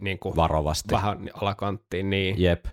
niin 0.00 0.18
kuin 0.18 0.36
varovasti. 0.36 0.92
vähän 0.94 1.30
alakanttiin. 1.34 2.10
Niin. 2.10 2.42
Jep, 2.42 2.64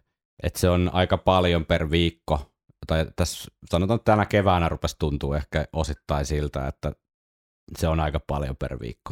että 0.44 0.60
se 0.60 0.70
on 0.70 0.90
aika 0.94 1.18
paljon 1.18 1.66
per 1.66 1.92
viikko. 1.92 2.52
Tai 2.88 3.06
tässä 3.16 3.52
sanotaan, 3.70 3.96
että 3.96 4.12
tänä 4.12 4.26
keväänä 4.26 4.70
rupesi 4.70 4.96
tuntuu 5.00 5.34
ehkä 5.34 5.66
osittain 5.74 6.26
siltä, 6.26 6.68
että 6.68 6.92
se 7.78 7.88
on 7.88 8.00
aika 8.00 8.20
paljon 8.20 8.56
per 8.58 8.80
viikko. 8.80 9.12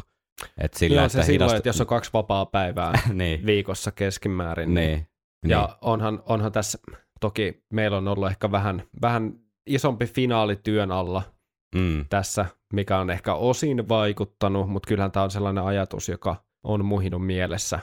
Et 0.58 0.74
sillä, 0.74 0.96
Joo, 0.96 1.06
että 1.06 1.22
se 1.22 1.26
silloin, 1.26 1.50
hidast- 1.50 1.56
että 1.56 1.68
jos 1.68 1.80
on 1.80 1.86
kaksi 1.86 2.10
vapaa 2.12 2.46
päivää 2.46 2.92
niin, 3.12 3.46
viikossa 3.46 3.92
keskimäärin. 3.92 4.74
niin, 4.74 5.06
Ja 5.46 5.78
onhan, 5.80 6.22
onhan 6.26 6.52
tässä, 6.52 6.78
toki 7.20 7.64
meillä 7.72 7.96
on 7.96 8.08
ollut 8.08 8.28
ehkä 8.30 8.50
vähän, 8.52 8.82
vähän 9.02 9.32
isompi 9.66 10.06
finaali 10.06 10.56
työn 10.56 10.92
alla 10.92 11.22
niin. 11.74 11.96
Mm, 11.96 12.04
tässä, 12.08 12.46
mikä 12.72 12.98
on 12.98 13.10
ehkä 13.10 13.34
osin 13.34 13.88
vaikuttanut, 13.88 14.70
mutta 14.70 14.86
kyllähän 14.88 15.12
tämä 15.12 15.24
on 15.24 15.30
sellainen 15.30 15.64
ajatus, 15.64 16.08
joka 16.08 16.36
on 16.64 16.84
muhinut 16.84 17.26
mielessä. 17.26 17.78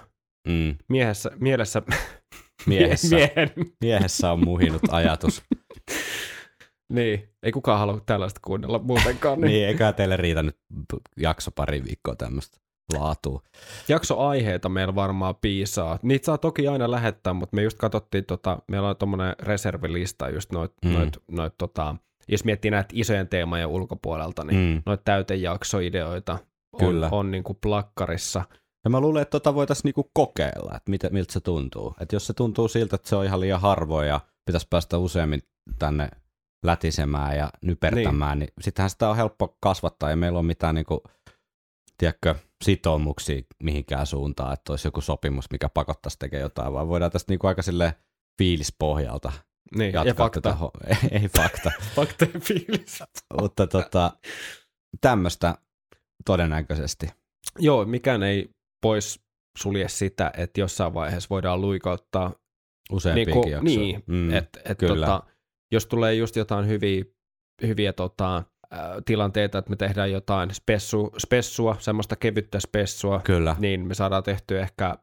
mm. 0.48 0.76
Miehessä, 0.90 1.32
mielessä, 1.40 1.82
Miehessä, 2.66 3.16
miehen, 3.16 3.52
miehessä 3.82 4.32
on 4.32 4.46
muhinut 4.46 4.82
ajatus. 4.92 5.44
niin, 6.94 7.30
ei 7.44 7.52
kukaan 7.52 7.80
halua 7.80 8.02
tällaista 8.06 8.40
kuunnella 8.44 8.80
muutenkaan. 8.80 9.42
niin. 9.42 9.52
Niin. 9.52 9.68
eikä 9.68 9.94
teille 9.94 10.18
riitä 10.18 10.44
nyt 10.44 10.58
jakso 11.18 11.52
pari 11.52 11.84
viikkoa 11.84 12.16
tämmöistä 12.16 12.58
laatua. 12.94 13.42
Jaksoaiheita 13.88 14.70
meillä 14.70 14.96
varmaan 14.96 15.36
piisaa. 15.36 16.00
Niitä 16.02 16.26
saa 16.26 16.38
toki 16.38 16.68
aina 16.68 16.92
lähettää, 16.92 17.34
mutta 17.34 17.56
me 17.56 17.64
just 17.64 17.78
katsottiin, 17.78 18.26
tota, 18.26 18.60
meillä 18.72 18.90
on 18.90 18.98
tuommoinen 18.98 19.36
reservilista 19.40 20.30
just 20.30 20.52
noit, 20.52 20.72
mm. 20.86 20.92
noit, 20.92 21.18
noit 21.32 21.54
tota, 21.58 21.96
jos 22.32 22.46
miettii 22.46 22.72
näitä 22.72 22.90
isojen 22.94 23.28
teemojen 23.28 23.68
ulkopuolelta, 23.68 24.44
niin 24.44 24.76
mm. 24.76 24.82
Noita 24.86 25.04
täytejaksoideoita 25.04 26.38
on, 26.74 26.80
Kyllä. 26.80 27.10
on 27.12 27.32
niin 27.32 27.44
kuin 27.44 27.58
plakkarissa. 27.62 28.44
Ja 28.84 28.90
mä 28.90 29.00
luulen, 29.00 29.22
että 29.22 29.32
tota 29.32 29.56
voitaisiin 29.56 29.84
niinku 29.84 30.12
kokeilla, 30.14 30.78
että 30.78 30.90
mitä, 30.90 31.10
miltä 31.10 31.34
se 31.34 31.40
tuntuu. 31.40 31.96
Että 32.00 32.16
jos 32.16 32.28
se 32.28 32.34
tuntuu 32.34 32.68
siltä, 32.68 32.96
että 32.96 33.10
se 33.10 33.16
on 33.16 33.26
ihan 33.26 33.40
liian 33.40 33.62
harvoin 33.62 34.08
ja 34.08 34.20
pitäisi 34.46 34.68
päästä 34.70 34.98
useammin 34.98 35.42
tänne 35.80 36.10
lätisemään 36.66 37.38
ja 37.38 37.50
nypertämään, 37.62 38.40
niin, 38.40 38.48
niin 38.48 38.64
sittenhän 38.64 38.90
sitä 38.90 39.10
on 39.10 39.16
helppo 39.16 39.58
kasvattaa. 39.60 40.10
Ei 40.10 40.16
meillä 40.16 40.40
ole 40.40 40.46
mitään 40.46 40.76
niinku, 40.76 41.04
tiedätkö, 41.98 42.36
sitoumuksia 42.64 43.42
mihinkään 43.64 44.06
suuntaan, 44.06 44.54
että 44.54 44.74
olisi 44.74 44.88
joku 44.88 45.02
sopimus, 45.02 45.52
mikä 45.52 45.70
pakottaisi 45.70 46.20
tekemään 46.20 46.44
jotain, 46.44 46.74
vaan 46.74 46.88
voidaan 46.88 47.12
tästä 47.12 47.32
niinku 47.32 47.48
aika 47.48 47.62
sille 47.62 47.96
fiilispohjalta 48.38 49.32
Niin, 49.76 49.94
jatkaa 49.94 50.06
ja 50.06 50.14
fakta. 50.14 50.42
tätä 50.42 50.56
ho- 50.62 50.98
Ei 51.22 51.28
fakta, 51.30 51.72
Faktojen 51.96 52.42
fiilis. 52.42 53.04
mutta 53.42 53.68
tota, 53.68 54.12
tämmöistä 55.02 55.56
todennäköisesti. 56.26 57.08
Joo, 57.60 57.86
mikään 57.86 58.24
ei 58.24 58.50
pois 58.82 59.20
sulje 59.58 59.88
sitä, 59.90 60.32
että 60.38 60.62
jossain 60.62 60.94
vaiheessa 60.94 61.28
voidaan 61.30 61.62
luikauttaa, 61.62 62.34
Useampiakin 62.92 63.34
Niinku, 63.34 63.50
jaksoja. 63.50 63.80
niin, 63.80 64.04
Mm, 64.08 64.34
että 64.34 64.60
et 64.66 64.78
kyllä. 64.78 65.06
tota, 65.06 65.24
jos 65.72 65.86
tulee 65.86 66.14
just 66.14 66.36
jotain 66.36 66.68
hyviä, 66.68 67.06
hyviä 67.68 67.94
tota, 67.94 68.44
tilanteita, 69.06 69.58
että 69.58 69.70
me 69.70 69.76
tehdään 69.76 70.12
jotain 70.12 70.54
spessu, 70.54 71.12
spessua, 71.18 71.76
semmoista 71.80 72.16
kevyttä 72.16 72.60
spessua, 72.60 73.22
Kyllä. 73.24 73.56
niin 73.60 73.88
me 73.88 73.94
saadaan 73.94 74.24
tehtyä 74.24 74.62
ehkä 74.62 74.96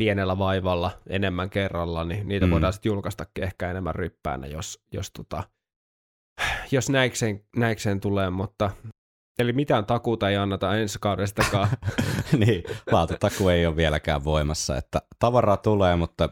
pienellä 0.00 0.38
vaivalla 0.38 0.90
enemmän 1.08 1.50
kerralla, 1.50 2.04
niin 2.04 2.28
niitä 2.28 2.46
Mm. 2.46 2.52
voidaan 2.52 2.72
sitten 2.72 2.90
julkaistakin 2.90 3.44
ehkä 3.44 3.70
enemmän 3.70 3.94
ryppäänä, 3.94 4.46
jos, 4.46 4.84
jos, 4.92 5.10
tota, 5.10 5.42
jos 6.70 6.90
näikseen, 6.90 7.44
näikseen 7.56 8.00
tulee, 8.00 8.30
mutta 8.30 8.70
eli 9.38 9.52
mitään 9.52 9.86
takuuta 9.86 10.28
ei 10.30 10.36
anneta 10.36 10.76
ensi 10.76 10.98
kaudestakaan. 11.00 11.68
niin, 12.46 12.62
laatutaku 12.92 13.48
ei 13.48 13.66
ole 13.66 13.76
vieläkään 13.76 14.24
voimassa, 14.24 14.76
että 14.76 15.02
tavaraa 15.18 15.56
tulee, 15.56 15.96
mutta 15.96 16.28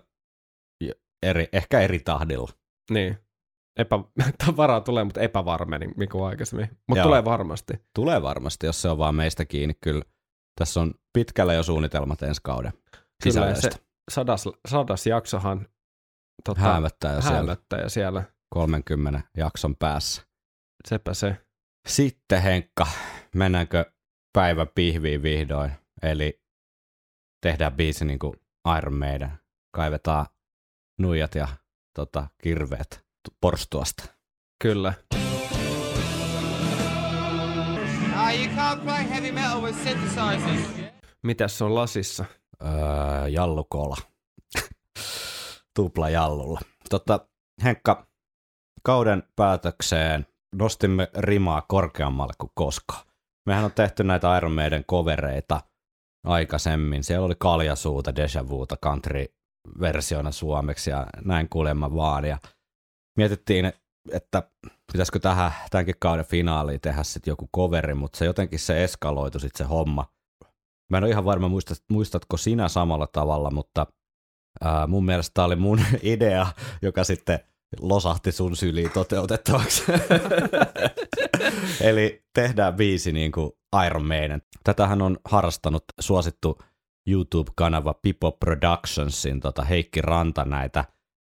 eri, 1.23 1.49
ehkä 1.53 1.81
eri 1.81 1.99
tahdilla. 1.99 2.49
niin. 2.91 3.19
Epä, 3.79 3.99
tavaraa 4.47 4.81
tulee, 4.81 5.05
mutta 5.05 5.21
epävarmeni, 5.21 5.87
niin 5.97 6.09
kuin 6.09 6.25
aikaisemmin. 6.25 6.69
Mutta 6.87 7.03
tulee 7.03 7.25
varmasti. 7.25 7.75
Tulee 7.95 8.23
varmasti, 8.23 8.67
jos 8.67 8.83
se 8.83 8.89
on 8.89 8.99
vaan 8.99 9.15
meistä 9.15 9.45
kiinni. 9.45 9.75
Kyllä 9.81 10.03
tässä 10.59 10.81
on 10.81 10.95
pitkällä 11.13 11.55
jo 11.55 11.63
suunnitelmat 11.63 12.23
ensi 12.23 12.41
kauden 12.45 12.73
Kyllä, 13.23 13.47
ja 13.47 13.55
sisällöistä. 13.55 13.71
se 13.71 13.85
sadas, 14.11 14.45
sadas 14.69 15.07
jaksohan 15.07 15.69
tota, 16.45 16.61
Häämöttää 16.61 17.15
jo 17.15 17.23
siellä 17.23 17.57
siellä 17.89 18.23
30 18.55 19.23
jakson 19.37 19.77
päässä. 19.77 20.23
sepä 20.89 21.15
se. 21.15 21.37
Sitten 21.89 22.43
Henkka, 22.43 22.87
mennäänkö 23.35 23.93
päivä 24.33 24.67
pihviin 24.75 25.23
vihdoin? 25.23 25.71
Eli 26.03 26.43
tehdään 27.43 27.73
biisi 27.73 28.05
niin 28.05 28.19
kuin 28.19 28.35
Iron 28.79 28.95
Maiden. 28.95 29.33
Kaivetaan 29.77 30.27
nuijat 30.99 31.35
ja 31.35 31.49
tota, 31.95 32.27
kirveet 32.43 33.05
porstuasta. 33.41 34.05
Kyllä. 34.63 34.95
Ah, 38.15 38.35
you 38.35 38.47
can't 38.47 38.81
play 38.85 39.09
heavy 39.11 39.33
metal 39.33 39.63
with 39.63 39.79
synthesizers. 39.83 40.93
Mitäs 41.23 41.59
se 41.59 41.65
on 41.65 41.75
lasissa? 41.75 42.25
Öö, 42.65 43.29
jallukola. 43.29 43.97
Tupla 45.77 46.11
jallulla. 46.11 46.61
Tota, 46.91 47.29
Henkka, 47.65 48.07
kauden 48.83 49.23
päätökseen 49.37 50.27
nostimme 50.55 51.09
rimaa 51.17 51.63
korkeammalle 51.69 52.33
kuin 52.39 52.51
koskaan. 52.55 53.07
Mehän 53.47 53.65
on 53.65 53.73
tehty 53.73 54.05
näitä 54.05 54.37
Iron 54.37 54.53
Maiden 54.53 54.85
covereita 54.85 55.61
aikaisemmin. 56.27 57.05
Siellä 57.05 57.27
oli 57.27 57.35
Kaljasuuta, 57.39 58.17
Deja 58.17 58.49
Vuuta, 58.49 58.77
country-versiona 58.87 60.33
suomeksi 60.33 60.91
ja 60.91 61.07
näin 61.25 61.49
kuulemma 61.49 61.95
vaan. 61.95 62.25
Ja 62.25 62.39
mietittiin, 63.19 63.73
että 64.13 64.51
pitäisikö 64.93 65.19
tähän 65.19 65.53
tämänkin 65.71 65.95
kauden 66.01 66.25
finaaliin 66.25 66.81
tehdä 66.81 67.03
sitten 67.03 67.33
joku 67.33 67.49
coveri, 67.57 67.95
mutta 67.95 68.19
se 68.19 68.25
jotenkin 68.25 68.59
se 68.59 68.85
eskaloitu 68.85 69.39
sitten 69.39 69.67
se 69.67 69.71
homma. 69.71 70.13
Mä 70.91 70.99
en 70.99 71.05
ole 71.05 71.11
ihan 71.11 71.25
varma, 71.25 71.49
muistat, 71.49 71.79
muistatko 71.91 72.37
sinä 72.37 72.69
samalla 72.69 73.07
tavalla, 73.07 73.51
mutta 73.51 73.87
ää, 74.61 74.87
mun 74.87 75.05
mielestä 75.05 75.35
tämä 75.35 75.45
oli 75.45 75.57
mun 75.57 75.81
idea, 76.03 76.47
joka 76.83 77.05
sitten 77.05 77.41
losahti 77.81 78.33
sun 78.33 78.57
syliin 78.57 78.91
toteutettavaksi. 78.91 79.83
Eli 81.81 82.25
tehdään 82.35 82.75
biisi 82.75 83.13
niin 83.13 83.33
kuin 83.33 83.53
Iron 83.87 84.07
Maiden. 84.07 84.43
Tätähän 84.65 85.03
on 85.03 85.19
harrastanut 85.25 85.85
suosittu 86.01 86.59
YouTube-kanava 87.09 87.95
Pipo 87.95 88.33
Productionsin 88.33 89.41
tota 89.41 89.65
Heikki 89.65 90.01
Ranta 90.01 90.45
näitä 90.45 90.85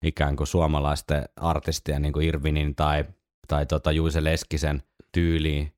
ikään 0.04 0.36
kuin 0.36 0.46
suomalaisten 0.46 1.24
artistien 1.36 2.02
niin 2.02 2.12
kuin 2.12 2.28
Irvinin 2.28 2.74
tai, 2.74 3.04
tai 3.48 3.66
tota 3.66 3.92
Juise 3.92 4.24
Leskisen 4.24 4.82
tyyliin 5.12 5.72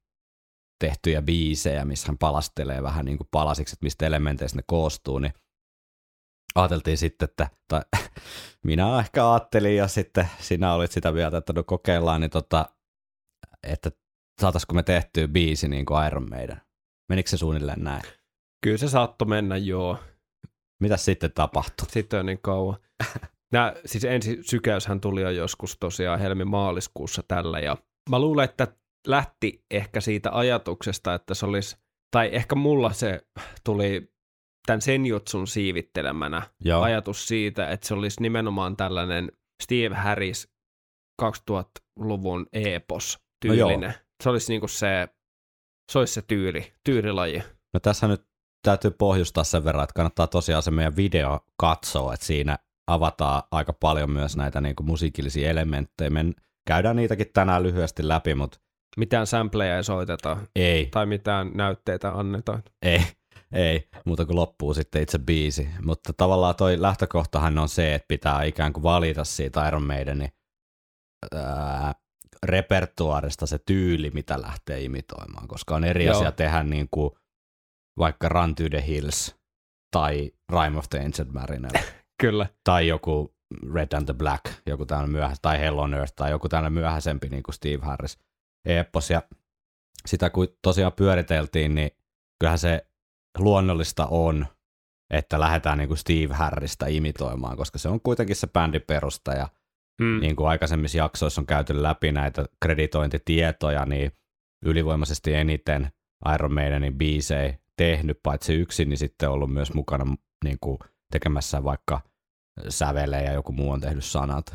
tehtyjä 0.80 1.22
biisejä, 1.22 1.84
missä 1.84 2.06
hän 2.06 2.18
palastelee 2.18 2.82
vähän 2.82 3.04
niin 3.04 3.16
kuin 3.16 3.28
palasiksi, 3.30 3.74
että 3.74 3.84
mistä 3.84 4.06
elementeistä 4.06 4.58
ne 4.58 4.62
koostuu, 4.66 5.18
niin 5.18 5.32
ajateltiin 6.54 6.98
sitten, 6.98 7.28
että, 7.28 7.50
tai 7.68 7.82
minä 8.66 8.98
ehkä 8.98 9.30
ajattelin 9.30 9.76
ja 9.76 9.88
sitten 9.88 10.28
sinä 10.38 10.74
olit 10.74 10.92
sitä 10.92 11.12
mieltä, 11.12 11.36
että 11.36 11.52
no 11.52 11.62
kokeillaan, 11.62 12.20
niin 12.20 12.30
tota, 12.30 12.66
että 13.62 13.90
saataisiko 14.40 14.74
me 14.74 14.82
tehtyä 14.82 15.28
biisi 15.28 15.68
niin 15.68 15.86
kuin 15.86 16.06
Iron 16.06 16.30
Maiden. 16.30 16.60
Menikö 17.08 17.30
se 17.30 17.36
suunnilleen 17.36 17.84
näin? 17.84 18.02
Kyllä 18.64 18.76
se 18.76 18.88
saattoi 18.88 19.28
mennä, 19.28 19.56
joo. 19.56 19.98
Mitä 20.80 20.96
sitten 20.96 21.32
tapahtui? 21.32 21.90
Sitten 21.90 22.20
on 22.20 22.26
niin 22.26 22.38
kauan. 22.42 22.76
Nää, 23.52 23.74
siis 23.86 24.04
ensi 24.04 24.38
sykäyshän 24.42 25.00
tuli 25.00 25.22
jo 25.22 25.30
joskus 25.30 25.76
tosiaan 25.80 26.20
helmi-maaliskuussa 26.20 27.22
tällä 27.28 27.60
ja 27.60 27.76
mä 28.10 28.18
luulen, 28.18 28.44
että 28.44 28.68
lähti 29.06 29.64
ehkä 29.70 30.00
siitä 30.00 30.30
ajatuksesta, 30.32 31.14
että 31.14 31.34
se 31.34 31.46
olisi, 31.46 31.76
tai 32.10 32.28
ehkä 32.32 32.54
mulla 32.54 32.92
se 32.92 33.20
tuli 33.64 34.12
tämän 34.66 34.80
senjutsun 34.80 35.46
siivittelemänä 35.46 36.42
Joo. 36.64 36.82
ajatus 36.82 37.28
siitä, 37.28 37.68
että 37.70 37.86
se 37.86 37.94
olisi 37.94 38.22
nimenomaan 38.22 38.76
tällainen 38.76 39.32
Steve 39.62 39.94
Harris 39.94 40.48
2000-luvun 41.22 42.46
epos 42.52 43.18
No 43.18 43.22
tyylinen. 43.40 43.94
se 44.22 44.30
olisi 44.30 44.52
niinku 44.52 44.68
se, 44.68 45.08
se 45.92 45.98
olisi 45.98 46.14
se 46.14 46.22
tyyli, 46.22 46.72
tyylilaji. 46.84 47.42
No 47.74 47.80
tässä 47.80 48.08
nyt 48.08 48.22
täytyy 48.62 48.90
pohjustaa 48.90 49.44
sen 49.44 49.64
verran, 49.64 49.84
että 49.84 49.94
kannattaa 49.94 50.26
tosiaan 50.26 50.62
se 50.62 50.70
meidän 50.70 50.96
video 50.96 51.40
katsoa, 51.56 52.14
että 52.14 52.26
siinä 52.26 52.58
avataan 52.86 53.42
aika 53.50 53.72
paljon 53.72 54.10
myös 54.10 54.36
näitä 54.36 54.60
niin 54.60 54.76
kuin 54.76 54.86
musiikillisia 54.86 55.50
elementtejä. 55.50 56.10
Me 56.10 56.24
käydään 56.66 56.96
niitäkin 56.96 57.26
tänään 57.34 57.62
lyhyesti 57.62 58.08
läpi, 58.08 58.34
mutta 58.34 58.58
Mitään 58.96 59.26
sampleja 59.26 59.76
ei 59.76 59.84
soiteta 59.84 60.36
ei, 60.56 60.86
tai 60.86 61.06
mitään 61.06 61.50
näytteitä 61.54 62.10
annetaan. 62.12 62.62
ei, 62.82 63.02
ei, 63.52 63.88
muuta 64.04 64.26
kuin 64.26 64.36
loppuu 64.36 64.74
sitten 64.74 65.02
itse 65.02 65.18
biisi. 65.18 65.68
Mutta 65.84 66.12
tavallaan 66.16 66.56
toi 66.56 66.82
lähtökohtahan 66.82 67.58
on 67.58 67.68
se, 67.68 67.94
että 67.94 68.08
pitää 68.08 68.42
ikään 68.42 68.72
kuin 68.72 68.82
valita 68.82 69.24
siitä 69.24 69.68
Iron 69.68 69.86
Maidenin 69.86 70.32
ää, 71.34 71.94
repertuaarista 72.46 73.46
se 73.46 73.58
tyyli, 73.66 74.10
mitä 74.10 74.42
lähtee 74.42 74.80
imitoimaan, 74.80 75.48
koska 75.48 75.74
on 75.74 75.84
eri 75.84 76.04
Joo. 76.04 76.16
asia 76.16 76.32
tehdä 76.32 76.62
niin 76.62 76.88
kuin 76.90 77.10
vaikka 77.98 78.28
Run 78.28 78.54
to 78.54 78.62
the 78.70 78.86
Hills 78.86 79.36
tai 79.96 80.32
Rime 80.52 80.78
of 80.78 80.88
the 80.90 80.98
Ancient 81.04 81.32
Mariner 81.32 81.70
Kyllä. 82.22 82.46
tai 82.64 82.88
joku 82.88 83.34
Red 83.74 83.92
and 83.92 84.04
the 84.04 84.14
Black, 84.14 84.44
joku 84.66 84.86
tällainen 84.86 85.12
myöhä, 85.12 85.34
tai 85.42 85.60
Hell 85.60 85.78
on 85.78 85.94
Earth, 85.94 86.12
tai 86.16 86.30
joku 86.30 86.48
tällainen 86.48 86.72
myöhäisempi 86.72 87.28
niin 87.28 87.42
kuin 87.42 87.54
Steve 87.54 87.84
Harris 87.86 88.18
epos. 88.64 89.10
Ja 89.10 89.22
sitä 90.06 90.30
kun 90.30 90.48
tosiaan 90.62 90.92
pyöriteltiin, 90.92 91.74
niin 91.74 91.90
kyllähän 92.38 92.58
se 92.58 92.86
luonnollista 93.38 94.06
on, 94.06 94.46
että 95.10 95.40
lähdetään 95.40 95.78
niin 95.78 95.88
kuin 95.88 95.98
Steve 95.98 96.34
Harrista 96.34 96.86
imitoimaan, 96.86 97.56
koska 97.56 97.78
se 97.78 97.88
on 97.88 98.00
kuitenkin 98.00 98.36
se 98.36 98.46
bändin 98.46 98.82
perustaja. 98.86 99.48
Mm. 100.00 100.20
Niin 100.20 100.36
kuin 100.36 100.48
aikaisemmissa 100.48 100.98
jaksoissa 100.98 101.40
on 101.40 101.46
käyty 101.46 101.82
läpi 101.82 102.12
näitä 102.12 102.44
kreditointitietoja, 102.62 103.86
niin 103.86 104.12
ylivoimaisesti 104.64 105.34
eniten 105.34 105.90
Iron 106.34 106.54
Maidenin 106.54 106.98
biisejä 106.98 107.58
tehnyt, 107.76 108.20
paitsi 108.22 108.54
yksin, 108.54 108.88
niin 108.88 108.98
sitten 108.98 109.30
ollut 109.30 109.52
myös 109.52 109.74
mukana 109.74 110.16
niin 110.44 110.58
kuin 110.60 110.78
tekemässä 111.12 111.64
vaikka 111.64 112.00
sävelee 112.68 113.24
ja 113.24 113.32
joku 113.32 113.52
muu 113.52 113.70
on 113.70 113.80
tehnyt 113.80 114.04
sanat. 114.04 114.54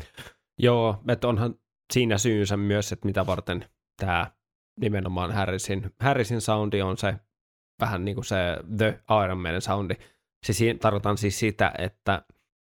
Joo, 0.58 1.02
että 1.08 1.28
onhan 1.28 1.54
siinä 1.92 2.18
syynsä 2.18 2.56
myös, 2.56 2.92
että 2.92 3.06
mitä 3.06 3.26
varten 3.26 3.64
tämä 3.96 4.30
nimenomaan 4.80 5.32
Harrisin, 5.32 5.94
Harrisin 6.00 6.40
soundi 6.40 6.82
on 6.82 6.98
se 6.98 7.14
vähän 7.80 8.04
niin 8.04 8.14
kuin 8.14 8.24
se 8.24 8.36
The 8.76 9.00
Iron 9.24 9.38
Maiden 9.38 9.62
soundi. 9.62 9.94
Siis 10.46 10.58
siinä 10.58 10.78
tarkoitan 10.78 11.18
siis 11.18 11.38
sitä, 11.38 11.72
että 11.78 12.22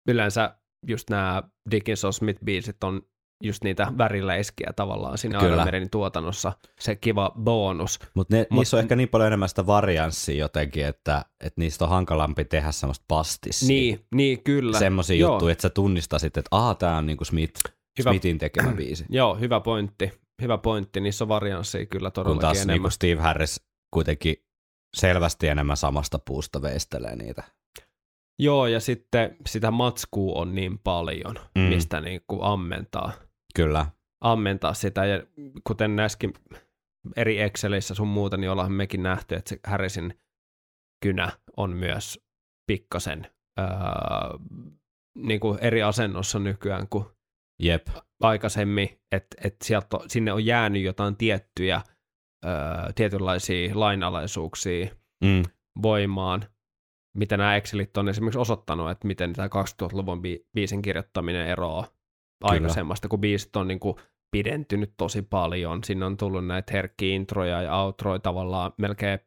yleensä 0.07 0.55
just 0.87 1.09
nämä 1.09 1.43
Dickinson 1.71 2.13
Smith-biisit 2.13 2.77
on 2.83 3.01
just 3.43 3.63
niitä 3.63 3.93
väriläiskiä 3.97 4.73
tavallaan 4.75 5.17
siinä 5.17 5.39
Kyllä. 5.39 5.53
Iron 5.53 5.65
Maidenin 5.65 5.89
tuotannossa. 5.89 6.53
Se 6.79 6.95
kiva 6.95 7.31
bonus. 7.39 7.99
Mutta 8.13 8.35
Mut- 8.35 8.57
niissä 8.57 8.77
on 8.77 8.81
ehkä 8.81 8.95
niin 8.95 9.09
paljon 9.09 9.27
enemmän 9.27 9.49
sitä 9.49 9.65
varianssia 9.65 10.35
jotenkin, 10.35 10.85
että, 10.85 11.25
että 11.39 11.61
niistä 11.61 11.85
on 11.85 11.89
hankalampi 11.89 12.45
tehdä 12.45 12.71
semmoista 12.71 13.05
pastissia. 13.07 13.67
Niin, 13.67 14.05
niin 14.15 14.43
kyllä. 14.43 14.79
Semmoisia 14.79 15.17
juttuja, 15.17 15.51
että 15.51 15.61
sä 15.61 15.69
tunnistasit, 15.69 16.37
että 16.37 16.47
aha, 16.51 16.75
tää 16.75 16.97
on 16.97 17.05
niinku 17.05 17.25
Smith, 17.25 17.61
Hyvä. 17.99 18.11
Smithin 18.11 18.37
tekemä 18.37 18.71
biisi. 18.71 19.05
Joo, 19.09 19.35
hyvä 19.35 19.59
pointti. 19.59 20.20
Hyvä 20.41 20.57
pointti. 20.57 20.99
Niissä 20.99 21.23
on 21.23 21.29
varianssia 21.29 21.85
kyllä 21.85 22.09
Kun 22.09 22.13
todellakin 22.13 22.41
taas 22.41 22.57
enemmän. 22.57 22.73
niinku 22.73 22.89
Steve 22.89 23.21
Harris 23.21 23.63
kuitenkin 23.93 24.35
selvästi 24.95 25.47
enemmän 25.47 25.77
samasta 25.77 26.19
puusta 26.19 26.61
veistelee 26.61 27.15
niitä. 27.15 27.43
Joo, 28.39 28.67
ja 28.67 28.79
sitten 28.79 29.37
sitä 29.47 29.71
matskua 29.71 30.41
on 30.41 30.55
niin 30.55 30.79
paljon, 30.79 31.35
Mm. 31.55 31.61
mistä 31.61 32.01
niin 32.01 32.21
kuin 32.27 32.43
ammentaa, 32.43 33.11
Kyllä, 33.55 33.85
ammentaa 34.21 34.73
sitä. 34.73 35.05
Ja 35.05 35.23
kuten 35.63 35.95
näskin 35.95 36.33
eri 37.15 37.41
Excelissä 37.41 37.95
sun 37.95 38.07
muuta, 38.07 38.37
niin 38.37 38.49
ollaan 38.51 38.71
mekin 38.71 39.03
nähty, 39.03 39.35
että 39.35 39.49
se 39.49 39.59
Harrisin 39.67 40.19
kynä 41.03 41.31
on 41.57 41.69
myös 41.75 42.19
pikkasen 42.67 43.27
öö, 43.59 43.65
niin 45.15 45.39
kuin 45.39 45.59
eri 45.61 45.83
asennossa 45.83 46.39
nykyään 46.39 46.87
kuin 46.89 47.05
jep, 47.59 47.87
aikaisemmin, 48.21 48.89
että 49.11 49.37
et 49.43 49.55
sieltä 49.63 49.97
sinne 50.07 50.33
on 50.33 50.45
jäänyt 50.45 50.81
jotain 50.83 51.15
tiettyjä 51.15 51.81
öö, 52.45 52.51
tietynlaisia 52.95 53.71
lainalaisuuksia 53.79 54.87
mm, 55.23 55.43
voimaan, 55.81 56.43
mitä 57.17 57.37
nämä 57.37 57.55
Excelit 57.55 57.97
on 57.97 58.09
esimerkiksi 58.09 58.39
osoittanut, 58.39 58.89
että 58.91 59.07
miten 59.07 59.33
tämä 59.33 59.47
2000-luvun 59.47 60.21
bi- 60.21 60.47
biisin 60.53 60.81
kirjoittaminen 60.81 61.47
eroaa 61.47 61.87
aikaisemmasta, 62.43 63.07
kun 63.07 63.21
biisit 63.21 63.55
on 63.55 63.67
niin 63.67 63.79
kuin 63.79 63.95
pidentynyt 64.31 64.93
tosi 64.97 65.21
paljon. 65.21 65.83
Sinne 65.83 66.05
on 66.05 66.17
tullut 66.17 66.47
näitä 66.47 66.73
herkkiä 66.73 67.15
introja 67.15 67.61
ja 67.61 67.75
outroja 67.75 68.19
tavallaan 68.19 68.73
melkein 68.77 69.19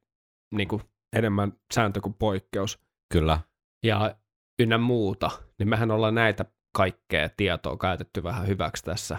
niin 0.54 0.68
kuin 0.68 0.82
enemmän 1.16 1.52
sääntö 1.74 2.00
kuin 2.00 2.14
poikkeus. 2.14 2.78
kyllä, 3.12 3.40
Ja 3.84 4.16
ynnä 4.62 4.78
muuta, 4.78 5.30
niin 5.58 5.68
mehän 5.68 5.90
ollaan 5.90 6.14
näitä 6.14 6.44
kaikkea 6.74 7.28
tietoa 7.36 7.76
käytetty 7.76 8.22
vähän 8.22 8.46
hyväksi 8.46 8.84
tässä, 8.84 9.18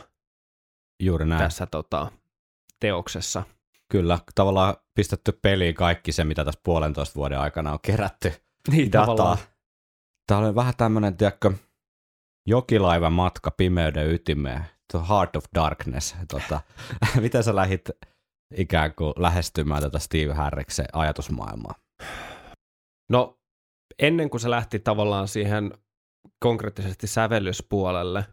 juuri 1.00 1.26
näin. 1.26 1.42
tässä 1.42 1.66
tota, 1.66 2.12
teoksessa. 2.80 3.44
Kyllä, 3.92 4.20
tavallaan 4.36 4.76
pistetty 4.96 5.32
peliin 5.32 5.76
kaikki 5.76 6.12
se, 6.12 6.24
mitä 6.24 6.46
tässä 6.46 6.62
puolentoista 6.64 7.16
vuoden 7.16 7.40
aikana 7.40 7.72
on 7.72 7.80
kerätty 7.82 8.34
Niin, 8.72 8.92
dataa. 8.92 9.38
Tämä 10.28 10.40
oli 10.40 10.56
vähän 10.56 10.74
tämmöinen, 10.78 11.18
tiedätkö, 11.18 11.52
jokilaivan 12.48 13.14
matka 13.14 13.52
pimeyden 13.52 14.12
ytimeen, 14.12 14.66
The 14.92 15.00
Heart 15.10 15.36
of 15.36 15.46
Darkness. 15.56 16.16
Tota, 16.28 16.62
miten 17.22 17.44
sä 17.44 17.56
lähit 17.56 17.90
ikään 18.56 18.96
kuin 18.96 19.14
lähestymään 19.18 19.82
tätä 19.82 20.00
Steve 20.00 20.34
Harriksen 20.34 20.86
ajatusmaailmaa? 20.94 21.76
No, 23.10 23.40
ennen 24.00 24.30
kuin 24.30 24.42
se 24.42 24.50
lähti 24.50 24.80
tavallaan 24.80 25.28
siihen 25.28 25.72
konkreettisesti 26.46 27.08
sävellyspuolelle, 27.08 28.26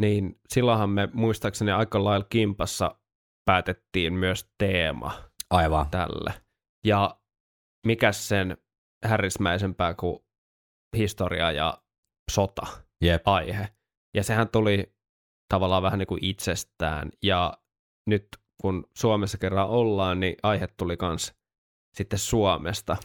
niin 0.00 0.40
silloinhan 0.48 0.90
me 0.90 1.08
muistaakseni 1.12 1.70
aika 1.70 2.04
lailla 2.04 2.26
kimpassa 2.30 3.00
päätettiin 3.44 4.12
myös 4.12 4.50
teema 4.58 5.30
Aivan, 5.50 5.90
tälle. 5.90 6.34
Ja 6.84 7.20
mikä 7.86 8.12
sen 8.12 8.56
härrismäisempää 9.04 9.94
kuin 9.94 10.18
historia 10.96 11.52
ja 11.52 11.82
sota 12.30 12.66
jep, 13.04 13.28
aihe. 13.28 13.68
Ja 14.16 14.22
sehän 14.22 14.48
tuli 14.48 14.94
tavallaan 15.48 15.82
vähän 15.82 15.98
niin 15.98 16.06
kuin 16.06 16.24
itsestään. 16.24 17.10
Ja 17.22 17.58
nyt 18.06 18.28
kun 18.62 18.86
Suomessa 18.96 19.38
kerran 19.38 19.68
ollaan, 19.68 20.20
niin 20.20 20.36
aihe 20.42 20.68
tuli 20.76 20.96
kans 20.96 21.34
sitten 21.96 22.18
Suomesta. 22.18 22.96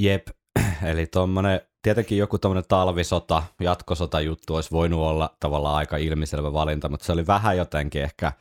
jep. 0.00 0.26
Eli 0.90 1.06
tommonen, 1.06 1.60
tietenkin 1.82 2.18
joku 2.18 2.38
tommonen 2.38 2.64
talvisota, 2.68 3.42
jatkosota 3.60 4.20
juttu 4.20 4.54
olisi 4.54 4.70
voinut 4.70 5.00
olla 5.00 5.36
tavallaan 5.40 5.76
aika 5.76 5.96
ilmiselvä 5.96 6.52
valinta, 6.52 6.88
mutta 6.88 7.06
se 7.06 7.12
oli 7.12 7.26
vähän 7.26 7.56
jotenkin 7.56 8.02
ehkä, 8.02 8.32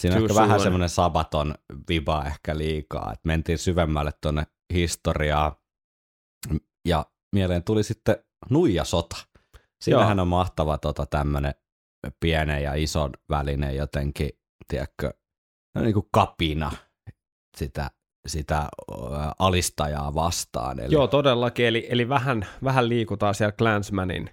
siinä 0.00 0.16
on 0.16 0.22
ehkä 0.22 0.34
vähän 0.34 0.60
semmoinen 0.60 0.88
sabaton 0.88 1.54
viba 1.88 2.24
ehkä 2.24 2.58
liikaa, 2.58 3.12
että 3.12 3.26
mentiin 3.26 3.58
syvemmälle 3.58 4.10
tuonne 4.20 4.46
historiaa 4.74 5.60
ja 6.88 7.06
mieleen 7.34 7.64
tuli 7.64 7.82
sitten 7.82 8.16
nuijasota. 8.50 9.16
Siinähän 9.84 10.20
on 10.20 10.28
mahtava 10.28 10.78
tota, 10.78 11.06
tämmöinen 11.06 11.54
pienen 12.20 12.62
ja 12.62 12.74
ison 12.74 13.10
välinen 13.30 13.76
jotenkin, 13.76 14.30
tiedätkö, 14.68 15.12
no, 15.74 15.82
niin 15.82 15.94
kuin 15.94 16.08
kapina 16.12 16.72
sitä, 17.56 17.90
sitä 18.26 18.68
alistajaa 19.38 20.14
vastaan. 20.14 20.80
Eli 20.80 20.94
Joo, 20.94 21.06
todellakin. 21.06 21.66
Eli, 21.66 21.86
eli 21.90 22.08
vähän, 22.08 22.46
vähän 22.64 22.88
liikutaan 22.88 23.34
siellä 23.34 23.52
Clansmanin. 23.52 24.30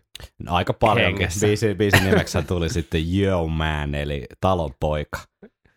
aika 0.48 0.74
paljon. 0.74 1.14
Biisin, 1.42 1.78
biisin 1.78 2.04
nimeksi 2.04 2.44
tuli 2.44 2.70
sitten 2.80 3.18
Yo 3.20 3.48
Man, 3.48 3.96
eli 3.96 4.26
talon 4.42 4.72
poika. 4.80 5.20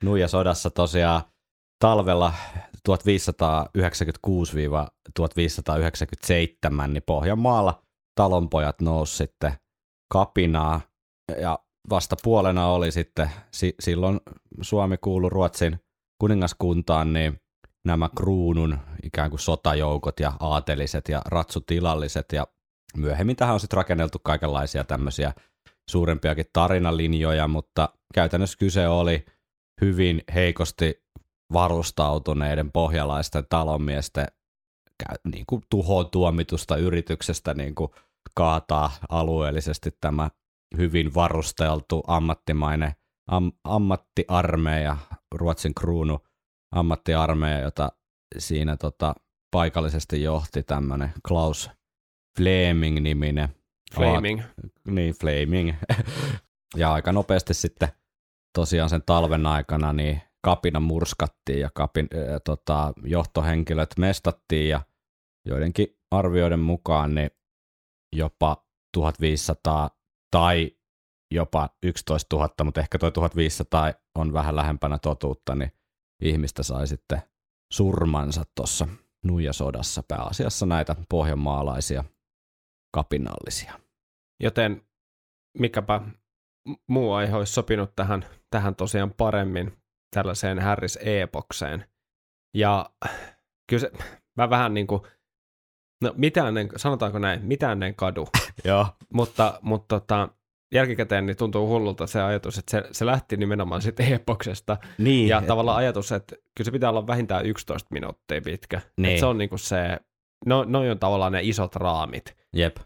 Nuija 0.02 0.28
sodassa 0.28 0.70
tosiaan 0.70 1.22
talvella 1.84 2.32
1596-1597, 2.88 2.92
niin 6.88 7.02
Pohjanmaalla 7.06 7.82
talonpojat 8.14 8.80
nousi 8.80 9.16
sitten 9.16 9.52
kapinaa 10.12 10.80
ja 11.40 11.58
vastapuolena 11.90 12.66
oli 12.66 12.92
sitten, 12.92 13.30
si- 13.52 13.74
silloin 13.80 14.20
Suomi 14.62 14.96
kuului 14.96 15.30
Ruotsin 15.30 15.80
kuningaskuntaan, 16.20 17.12
niin 17.12 17.40
nämä 17.84 18.08
kruunun 18.16 18.78
ikään 19.02 19.30
kuin 19.30 19.40
sotajoukot 19.40 20.20
ja 20.20 20.32
aateliset 20.40 21.08
ja 21.08 21.22
ratsutilalliset. 21.24 22.26
Ja 22.32 22.46
myöhemmin 22.96 23.36
tähän 23.36 23.54
on 23.54 23.60
sitten 23.60 23.76
rakenneltu 23.76 24.18
kaikenlaisia 24.18 24.84
tämmöisiä 24.84 25.32
suurempiakin 25.90 26.46
tarinalinjoja, 26.52 27.48
mutta 27.48 27.88
käytännössä 28.14 28.58
kyse 28.58 28.88
oli 28.88 29.24
hyvin 29.80 30.22
heikosti 30.34 31.04
varustautuneiden 31.52 32.72
pohjalaisten 32.72 33.44
talonmiesten 33.48 34.26
niin 35.32 35.44
kuin 35.46 35.62
tuhoon 35.70 36.10
tuomitusta 36.10 36.76
yrityksestä 36.76 37.54
niin 37.54 37.74
kuin 37.74 37.90
kaataa 38.34 38.90
alueellisesti 39.08 39.90
tämä 40.00 40.30
hyvin 40.76 41.14
varusteltu 41.14 42.02
ammattimainen 42.06 42.92
am, 43.26 43.52
ammattiarmeija, 43.64 44.96
Ruotsin 45.34 45.74
kruunu 45.74 46.18
ammattiarmeija, 46.74 47.60
jota 47.60 47.92
siinä 48.38 48.76
tota, 48.76 49.14
paikallisesti 49.50 50.22
johti 50.22 50.62
tämmöinen 50.62 51.12
Klaus 51.28 51.70
Fleming-niminen. 52.38 53.48
Flaming. 53.94 54.42
Niin, 54.86 55.14
Flaming. 55.14 55.72
ja 56.76 56.92
aika 56.92 57.12
nopeasti 57.12 57.54
sitten 57.54 57.88
tosiaan 58.54 58.90
sen 58.90 59.02
talven 59.06 59.46
aikana 59.46 59.92
niin 59.92 60.20
kapina 60.44 60.80
murskattiin 60.80 61.60
ja 61.60 61.70
kapin, 61.74 62.08
äh, 62.14 62.40
tota, 62.44 62.92
johtohenkilöt 63.04 63.98
mestattiin 63.98 64.68
ja 64.68 64.80
joidenkin 65.48 65.86
arvioiden 66.10 66.60
mukaan 66.60 67.14
niin 67.14 67.30
jopa 68.16 68.66
1500 68.94 69.90
tai 70.30 70.70
jopa 71.34 71.68
11 71.82 72.36
000, 72.36 72.48
mutta 72.64 72.80
ehkä 72.80 72.98
tuo 72.98 73.10
1500 73.10 73.92
on 74.18 74.32
vähän 74.32 74.56
lähempänä 74.56 74.98
totuutta, 74.98 75.54
niin 75.54 75.72
ihmistä 76.20 76.62
sai 76.62 76.86
sitten 76.86 77.22
surmansa 77.72 78.44
tuossa 78.54 78.88
nuijasodassa 79.24 80.02
pääasiassa 80.08 80.66
näitä 80.66 80.96
pohjanmaalaisia 81.08 82.04
kapinallisia. 82.94 83.80
Joten 84.42 84.86
mikäpä 85.58 86.00
muu 86.88 87.12
aihe 87.12 87.36
olisi 87.36 87.52
sopinut 87.52 87.96
tähän, 87.96 88.26
tähän 88.50 88.74
tosiaan 88.74 89.14
paremmin 89.16 89.76
tällaiseen 90.14 90.58
Harris 90.58 90.98
epokseen. 91.02 91.84
Ja 92.54 92.90
kyllä 93.68 93.80
se, 93.80 93.90
mä 94.36 94.50
vähän 94.50 94.74
niin 94.74 94.86
kuin, 94.86 95.02
no 96.02 96.14
mitään 96.16 96.56
en, 96.56 96.68
sanotaanko 96.76 97.18
näin, 97.18 97.44
mitään 97.44 97.82
en 97.82 97.94
kadu, 97.94 98.28
Joo. 98.64 98.86
mutta, 99.12 99.58
mutta 99.62 100.00
tota, 100.00 100.28
jälkikäteen 100.74 101.26
niin 101.26 101.36
tuntuu 101.36 101.68
hullulta 101.68 102.06
se 102.06 102.22
ajatus, 102.22 102.58
että 102.58 102.70
se, 102.70 102.82
se 102.92 103.06
lähti 103.06 103.36
nimenomaan 103.36 103.82
sitten 103.82 104.12
epoksesta. 104.12 104.76
Niin, 104.98 105.28
Ja 105.28 105.42
tavallaan 105.42 105.78
ajatus, 105.78 106.12
että 106.12 106.36
kyllä 106.36 106.64
se 106.64 106.70
pitää 106.70 106.90
olla 106.90 107.06
vähintään 107.06 107.46
11 107.46 107.88
minuuttia 107.90 108.40
pitkä. 108.40 108.80
Niin. 108.96 109.10
Että 109.10 109.20
se 109.20 109.26
on 109.26 109.38
niinku 109.38 109.58
se, 109.58 109.98
no, 110.46 110.64
noi 110.64 110.90
on 110.90 110.98
tavallaan 110.98 111.32
ne 111.32 111.40
isot 111.42 111.76
raamit. 111.76 112.36
Jep. 112.52 112.76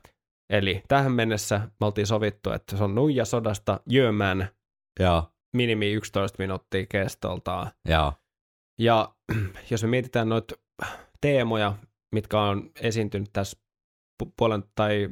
Eli 0.50 0.82
tähän 0.88 1.12
mennessä 1.12 1.60
me 1.80 1.86
oltiin 1.86 2.06
sovittu, 2.06 2.50
että 2.50 2.76
se 2.76 2.84
on 2.84 2.94
nuija 2.94 3.24
sodasta 3.24 3.80
Jömän 3.90 4.48
minimi 5.56 5.92
11 5.92 6.36
minuuttia 6.38 6.86
kestoltaan. 6.88 7.70
Joo. 7.88 8.12
Ja 8.78 9.14
jos 9.70 9.82
me 9.82 9.88
mietitään 9.88 10.28
noita 10.28 10.54
teemoja, 11.20 11.74
mitkä 12.14 12.40
on 12.40 12.70
esiintynyt 12.80 13.28
tässä 13.32 13.58
pu- 14.22 14.32
puolen 14.36 14.64
tai 14.74 15.08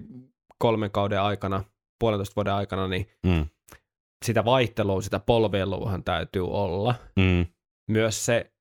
kolmen 0.58 0.90
kauden 0.90 1.20
aikana, 1.20 1.64
puolentoista 1.98 2.36
vuoden 2.36 2.52
aikana, 2.52 2.88
niin 2.88 3.10
Mm. 3.26 3.46
sitä 4.24 4.44
vaihtelua, 4.44 5.00
sitä 5.02 5.18
polveiluahan 5.20 6.04
täytyy 6.04 6.46
olla. 6.48 6.94
Mm. 7.16 7.46
Myös 7.90 8.26
se 8.26 8.52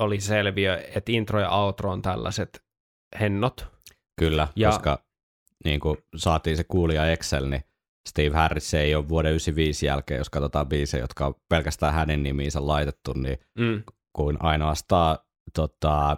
oli 0.00 0.20
selviö, 0.20 0.76
että 0.94 1.12
intro 1.12 1.40
ja 1.40 1.50
outro 1.50 1.90
on 1.90 2.02
tällaiset 2.02 2.64
hennot. 3.20 3.66
Kyllä, 4.20 4.48
Ja- 4.56 4.68
koska 4.68 5.04
niin 5.64 5.80
kuin 5.80 5.98
saatiin 6.16 6.56
se 6.56 6.64
kuulija 6.64 7.10
Excel, 7.10 7.46
niin 7.48 7.62
Steve 8.08 8.36
Harris 8.36 8.74
ei 8.74 8.94
ole 8.94 9.08
vuoden 9.08 9.30
95 9.32 9.86
jälkeen, 9.86 10.18
jos 10.18 10.30
katsotaan 10.30 10.68
biisejä, 10.68 11.02
jotka 11.04 11.26
on 11.26 11.34
pelkästään 11.48 11.94
hänen 11.94 12.22
nimiinsä 12.22 12.66
laitettu, 12.66 13.12
niin 13.12 13.38
Mm. 13.58 13.82
kuin 14.16 14.36
ainoastaan 14.40 15.18
tota, 15.56 16.16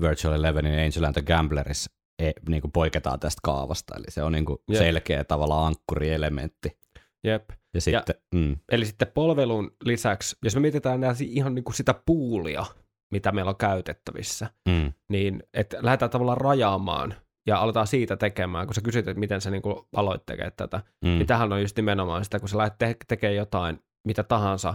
Virtual 0.00 0.34
Elevenin 0.34 0.72
Angel 0.72 1.04
and 1.04 1.12
the 1.12 1.22
Gambleris 1.22 1.90
e, 2.22 2.30
niin 2.48 2.60
kuin 2.60 2.72
poiketaan 2.72 3.20
tästä 3.20 3.40
kaavasta, 3.42 3.94
eli 3.96 4.04
se 4.08 4.22
on 4.22 4.32
niin 4.32 4.44
kuin 4.44 4.58
Jep. 4.68 4.78
selkeä 4.78 5.24
tavallaan 5.24 5.66
ankkurielementti. 5.66 6.78
Jep. 7.24 7.50
Ja 7.74 7.80
sitten, 7.80 8.14
ja... 8.32 8.38
mm, 8.40 8.56
Eli 8.72 8.84
sitten 8.86 9.08
polvelun 9.14 9.70
lisäksi, 9.84 10.36
jos 10.44 10.54
me 10.54 10.60
mietitään 10.60 11.00
nää 11.00 11.14
si- 11.14 11.32
ihan 11.34 11.54
niin 11.54 11.64
kuin 11.64 11.74
sitä 11.74 11.94
puulia, 12.06 12.64
mitä 13.12 13.32
meillä 13.32 13.48
on 13.48 13.56
käytettävissä, 13.56 14.50
mm, 14.68 14.92
niin 15.10 15.42
että 15.54 15.76
lähdetään 15.82 16.10
tavallaan 16.10 16.38
rajaamaan 16.38 17.14
ja 17.46 17.58
aletaan 17.58 17.86
siitä 17.86 18.16
tekemään, 18.16 18.66
kun 18.66 18.74
sä 18.74 18.80
kysyt, 18.80 19.08
että 19.08 19.20
miten 19.20 19.40
sä 19.40 19.50
niin 19.50 19.62
kuin 19.62 19.76
aloit 19.96 20.26
tekemään 20.26 20.52
tätä, 20.56 20.76
mm, 21.04 21.08
niin 21.08 21.26
tämähän 21.26 21.52
on 21.52 21.60
just 21.60 21.76
nimenomaan 21.76 22.24
sitä, 22.24 22.40
kun 22.40 22.48
sä 22.48 22.58
lähdet 22.58 22.78
te- 22.78 22.96
tekemään 23.08 23.36
jotain, 23.36 23.78
mitä 24.06 24.22
tahansa 24.22 24.74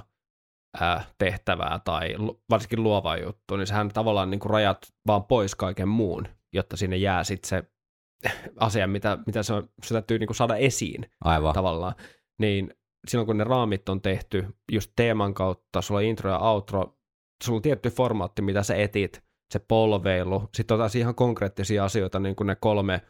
ää, 0.80 1.04
tehtävää 1.18 1.80
tai 1.86 2.18
lu- 2.18 2.42
varsinkin 2.50 2.84
luovaa 2.84 3.18
juttu, 3.18 3.56
niin 3.58 3.68
sähän 3.68 3.90
tavallaan 3.90 4.30
niin 4.30 4.40
kuin 4.40 4.50
rajat 4.50 4.78
vaan 5.08 5.24
pois 5.24 5.56
kaiken 5.56 5.88
muun, 5.88 6.28
jotta 6.54 6.78
sinne 6.78 6.98
jää 6.98 7.24
sitten 7.24 7.50
se 7.50 7.64
asia, 8.60 8.88
mitä, 8.88 9.18
mitä 9.26 9.44
se, 9.44 9.54
on, 9.54 9.70
se 9.84 9.94
täytyy 9.94 10.20
niin 10.20 10.28
kuin 10.28 10.36
saada 10.36 10.56
esiin 10.56 11.12
aivan. 11.24 11.54
tavallaan, 11.54 11.96
niin 12.40 12.74
silloin 13.08 13.26
kun 13.28 13.38
ne 13.38 13.44
raamit 13.44 13.90
on 13.90 14.02
tehty 14.02 14.46
just 14.72 14.92
teeman 14.96 15.34
kautta, 15.34 15.82
sulla 15.82 15.98
on 16.00 16.04
intro 16.06 16.32
ja 16.32 16.40
outro, 16.40 16.98
sulla 17.44 17.58
on 17.58 17.62
tietty 17.62 17.90
formaatti, 17.90 18.42
mitä 18.42 18.64
sä 18.64 18.76
etit, 18.76 19.24
se 19.54 19.60
polveilu, 19.60 20.50
sitten 20.56 20.76
on 20.76 20.80
taas 20.80 20.96
ihan 20.96 21.16
konkreettisia 21.16 21.86
asioita, 21.86 22.20
niin 22.20 22.36
kuin 22.36 22.48
ne 22.48 22.56
kolme 22.56 23.02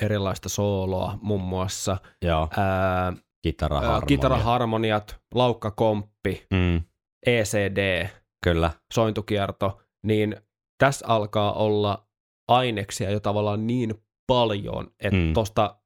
erilaista 0.00 0.48
sooloa 0.48 1.18
muun 1.22 1.40
muassa, 1.42 1.96
Joo, 2.22 2.48
ää, 2.56 2.66
ää, 3.04 3.12
kitaraharmonia. 3.42 4.06
kitaraharmoniat, 4.06 5.20
laukkakomppi, 5.34 6.46
Mm, 6.52 6.82
ECD, 7.26 8.08
kyllä, 8.44 8.70
sointukierto, 8.94 9.82
niin 10.02 10.36
tässä 10.78 11.06
alkaa 11.08 11.52
olla 11.52 12.05
aineksia 12.48 13.10
jo 13.10 13.20
tavallaan 13.20 13.66
niin 13.66 13.94
paljon, 14.26 14.90
että 15.00 15.16
Mm. 15.18 15.32
tosta 15.32 15.76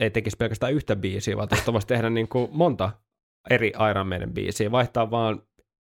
ei 0.00 0.10
tekisi 0.10 0.36
pelkästään 0.36 0.72
yhtä 0.72 0.96
biisiä, 0.96 1.36
vaan 1.36 1.48
tosta 1.48 1.72
voisi 1.72 1.86
tehdä 1.86 2.10
niin 2.10 2.28
kuin 2.28 2.48
monta 2.52 2.90
eri 3.50 3.72
Iron 3.90 4.06
Maiden 4.08 4.34
biisiä, 4.34 4.70
vaihtaa 4.70 5.10
vaan, 5.10 5.42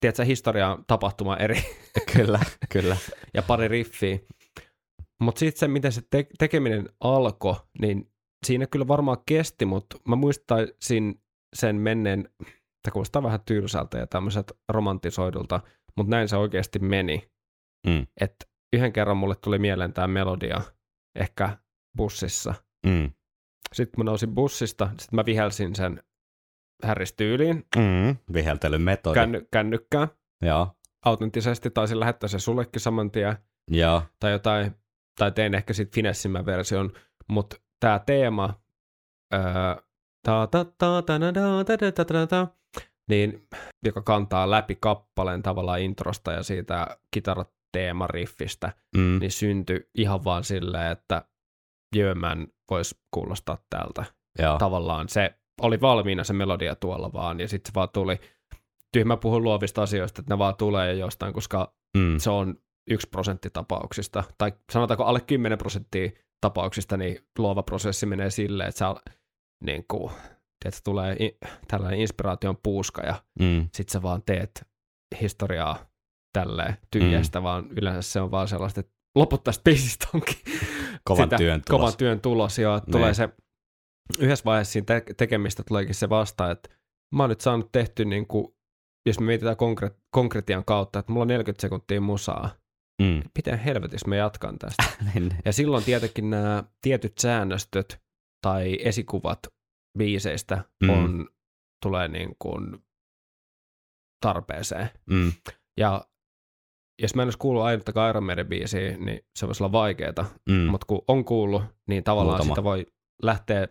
tiedätkö, 0.00 0.24
historiaa 0.24 0.84
tapahtuma 0.86 1.36
eri 1.36 1.62
kyllä, 2.16 2.40
kyllä. 2.72 2.96
ja 3.34 3.42
pari 3.42 3.68
riffiä. 3.68 4.18
Mutta 5.20 5.38
sitten 5.38 5.58
se, 5.60 5.68
miten 5.68 5.92
se 5.92 6.02
te- 6.10 6.26
tekeminen 6.38 6.88
alkoi, 7.00 7.54
niin 7.80 8.10
siinä 8.46 8.66
kyllä 8.66 8.88
varmaan 8.88 9.18
kesti, 9.26 9.64
mutta 9.64 9.96
mä 10.08 10.16
muistaisin 10.16 11.20
sen 11.56 11.76
menneen, 11.76 12.28
tämä 12.82 12.92
kuulostaa 12.92 13.22
vähän 13.22 13.40
tylsältä 13.46 13.98
ja 13.98 14.06
tämmöiset 14.06 14.52
romantisoidulta, 14.68 15.60
mutta 15.96 16.10
näin 16.10 16.28
se 16.28 16.36
oikeasti 16.36 16.78
meni. 16.78 17.30
Mm, 17.86 18.06
Että 18.20 18.46
yhden 18.74 18.92
kerran 18.92 19.16
mulle 19.16 19.34
tuli 19.34 19.58
mieleen 19.58 19.92
tämä 19.92 20.06
melodia, 20.08 20.60
ehkä 21.14 21.58
bussissa. 21.96 22.54
mm, 22.86 23.10
Sitten 23.72 24.00
mä 24.00 24.04
nousin 24.04 24.34
bussista, 24.34 24.86
sitten 24.86 25.16
mä 25.16 25.24
vihelsin 25.24 25.74
sen 25.74 26.02
härristyyliin, 26.84 27.66
mm, 27.76 28.16
viheltelyn 28.32 28.82
metodi. 28.82 29.14
känny- 29.20 29.46
kännykkään, 29.50 30.08
Joo, 30.42 30.68
autenttisesti, 31.04 31.70
taisin 31.70 32.00
lähettää 32.00 32.28
sen 32.28 32.40
sullekin 32.40 32.80
saman 32.80 33.10
tien, 33.10 33.36
joo, 33.70 34.02
tai 34.20 34.32
jotain, 34.32 34.74
tai 35.18 35.32
tein 35.32 35.54
ehkä 35.54 35.72
sitten 35.72 35.94
finessimmän 35.94 36.46
version, 36.46 36.92
mutta 37.28 37.56
tämä 37.80 37.98
teema, 37.98 38.60
ää, 39.32 39.76
ta 40.26 40.46
ta 40.46 40.64
ta 40.78 41.02
ta 41.02 41.18
na 41.18 41.34
da 41.34 41.64
ta 41.64 41.92
ta 41.92 42.04
ta 42.04 42.26
ta, 42.26 42.46
niin, 43.08 43.48
joka 43.84 44.02
kantaa 44.02 44.50
läpi 44.50 44.76
kappaleen 44.80 45.42
tavallaan 45.42 45.80
introsta 45.80 46.32
ja 46.32 46.42
siitä 46.42 46.96
kitarateemariffistä, 47.74 48.72
mm, 48.96 49.18
niin 49.20 49.30
syntyi 49.30 49.88
ihan 49.94 50.24
vaan 50.24 50.44
silleen, 50.44 50.92
että 50.92 51.24
Jömän 51.96 52.46
voisi 52.70 52.94
kuulostaa 53.14 53.58
tältä. 53.70 54.04
joo, 54.38 54.58
Tavallaan 54.58 55.08
se 55.08 55.34
oli 55.62 55.80
valmiina 55.80 56.24
se 56.24 56.32
melodia 56.32 56.74
tuolla 56.74 57.12
vaan, 57.12 57.40
ja 57.40 57.48
sitten 57.48 57.70
se 57.70 57.74
vaan 57.74 57.88
tuli, 57.92 58.20
tyhmä 58.92 59.16
puhun 59.16 59.42
luovista 59.42 59.82
asioista, 59.82 60.20
että 60.20 60.34
ne 60.34 60.38
vaan 60.38 60.56
tulee 60.56 60.92
jo 60.92 60.98
jostain, 60.98 61.32
koska 61.34 61.74
mm, 61.96 62.18
se 62.18 62.30
on 62.30 62.54
yksi 62.90 63.08
prosentti 63.10 63.50
tapauksista, 63.50 64.24
tai 64.38 64.52
sanotaanko 64.72 65.04
alle 65.04 65.20
10 65.20 65.58
prosenttia 65.58 66.10
tapauksista, 66.40 66.96
niin 66.96 67.18
luova 67.38 67.62
prosessi 67.62 68.06
menee 68.06 68.30
silleen, 68.30 68.68
että 68.68 68.78
sä 68.78 68.94
niin 69.64 69.84
kuin, 69.90 70.12
että 70.64 70.80
tulee 70.84 71.16
i- 71.20 71.38
tällainen 71.68 72.00
inspiraation 72.00 72.56
puuska, 72.62 73.02
ja 73.02 73.14
mm, 73.40 73.68
sit 73.74 73.88
sä 73.88 74.02
vaan 74.02 74.22
teet 74.26 74.66
historiaa 75.20 75.86
tälleen 76.34 76.76
tyhjästä, 76.90 77.40
mm. 77.40 77.44
vaan 77.44 77.66
yleensä 77.70 78.02
se 78.12 78.20
on 78.20 78.30
vaan 78.30 78.48
sellaista, 78.48 78.80
että 78.80 78.92
loput 79.14 79.44
tästä 79.44 79.62
biisistä 79.64 80.06
onkin 80.14 80.36
kovan 81.08 81.26
sitä 81.26 81.36
työn 81.36 81.62
tulos. 81.66 81.80
kovan 81.80 81.96
työn 81.96 82.20
tulos, 82.20 82.58
joo. 82.58 82.76
Niin. 82.76 82.92
Tulee 82.92 83.14
se, 83.14 83.28
yhdessä 84.18 84.44
vaiheessa 84.44 84.72
siinä 84.72 84.84
te- 84.84 85.14
tekemistä 85.16 85.62
tuleekin 85.68 85.94
se 85.94 86.08
vasta, 86.08 86.50
että 86.50 86.68
mä 87.14 87.22
oon 87.22 87.30
nyt 87.30 87.40
saanut 87.40 87.72
tehty, 87.72 88.04
niin 88.04 88.26
kuin, 88.26 88.46
jos 89.06 89.20
me 89.20 89.26
mietitään 89.26 89.56
konkre- 89.56 89.94
konkretian 90.10 90.64
kautta, 90.64 90.98
että 90.98 91.12
mulla 91.12 91.22
on 91.22 91.28
40 91.28 91.60
sekuntia 91.62 92.00
musaa, 92.00 92.50
Mm, 93.02 93.22
miten 93.36 93.58
helvetissä 93.58 94.08
mä 94.08 94.16
jatkan 94.16 94.58
tästä. 94.58 94.82
niin, 95.14 95.36
Ja 95.44 95.52
silloin 95.52 95.84
tietenkin 95.84 96.30
nämä 96.30 96.64
tietyt 96.82 97.18
säännöstöt 97.18 98.00
tai 98.46 98.78
esikuvat 98.80 99.38
biiseistä 99.98 100.64
Mm. 100.82 100.90
on, 100.90 101.28
tulee 101.82 102.08
niin 102.08 102.36
kuin 102.38 102.84
tarpeeseen. 104.20 104.90
Mm. 105.06 105.32
Ja 105.80 106.04
jos 107.02 107.14
mä 107.14 107.22
en 107.22 107.26
olisi 107.26 107.38
kuullut 107.38 107.62
ainuttakaan 107.64 108.10
Iron 108.10 108.24
Maiden 108.24 108.46
biisiä, 108.46 108.96
niin 108.98 109.20
se 109.36 109.46
voisi 109.46 109.62
olla 109.62 109.72
vaikeeta. 109.72 110.24
Mm. 110.48 110.54
Mutta 110.54 110.86
kun 110.86 111.02
on 111.08 111.24
kuullut, 111.24 111.62
niin 111.88 112.04
tavallaan 112.04 112.36
Muutama. 112.36 112.54
sitä 112.54 112.64
voi 112.64 112.86
lähteä 113.22 113.68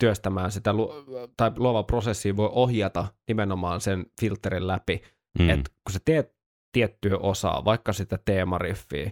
työstämään 0.00 0.50
sitä, 0.50 0.72
lu- 0.72 0.92
tai 1.36 1.50
luova 1.56 1.82
prosessia 1.82 2.36
voi 2.36 2.48
ohjata 2.52 3.06
nimenomaan 3.28 3.80
sen 3.80 4.06
filterin 4.20 4.66
läpi. 4.66 5.02
mm. 5.38 5.50
Että 5.50 5.70
kun 5.84 5.92
sä 5.92 5.98
teet 6.04 6.36
tiettyä 6.72 7.16
osaa, 7.20 7.64
vaikka 7.64 7.92
sitä 7.92 8.18
teemariffiä, 8.24 9.10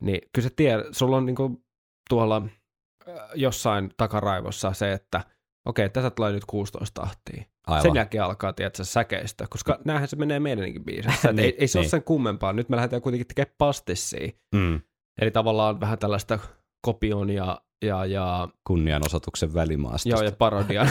niin 0.00 0.20
kyllä 0.32 0.48
sä 0.48 0.54
tiedät, 0.56 0.86
sulla 0.92 1.16
on 1.16 1.26
niinku 1.26 1.62
tuolla 2.08 2.42
äh, 3.08 3.14
jossain 3.34 3.90
takaraivossa 3.96 4.72
se, 4.72 4.92
että 4.92 5.24
okei, 5.64 5.90
tässä 5.90 6.10
tulee 6.10 6.32
nyt 6.32 6.44
16 6.46 7.00
tahtia. 7.02 7.44
Aivan. 7.66 7.82
Sen 7.82 7.94
jälkeen 7.94 8.24
alkaa, 8.24 8.52
tiedätkö, 8.52 8.84
säkeistä, 8.84 9.46
koska 9.50 9.78
näähän 9.84 10.08
se 10.08 10.16
menee 10.16 10.40
meidänkin 10.40 10.84
biisissä. 10.84 11.32
niin, 11.32 11.44
ei, 11.44 11.56
ei 11.58 11.68
se 11.68 11.78
niin. 11.78 11.84
ole 11.84 11.90
sen 11.90 12.02
kummempaa. 12.02 12.52
Nyt 12.52 12.68
me 12.68 12.76
lähdetään 12.76 13.02
kuitenkin 13.02 13.26
tekemään 13.26 13.54
pastissia. 13.58 14.28
mm. 14.54 14.80
Eli 15.20 15.30
tavallaan 15.30 15.80
vähän 15.80 15.98
tällaista 15.98 16.38
kopion 16.86 17.30
ja, 17.30 17.60
ja, 17.84 18.04
ja, 18.06 18.48
Kunnianosoituksen 18.66 19.54
välimaastosta. 19.54 20.08
joo, 20.08 20.22
ja 20.22 20.32
parodian. 20.32 20.90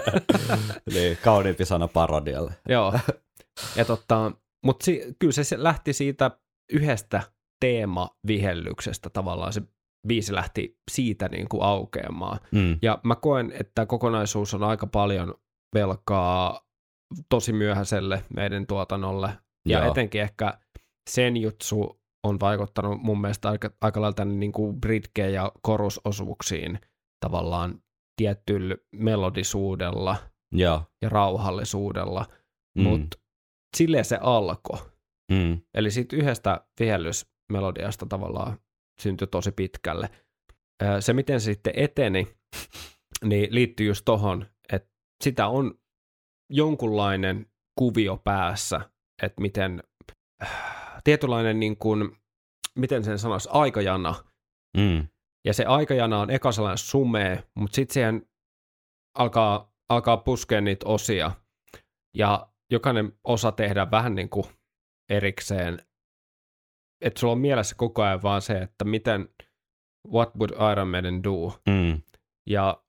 niin, 0.94 1.18
kauniimpi 1.24 1.64
sana 1.64 1.88
parodialle. 1.88 2.52
joo. 2.68 2.94
Ja 3.76 3.84
totta, 3.84 4.32
mutta 4.64 4.84
si, 4.84 5.16
kyllä 5.18 5.32
se, 5.32 5.62
lähti 5.62 5.92
siitä 5.92 6.30
yhdestä 6.72 7.22
teemavihellyksestä 7.60 9.10
tavallaan. 9.10 9.52
Se 9.52 9.62
biisi 10.08 10.34
lähti 10.34 10.78
siitä 10.90 11.28
niin 11.28 11.48
kuin 11.48 11.62
aukeamaan. 11.62 12.38
Mm. 12.50 12.78
Ja 12.82 12.98
mä 13.04 13.16
koen, 13.16 13.52
että 13.60 13.86
kokonaisuus 13.86 14.54
on 14.54 14.62
aika 14.62 14.86
paljon 14.86 15.34
velkaa 15.74 16.60
tosi 17.28 17.52
myöhäiselle 17.52 18.24
meidän 18.36 18.66
tuotannolle. 18.66 19.32
Ja 19.68 19.78
Joo. 19.78 19.90
etenkin 19.90 20.20
ehkä 20.20 20.58
sen 21.10 21.36
jutsu 21.36 22.00
on 22.24 22.40
vaikuttanut 22.40 23.02
mun 23.02 23.20
mielestä 23.20 23.48
aika, 23.48 23.70
aika 23.80 24.00
lailla 24.00 24.14
tänne 24.14 24.34
niin 24.34 24.52
kuin 24.52 24.80
britke- 24.86 25.30
ja 25.30 25.52
korusosuuksiin 25.62 26.80
tavallaan 27.20 27.82
tiettyllä 28.16 28.76
melodisuudella 28.92 30.16
Joo. 30.52 30.82
ja 31.02 31.08
rauhallisuudella, 31.08 32.26
Mm. 32.78 32.82
mutta 32.82 33.18
silleen 33.76 34.04
se 34.04 34.18
alkoi. 34.20 34.78
Mm. 35.32 35.60
Eli 35.74 35.90
siitä 35.90 36.16
yhdestä 36.16 36.60
vihellysmelodiasta 36.80 38.06
tavallaan 38.06 38.58
syntyi 39.02 39.26
tosi 39.26 39.52
pitkälle. 39.52 40.10
Se, 41.00 41.12
miten 41.12 41.40
se 41.40 41.44
sitten 41.44 41.72
eteni, 41.76 42.28
niin 43.24 43.54
liittyy 43.54 43.86
just 43.86 44.02
tohon, 44.04 44.46
sitä 45.24 45.48
on 45.48 45.74
jonkunlainen 46.50 47.46
kuvio 47.78 48.16
päässä, 48.16 48.80
että 49.22 49.40
miten 49.40 49.82
äh, 50.42 51.02
tietynlainen 51.04 51.60
niin 51.60 51.76
kuin, 51.76 52.16
miten 52.78 53.04
sen 53.04 53.18
sanoisi, 53.18 53.48
aikajana. 53.52 54.14
Mm. 54.76 55.08
Ja 55.44 55.54
se 55.54 55.64
aikajana 55.64 56.20
on 56.20 56.30
eka 56.30 56.52
sellainen 56.52 56.78
sumea, 56.78 57.42
mutta 57.54 57.74
sitten 57.74 57.94
siihen 57.94 58.28
alkaa, 59.18 59.72
alkaa 59.88 60.16
puskea 60.16 60.60
niitä 60.60 60.86
osia. 60.86 61.32
Ja 62.16 62.50
jokainen 62.70 63.12
osa 63.24 63.52
tehdään 63.52 63.90
vähän 63.90 64.14
niin 64.14 64.28
kuin 64.28 64.46
erikseen. 65.10 65.78
Että 67.04 67.20
sulla 67.20 67.32
on 67.32 67.40
mielessä 67.40 67.76
koko 67.78 68.02
ajan 68.02 68.22
vaan 68.22 68.42
se, 68.42 68.58
että 68.58 68.84
miten, 68.84 69.28
what 70.12 70.30
would 70.36 70.72
Iron 70.72 70.88
Maiden 70.88 71.22
do? 71.22 71.60
Mm. 71.68 72.02
Ja 72.46 72.84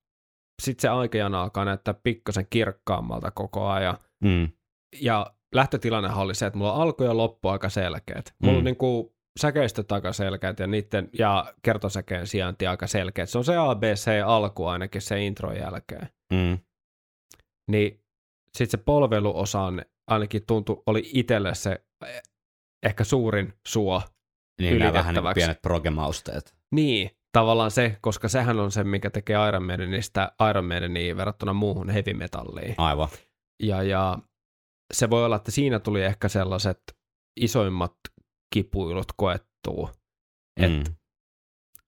sitten 0.62 0.82
se 0.82 0.88
aikajana 0.90 1.42
alkaa 1.42 1.66
näyttää 1.66 1.94
pikkasen 1.94 2.48
kirkkaammalta 2.50 3.32
koko 3.32 3.68
ajan. 3.68 3.98
Mm. 4.24 4.50
Ja 5.02 5.34
lähtötilannehan 5.56 6.24
oli 6.24 6.36
se, 6.36 6.46
että 6.46 6.58
mulla 6.58 6.74
on 6.74 6.82
alku 6.82 7.04
ja 7.04 7.18
loppu 7.18 7.48
aika 7.48 7.70
selkeät. 7.70 8.34
Mulla 8.40 8.54
Mm. 8.54 8.58
on 8.58 8.64
niinku 8.64 9.16
säkeistöt 9.40 9.92
aika 9.92 10.14
selkeät 10.14 10.60
ja, 10.60 10.68
niiden, 10.68 11.10
ja 11.20 11.54
kertosäkeen 11.62 12.28
sijainti 12.28 12.68
aika 12.68 12.88
selkeät. 12.88 13.30
Se 13.30 13.38
on 13.38 13.44
se 13.44 13.56
ABC 13.58 14.08
alku 14.26 14.66
ainakin 14.66 15.02
se 15.02 15.26
intron 15.26 15.58
jälkeen. 15.58 16.10
Mm. 16.34 16.58
Niin 17.72 18.04
sitten 18.58 18.80
se 18.80 18.84
polveluosa 18.86 19.62
on, 19.62 19.82
ainakin 20.08 20.46
tuntui, 20.48 20.84
oli 20.86 21.10
itselle 21.14 21.56
se 21.56 21.84
eh, 22.06 22.22
ehkä 22.84 23.04
suurin 23.04 23.54
suo. 23.68 24.02
Niin 24.62 24.80
nämä 24.80 24.94
vähän 24.94 25.14
niin 25.16 25.22
kuin 25.22 25.30
Ylitettäväksi. 25.30 25.40
pienet 25.40 25.62
progemausteet. 25.62 26.56
Niin, 26.72 27.10
tavallaan 27.32 27.72
se, 27.72 27.98
koska 28.02 28.30
sehän 28.30 28.60
on 28.60 28.72
se, 28.72 28.84
mikä 28.84 29.10
tekee 29.10 29.48
Iron 29.48 29.64
Maidenistä 29.64 30.32
Iron 30.50 30.66
Maidenia 30.66 31.18
verrattuna 31.18 31.54
muuhun 31.54 31.90
heavy 31.90 32.14
metalliin. 32.14 32.76
Aivan. 32.78 33.08
Ja, 33.64 33.84
ja 33.84 34.18
se 34.94 35.10
voi 35.10 35.26
olla, 35.26 35.36
että 35.36 35.52
siinä 35.52 35.80
tuli 35.80 36.04
ehkä 36.04 36.30
sellaiset 36.30 36.82
isoimmat 37.42 37.94
kipuilut 38.54 39.12
koettua, 39.18 39.92
että 40.62 40.90
Mm. 40.90 40.96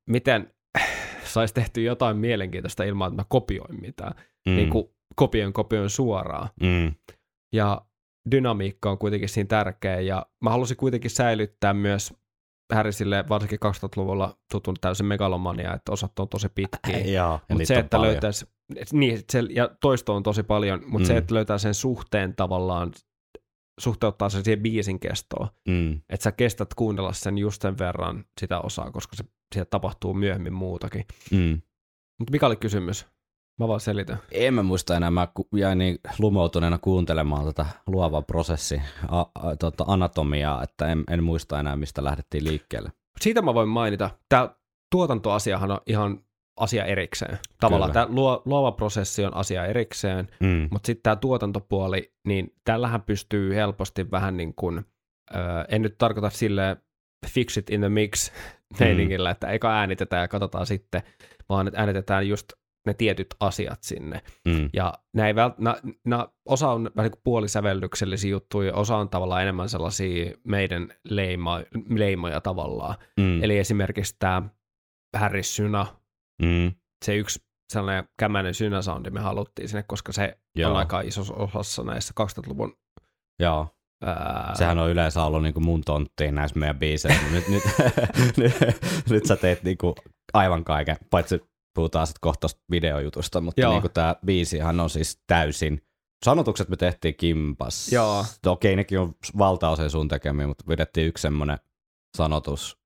miten 0.10 0.54
saisi 1.34 1.54
tehty 1.54 1.84
jotain 1.84 2.18
mielenkiintoista 2.18 2.84
ilman, 2.84 3.08
että 3.08 3.22
mä 3.22 3.26
kopioin 3.30 3.82
mitään. 3.82 4.14
Mm. 4.48 4.56
Niin 4.56 4.70
kuin 4.70 4.86
kopioin 5.16 5.54
kopioin 5.54 5.90
suoraan. 5.90 6.50
Mm. 6.62 6.96
Ja 7.54 7.86
dynamiikka 8.32 8.92
on 8.92 8.98
kuitenkin 8.98 9.30
siinä 9.30 9.48
tärkeä, 9.48 10.00
ja 10.00 10.26
mä 10.44 10.50
halusin 10.50 10.78
kuitenkin 10.78 11.12
säilyttää 11.12 11.74
myös 11.74 12.14
Harrisille 12.74 13.24
varsinkin 13.30 13.60
2000-luvulla 13.66 14.38
tutun 14.52 14.76
täysin 14.82 15.06
megalomania, 15.06 15.74
että 15.74 15.92
osat 15.92 16.20
on 16.20 16.30
tosi 16.30 16.50
pitkiä. 16.50 17.00
Joo, 17.00 17.06
ja 17.16 17.40
Mutta 17.50 17.66
se, 17.66 17.76
että 17.76 18.02
löytäisi, 18.02 18.46
niin, 18.94 19.22
se, 19.32 19.44
ja 19.50 19.70
toisto 19.82 20.16
on 20.16 20.24
tosi 20.24 20.44
paljon, 20.44 20.82
mutta 20.86 21.00
mm. 21.00 21.08
se, 21.08 21.18
että 21.18 21.34
löytää 21.36 21.58
sen 21.58 21.74
suhteen 21.74 22.36
tavallaan, 22.36 22.92
suhteuttaa 23.80 24.30
sen 24.30 24.44
siihen 24.44 24.62
biisin 24.62 25.00
kestoon, 25.00 25.48
Mm. 25.68 25.94
että 25.94 26.24
sä 26.24 26.32
kestät 26.32 26.74
kuunnella 26.74 27.14
sen 27.14 27.38
just 27.38 27.62
sen 27.62 27.78
verran 27.78 28.26
sitä 28.42 28.60
osaa, 28.60 28.92
koska 28.92 29.16
se, 29.16 29.24
siitä 29.54 29.66
tapahtuu 29.66 30.14
myöhemmin 30.14 30.54
muutakin. 30.54 31.06
Mm. 31.32 31.62
Mutta 32.20 32.32
mikä 32.32 32.46
oli 32.48 32.56
kysymys? 32.56 33.06
Mä 33.60 33.68
vaan 33.68 33.80
selitän. 33.80 34.18
En 34.32 34.54
mä 34.54 34.64
muista 34.64 34.98
enää, 34.98 35.12
mä 35.12 35.28
jäin 35.56 35.78
niin 35.78 36.00
lumoutuneena 36.20 36.78
kuuntelemaan 36.78 37.46
tätä 37.46 37.66
luovaa 37.88 38.22
prosessi, 38.22 38.82
a, 39.08 39.20
a, 39.20 39.56
tota 39.60 39.84
anatomiaa, 39.88 40.64
että 40.64 40.88
en, 40.88 41.04
en 41.10 41.24
muista 41.24 41.60
enää, 41.60 41.76
mistä 41.76 42.04
lähdettiin 42.04 42.44
liikkeelle. 42.44 42.92
Siitä 43.22 43.42
mä 43.42 43.54
voin 43.54 43.70
mainita. 43.70 44.10
Tämä 44.30 44.50
tuotantoasiahan 44.92 45.72
on 45.72 45.80
ihan 45.86 46.20
asia 46.60 46.86
erikseen. 46.86 47.38
Tavallaan 47.60 47.92
Kyllä. 47.92 48.06
tämä 48.06 48.16
luo, 48.16 48.42
luova 48.46 48.72
prosessi 48.72 49.26
on 49.26 49.34
asia 49.34 49.66
erikseen, 49.66 50.28
Mm. 50.40 50.68
mutta 50.72 50.88
sitten 50.88 51.04
tämä 51.04 51.16
tuotantopuoli, 51.16 52.14
niin 52.28 52.54
tällähän 52.64 53.02
pystyy 53.02 53.56
helposti 53.56 54.12
vähän 54.12 54.38
niin 54.38 54.54
kuin, 54.56 54.86
öö, 55.36 55.42
en 55.70 55.82
nyt 55.82 55.98
tarkoita 55.98 56.30
sille 56.30 56.78
fix 57.28 57.58
it 57.58 57.70
in 57.70 57.80
the 57.80 57.90
mix 57.90 58.32
meiningillä, 58.80 59.30
että 59.30 59.48
eka 59.48 59.74
äänitetään 59.74 60.22
ja 60.22 60.28
katsotaan 60.28 60.66
sitten, 60.66 61.02
vaan 61.50 61.68
että 61.68 61.80
äänitetään 61.80 62.28
just 62.28 62.54
ne 62.86 62.94
tietyt 62.94 63.28
asiat 63.40 63.84
sinne. 63.84 64.22
Mm. 64.46 64.70
Ja 64.74 64.94
ei 65.26 65.36
vält, 65.36 65.58
nää, 65.58 65.76
nää, 66.06 66.28
osa 66.46 66.70
on 66.70 66.84
vähän 66.96 67.06
niin 67.06 67.12
kuin 67.12 67.22
puolisävellyksellisiä 67.24 68.32
juttuja, 68.32 68.76
osa 68.76 68.98
on 68.98 69.10
tavallaan 69.10 69.42
enemmän 69.42 69.70
sellaisia 69.70 70.32
meidän 70.44 70.94
leima, 71.04 71.60
leimoja 71.90 72.42
tavallaan. 72.42 72.96
Mm. 73.20 73.44
Eli 73.44 73.58
esimerkiksi 73.58 74.16
tämä 74.20 74.42
Harry 75.18 75.44
Syna, 75.44 75.86
mm. 76.42 76.72
se 77.06 77.16
yksi 77.16 77.40
sellainen 77.74 78.10
kämäinen 78.20 78.54
synäsoundi 78.54 79.10
me 79.10 79.20
haluttiin 79.20 79.70
sinne, 79.70 79.84
koska 79.88 80.12
se 80.12 80.24
Joo. 80.24 80.38
Joo. 80.56 80.72
on 80.72 80.78
aika 80.78 81.02
isossa 81.02 81.34
osassa 81.34 81.84
näissä 81.84 82.14
2000-luvun 82.22 82.78
Joo, 83.40 83.68
ää, 84.04 84.52
sehän 84.56 84.80
on 84.80 84.90
yleensä 84.90 85.24
ollut 85.24 85.44
niinku 85.44 85.60
mun 85.60 85.82
tonttiin 85.82 86.36
näissä 86.36 86.60
meidän 86.60 86.80
biiseissä. 86.80 87.24
nyt, 87.32 87.48
nyt, 87.48 87.64
nyt, 88.38 88.54
nyt 89.10 89.26
sä 89.26 89.36
teet 89.36 89.64
niinku 89.64 89.96
aivan 90.34 90.64
kaiken, 90.64 90.98
paitsi 91.10 91.42
puhutaan 91.76 92.08
sitten 92.08 92.22
kohta 92.22 92.48
videojutusta, 92.72 93.42
mutta 93.42 93.62
Joo. 93.62 93.72
niinku 93.72 93.90
tämä 93.90 94.16
biisihan 94.26 94.80
on 94.80 94.90
siis 94.90 95.22
täysin 95.28 95.82
Sanotukset 96.26 96.70
me 96.70 96.76
tehtiin 96.76 97.16
kimpas. 97.16 97.92
Joo. 97.92 98.26
Okei, 98.46 98.76
nekin 98.76 99.00
on 99.00 99.16
valtaosa 99.38 99.90
sun 99.90 100.08
tekemiä, 100.08 100.48
mutta 100.48 100.64
vedettiin 100.68 101.08
yksi 101.08 101.22
semmoinen 101.22 101.58
sanotus, 102.18 102.78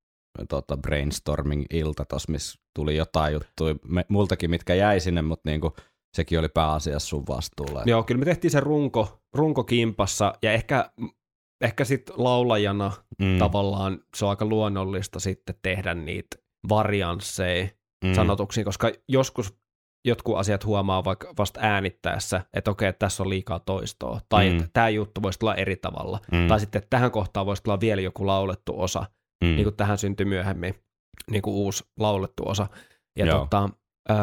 tota, 0.48 0.76
brainstorming-ilta 0.76 2.04
tossa, 2.04 2.32
missä 2.32 2.60
tuli 2.74 2.96
jotain 2.96 3.32
juttuja 3.32 3.74
me, 3.84 4.04
multakin, 4.08 4.50
mitkä 4.50 4.74
jäi 4.74 5.00
sinne, 5.00 5.22
mutta 5.22 5.50
niinku, 5.50 5.76
sekin 6.16 6.38
oli 6.38 6.48
pääasiassa 6.48 7.08
sun 7.08 7.26
vastuulla. 7.28 7.82
Joo, 7.86 8.02
kyllä 8.02 8.18
me 8.18 8.24
tehtiin 8.24 8.50
se 8.50 8.60
runko, 8.60 9.20
runko 9.34 9.64
kimpassa 9.64 10.34
ja 10.42 10.52
ehkä, 10.52 10.90
ehkä 11.60 11.84
sitten 11.84 12.14
laulajana 12.18 12.92
mm, 13.18 13.38
tavallaan 13.38 14.00
se 14.16 14.24
on 14.24 14.30
aika 14.30 14.44
luonnollista 14.44 15.20
sitten 15.20 15.54
tehdä 15.62 15.94
niitä 15.94 16.36
variansseja 16.68 17.68
mm, 18.04 18.14
sanotuksiin, 18.14 18.64
koska 18.64 18.90
joskus 19.08 19.58
jotkut 20.06 20.36
asiat 20.38 20.64
huomaa 20.64 21.04
vaikka 21.04 21.34
vasta 21.38 21.60
äänittäessä, 21.62 22.44
että 22.54 22.70
okei, 22.70 22.92
tässä 22.92 23.22
on 23.22 23.28
liikaa 23.30 23.58
toistoa, 23.60 24.20
tai 24.28 24.50
Mm. 24.50 24.56
että 24.56 24.68
tämä 24.72 24.88
juttu 24.88 25.22
voisi 25.22 25.38
tulla 25.38 25.54
eri 25.54 25.76
tavalla, 25.76 26.20
mm, 26.32 26.48
tai 26.48 26.60
sitten 26.60 26.78
että 26.78 26.90
tähän 26.90 27.10
kohtaan 27.10 27.46
voisi 27.46 27.62
tulla 27.62 27.80
vielä 27.80 28.00
joku 28.00 28.26
laulettu 28.26 28.80
osa, 28.80 29.06
mm, 29.44 29.48
niin 29.48 29.62
kuin 29.64 29.76
tähän 29.76 29.98
syntyi 29.98 30.26
myöhemmin 30.26 30.74
niin 31.30 31.42
kuin 31.42 31.54
uusi 31.54 31.84
laulettu 31.98 32.42
osa. 32.48 32.66
Ja 33.18 33.26
Joo. 33.26 33.38
tota, 33.38 33.70
Öö, 34.10 34.16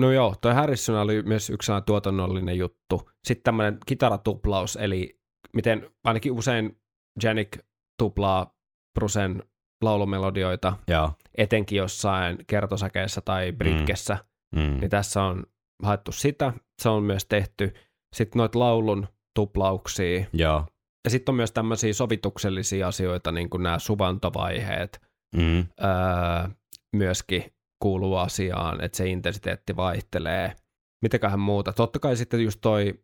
no 0.00 0.12
joo, 0.12 0.34
toi 0.40 0.54
Harrison 0.54 0.96
oli 0.96 1.22
myös 1.22 1.50
yksi 1.50 1.66
sellainen 1.66 1.86
tuotannollinen 1.86 2.58
juttu. 2.58 3.10
Sitten 3.26 3.42
tämmöinen 3.42 3.78
kitaratuplaus, 3.86 4.76
eli 4.76 5.20
miten 5.54 5.90
ainakin 6.04 6.32
usein 6.32 6.80
Janik 7.22 7.58
tuplaa 7.98 8.54
Brusen 8.98 9.42
laulumelodioita, 9.82 10.72
Joo. 10.88 11.12
etenkin 11.38 11.78
jossain 11.78 12.38
kertosäkeessä 12.46 13.20
tai 13.20 13.52
britkessä, 13.52 14.18
Mm. 14.56 14.80
niin 14.80 14.90
tässä 14.90 15.22
on 15.22 15.44
haettu 15.82 16.12
sitä. 16.12 16.52
Se 16.82 16.88
on 16.88 17.02
myös 17.02 17.26
tehty. 17.26 17.74
Sitten 18.16 18.38
noita 18.38 18.58
laulun 18.58 19.08
tuplauksia. 19.34 20.24
Joo. 20.32 20.66
Ja 21.04 21.10
sitten 21.10 21.32
on 21.32 21.36
myös 21.36 21.52
tämmöisiä 21.52 21.92
sovituksellisia 21.92 22.88
asioita, 22.88 23.32
niin 23.32 23.50
kuin 23.50 23.62
nämä 23.62 23.78
suvantovaiheet 23.78 25.00
Mm. 25.36 25.58
öö, 25.58 26.48
myöskin 26.96 27.44
kuuluu 27.82 28.16
asiaan, 28.16 28.84
että 28.84 28.96
se 28.96 29.08
intensiteetti 29.08 29.76
vaihtelee. 29.76 30.56
Mitäköhän 31.02 31.40
muuta? 31.40 31.72
Totta 31.72 31.98
kai 31.98 32.16
sitten 32.16 32.40
just 32.44 32.58
toi, 32.60 32.94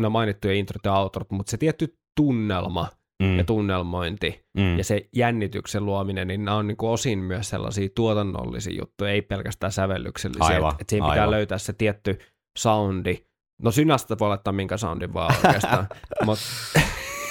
no 0.00 0.10
mainittuja 0.10 0.54
introt 0.54 0.84
ja 0.84 0.92
outrot, 0.92 1.30
mutta 1.30 1.50
se 1.50 1.56
tietty 1.56 1.98
tunnelma 2.16 2.88
Mm. 3.22 3.38
ja 3.38 3.44
tunnelmointi 3.44 4.44
mm. 4.56 4.78
ja 4.78 4.84
se 4.84 5.08
jännityksen 5.16 5.84
luominen, 5.86 6.28
niin 6.28 6.44
nämä 6.44 6.56
on 6.56 6.66
niin 6.66 6.76
kuin 6.76 6.90
osin 6.90 7.18
myös 7.18 7.48
sellaisia 7.50 7.88
tuotannollisia 7.96 8.78
juttuja, 8.80 9.10
ei 9.10 9.22
pelkästään 9.22 9.72
sävellyksellisiä. 9.72 10.46
Aivan, 10.46 10.70
että 10.70 10.82
et 10.82 10.88
siihen 10.88 11.04
pitää 11.04 11.12
aivan. 11.22 11.30
löytää 11.30 11.58
se 11.58 11.72
tietty 11.72 12.18
soundi. 12.58 13.26
No 13.62 13.70
synästä 13.70 14.16
voi 14.20 14.28
laittaa 14.28 14.52
minkä 14.52 14.76
soundin 14.76 15.14
vaan 15.14 15.34
oikeastaan, 15.46 15.86
mutta 16.26 16.42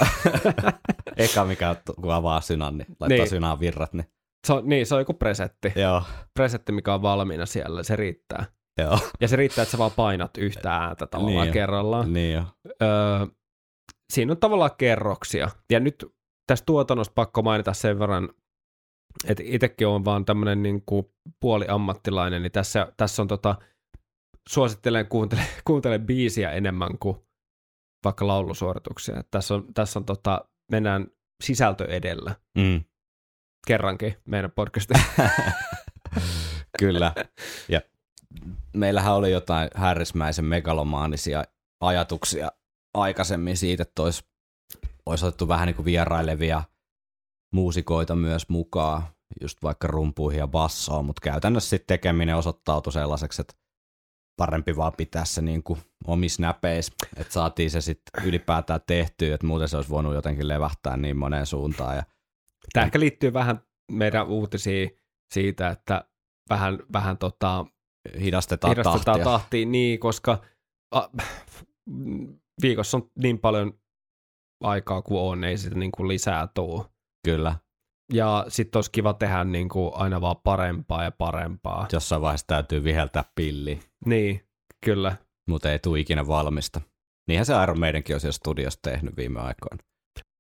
Eka 1.17 1.45
mikä 1.45 1.75
kun 2.01 2.13
avaa 2.13 2.41
synan, 2.41 2.77
niin 2.77 2.87
laittaa 2.99 3.07
Niin. 3.17 3.29
synaan 3.29 3.59
virrat, 3.59 3.93
niin 3.93 4.05
se 4.47 4.53
on, 4.53 4.69
niin, 4.69 4.85
se 4.85 4.95
on 4.95 5.01
joku 5.01 5.13
presetti. 5.13 5.73
joo, 5.75 6.03
Presetti, 6.33 6.71
mikä 6.71 6.93
on 6.93 7.01
valmiina 7.01 7.45
siellä, 7.45 7.83
se 7.83 7.95
riittää. 7.95 8.45
joo, 8.81 8.99
Ja 9.21 9.27
se 9.27 9.35
riittää, 9.35 9.61
että 9.63 9.71
sä 9.71 9.77
vaan 9.77 9.91
painat 9.95 10.37
yhtä 10.37 10.71
ääntä 10.75 11.07
tavallaan 11.07 11.45
Niin. 11.45 11.53
kerrallaan. 11.53 12.13
niin 12.13 12.33
jo. 12.33 12.43
Öö, 12.81 12.87
siinä 14.13 14.31
on 14.31 14.37
tavallaan 14.37 14.75
kerroksia. 14.77 15.49
Ja 15.69 15.79
nyt 15.79 16.05
tästä 16.47 16.65
tuotannosta 16.65 17.13
pakko 17.15 17.41
mainita 17.41 17.73
sen 17.73 17.99
verran, 17.99 18.29
että 19.25 19.43
itsekin 19.45 19.87
on 19.87 20.05
vaan 20.05 20.25
tämmöinen 20.25 20.63
niin 20.63 20.83
kuin 20.85 21.05
puoliammattilainen, 21.39 22.41
niin 22.41 22.51
tässä, 22.51 22.93
tässä 22.97 23.21
on 23.21 23.27
tota, 23.27 23.55
suosittelen 24.49 25.07
kuuntele, 25.07 25.41
kuuntele 25.67 25.99
biisiä 25.99 26.51
enemmän 26.51 26.97
kuin 26.99 27.17
vaikka 28.05 28.27
laulusuorituksia. 28.27 29.19
Et 29.19 29.27
Tässä 29.31 29.53
on, 29.55 29.73
tässä 29.73 29.99
on 29.99 30.05
tota, 30.05 30.45
mennään 30.71 31.07
sisältö 31.43 31.85
edellä 31.85 32.35
Mm. 32.57 32.83
kerrankin 33.67 34.15
meidän 34.25 34.51
podcastissa. 34.51 35.03
Kyllä. 36.79 37.13
Ja 37.69 37.81
meillähän 38.73 39.13
oli 39.15 39.31
jotain 39.31 39.69
härrismäisen 39.75 40.45
megalomaanisia 40.45 41.43
ajatuksia 41.81 42.51
aikaisemmin 42.95 43.57
siitä, 43.57 43.83
että 43.83 44.01
olisi, 44.01 44.23
olisi 45.05 45.25
otettu 45.25 45.47
vähän 45.47 45.67
niin 45.67 45.75
kuin 45.75 45.85
vierailevia 45.85 46.63
muusikoita 47.53 48.15
myös 48.15 48.49
mukaan, 48.49 49.03
just 49.41 49.63
vaikka 49.63 49.87
rumpuihin 49.87 50.39
ja 50.39 50.47
bassoon, 50.47 51.05
mutta 51.05 51.21
käytännössä 51.21 51.69
sitten 51.69 51.87
tekeminen 51.87 52.35
osoittautui 52.35 52.93
sellaiseksi, 52.93 53.41
että 53.41 53.53
parempi 54.37 54.75
vaan 54.75 54.93
pitää 54.97 55.25
se 55.25 55.41
niin 55.41 55.63
kuin 55.63 55.79
omissa 56.07 56.41
näpeissä, 56.41 56.93
että 57.15 57.33
saatiin 57.33 57.71
se 57.71 57.81
sitten 57.81 58.23
ylipäätään 58.25 58.79
tehtyä, 58.87 59.35
että 59.35 59.47
muuten 59.47 59.67
se 59.67 59.77
olisi 59.77 59.89
voinut 59.89 60.13
jotenkin 60.13 60.47
levähtää 60.47 60.97
niin 60.97 61.17
moneen 61.17 61.45
suuntaan. 61.45 61.95
Ja, 61.95 62.03
Tämä 62.73 62.85
ehkä 62.85 62.99
liittyy 62.99 63.33
vähän 63.33 63.61
meidän 63.91 64.27
uutisiin 64.27 64.97
siitä, 65.33 65.69
että 65.69 66.05
vähän, 66.49 66.79
vähän 66.93 67.17
tota, 67.17 67.65
hidastetaan, 68.19 68.71
hidastetaan 68.71 69.03
tahtia. 69.05 69.23
tahtia, 69.23 69.65
niin, 69.65 69.99
koska 69.99 70.41
a, 70.91 71.01
viikossa 72.61 72.97
on 72.97 73.11
niin 73.19 73.39
paljon 73.39 73.73
aikaa 74.63 75.01
kuin 75.01 75.19
on, 75.21 75.43
ei 75.43 75.57
sitä 75.57 75.75
niin 75.75 75.91
kuin 75.91 76.07
lisää 76.07 76.47
tuu. 76.53 76.85
Kyllä. 77.25 77.55
Ja 78.13 78.45
sitten 78.47 78.77
olisi 78.77 78.91
kiva 78.91 79.13
tehdä 79.13 79.43
niin 79.43 79.69
kuin 79.69 79.91
aina 79.95 80.21
vaan 80.21 80.35
parempaa 80.43 81.03
ja 81.03 81.11
parempaa. 81.11 81.87
Jossain 81.93 82.21
vaiheessa 82.21 82.47
täytyy 82.47 82.83
viheltää 82.83 83.23
pilli, 83.35 83.79
Niin, 84.05 84.41
kyllä. 84.85 85.15
mutta 85.49 85.71
ei 85.71 85.79
tule 85.79 85.99
ikinä 85.99 86.27
valmista. 86.27 86.81
Niinhän 87.27 87.45
se 87.45 87.53
Iron 87.63 87.79
Maidenkin 87.79 88.15
on 88.15 88.19
siellä 88.19 88.31
studiossa 88.31 88.79
tehnyt 88.81 89.17
viime 89.17 89.39
aikoina. 89.39 89.83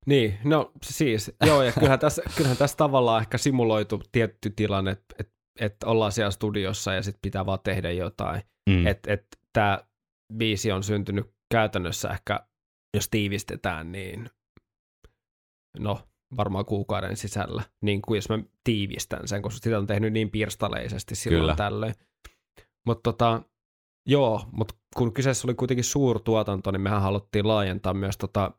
Niin, 0.05 0.37
no 0.43 0.71
siis, 0.83 1.31
joo, 1.45 1.63
ja 1.63 1.71
kyllähän 1.71 1.99
tässä, 1.99 2.21
kyllähän 2.35 2.57
tässä 2.57 2.77
tavallaan 2.77 3.21
ehkä 3.21 3.37
simuloitu 3.37 4.01
tietty 4.11 4.49
tilanne, 4.49 4.91
että 4.91 5.15
et, 5.19 5.29
et 5.59 5.75
ollaan 5.85 6.11
siellä 6.11 6.31
studiossa 6.31 6.93
ja 6.93 7.03
sitten 7.03 7.19
pitää 7.21 7.45
vaan 7.45 7.59
tehdä 7.63 7.91
jotain. 7.91 8.41
Mm. 8.69 8.87
Että 8.87 9.13
et, 9.13 9.25
tämä 9.53 9.79
biisi 10.37 10.71
on 10.71 10.83
syntynyt 10.83 11.34
käytännössä 11.51 12.09
ehkä, 12.09 12.47
jos 12.93 13.09
tiivistetään, 13.09 13.91
niin 13.91 14.29
no 15.79 15.99
varmaan 16.37 16.65
kuukauden 16.65 17.17
sisällä, 17.17 17.63
niin 17.81 18.01
kuin 18.01 18.17
jos 18.17 18.29
mä 18.29 18.39
tiivistän 18.63 19.27
sen, 19.27 19.41
koska 19.41 19.59
sitä 19.63 19.77
on 19.77 19.87
tehnyt 19.87 20.13
niin 20.13 20.31
pirstaleisesti 20.31 21.15
silloin 21.15 21.41
Kyllä. 21.41 21.55
tällöin. 21.55 21.93
Mutta 22.85 23.11
tota, 23.11 23.41
joo, 24.05 24.45
mutta 24.51 24.75
kun 24.95 25.13
kyseessä 25.13 25.47
oli 25.47 25.55
kuitenkin 25.55 25.83
suurtuotanto, 25.83 26.71
niin 26.71 26.81
mehän 26.81 27.01
haluttiin 27.01 27.47
laajentaa 27.47 27.93
myös 27.93 28.17
tota 28.17 28.51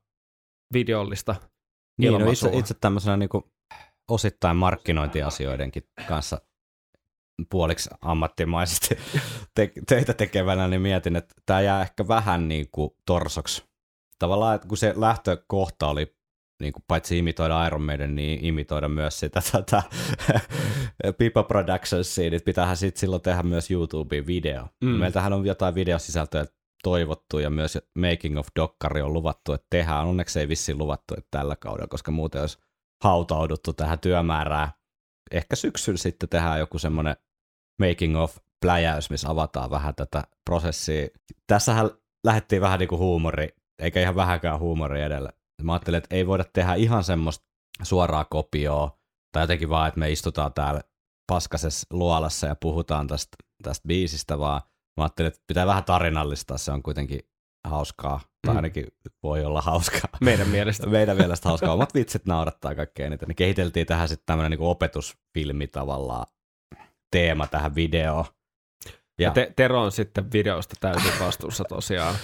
videollista 0.73 1.35
niin, 1.99 2.13
no 2.13 2.31
itse, 2.31 2.51
itse 2.53 2.75
tämmöisenä 2.81 3.17
niin 3.17 3.31
osittain 4.11 4.57
markkinointiasioidenkin 4.57 5.83
kanssa 6.09 6.41
puoliksi 7.51 7.91
ammattimaisesti 8.01 8.99
te- 9.55 9.73
töitä 9.89 10.15
tekevänä, 10.15 10.69
niin 10.69 10.83
mietin, 10.83 11.17
että 11.17 11.35
tämä 11.47 11.61
jää 11.61 11.83
ehkä 11.83 12.09
vähän 12.09 12.49
niin 12.49 12.69
kuin 12.73 12.91
torsoksi. 13.07 13.65
Tavallaan, 14.19 14.55
että 14.55 14.69
kun 14.69 14.79
se 14.79 14.95
lähtökohta 14.97 15.89
oli 15.89 16.17
niin 16.61 16.73
kuin 16.73 16.85
paitsi 16.89 17.19
imitoida 17.19 17.67
Iron 17.67 17.83
Maiden, 17.83 18.15
niin 18.15 18.45
imitoida 18.45 18.89
myös 18.89 19.21
sitä 19.21 19.41
tätä 19.53 19.83
Pipa 21.19 21.43
Productionsia, 21.43 22.31
niin 22.31 22.43
pitäähän 22.45 22.77
sitten 22.77 23.01
silloin 23.01 23.23
tehdä 23.23 23.43
myös 23.43 23.71
YouTubeen 23.71 24.27
video. 24.27 24.69
Mm. 24.85 24.89
Meiltähän 24.89 25.33
on 25.33 25.47
jotain 25.47 25.75
videosisältöjä 25.75 26.45
toivottu 26.83 27.39
ja 27.39 27.51
myös 27.51 27.79
Making 27.99 28.39
of 28.39 28.49
Dokkari 28.57 29.03
on 29.03 29.13
luvattu, 29.13 29.53
että 29.53 29.67
tehdään. 29.71 30.07
Onneksi 30.07 30.41
ei 30.41 30.49
vissiin 30.49 30.79
luvattu, 30.79 31.15
että 31.19 31.29
tällä 31.31 31.57
kaudella, 31.57 31.89
koska 31.89 32.11
muuten 32.11 32.41
olisi 32.41 32.59
hautauduttu 33.05 33.73
tähän 33.73 33.99
työmäärään. 33.99 34.69
Ehkä 35.31 35.57
syksyllä 35.57 35.99
sitten 35.99 36.29
tehdään 36.29 36.59
joku 36.59 36.79
semmoinen 36.79 37.17
Making 37.79 38.19
of 38.19 38.37
pläjäys, 38.61 39.11
missä 39.11 39.31
avataan 39.31 39.71
vähän 39.71 39.95
tätä 39.95 40.25
prosessia. 40.45 41.09
Tässähän 41.47 41.91
lähdettiin 42.27 42.63
vähän 42.63 42.79
niin 42.79 42.89
kuin 42.89 42.99
huumori, 42.99 43.49
eikä 43.79 44.01
ihan 44.01 44.17
vähäkään 44.17 44.59
huumori 44.59 45.03
edellä. 45.03 45.31
Mä 45.63 45.73
ajattelin, 45.73 45.99
että 45.99 46.17
ei 46.17 46.27
voida 46.27 46.45
tehdä 46.53 46.75
ihan 46.75 47.05
semmoista 47.05 47.45
suoraa 47.83 48.25
kopioa, 48.25 48.99
tai 49.33 49.43
jotenkin 49.43 49.69
vaan, 49.69 49.89
että 49.89 50.01
me 50.01 50.11
istutaan 50.11 50.53
täällä 50.53 50.81
paskasessa 51.33 51.87
luolassa 51.91 52.47
ja 52.47 52.57
puhutaan 52.61 53.07
tästä, 53.07 53.37
tästä 53.63 53.89
biisistä, 53.89 54.39
vaan 54.39 54.61
mä 54.97 55.05
ajattelin, 55.05 55.29
että 55.29 55.41
pitää 55.47 55.67
vähän 55.67 55.85
tarinallistaa, 55.85 56.59
se 56.59 56.73
on 56.73 56.83
kuitenkin 56.83 57.21
hauskaa, 57.69 58.21
tai 58.47 58.55
Mm. 58.55 58.57
ainakin 58.57 58.87
voi 59.23 59.45
olla 59.45 59.61
hauskaa. 59.61 60.09
meidän 60.21 60.49
mielestä. 60.49 60.87
Meidän 60.97 61.17
mielestä 61.17 61.49
hauskaa. 61.49 61.73
Omat 61.73 61.95
vitsit 61.95 62.27
naurattaa 62.27 62.75
kaikkein 62.75 63.07
eniten. 63.07 63.29
Niin 63.29 63.37
kehiteltiin 63.37 63.87
tähän 63.87 64.09
sitten 64.09 64.27
tämmöinen 64.27 64.51
niin 64.59 64.69
opetusfilmi 64.69 65.67
tavallaan 65.67 66.27
teema 67.11 67.47
tähän 67.47 67.75
videoon. 67.75 68.25
Ja 69.21 69.31
te- 69.31 69.53
Tero 69.57 69.83
on 69.83 69.93
sitten 69.93 70.33
videosta 70.33 70.75
täysin 70.81 71.21
vastuussa 71.21 71.65
tosiaan. 71.65 72.15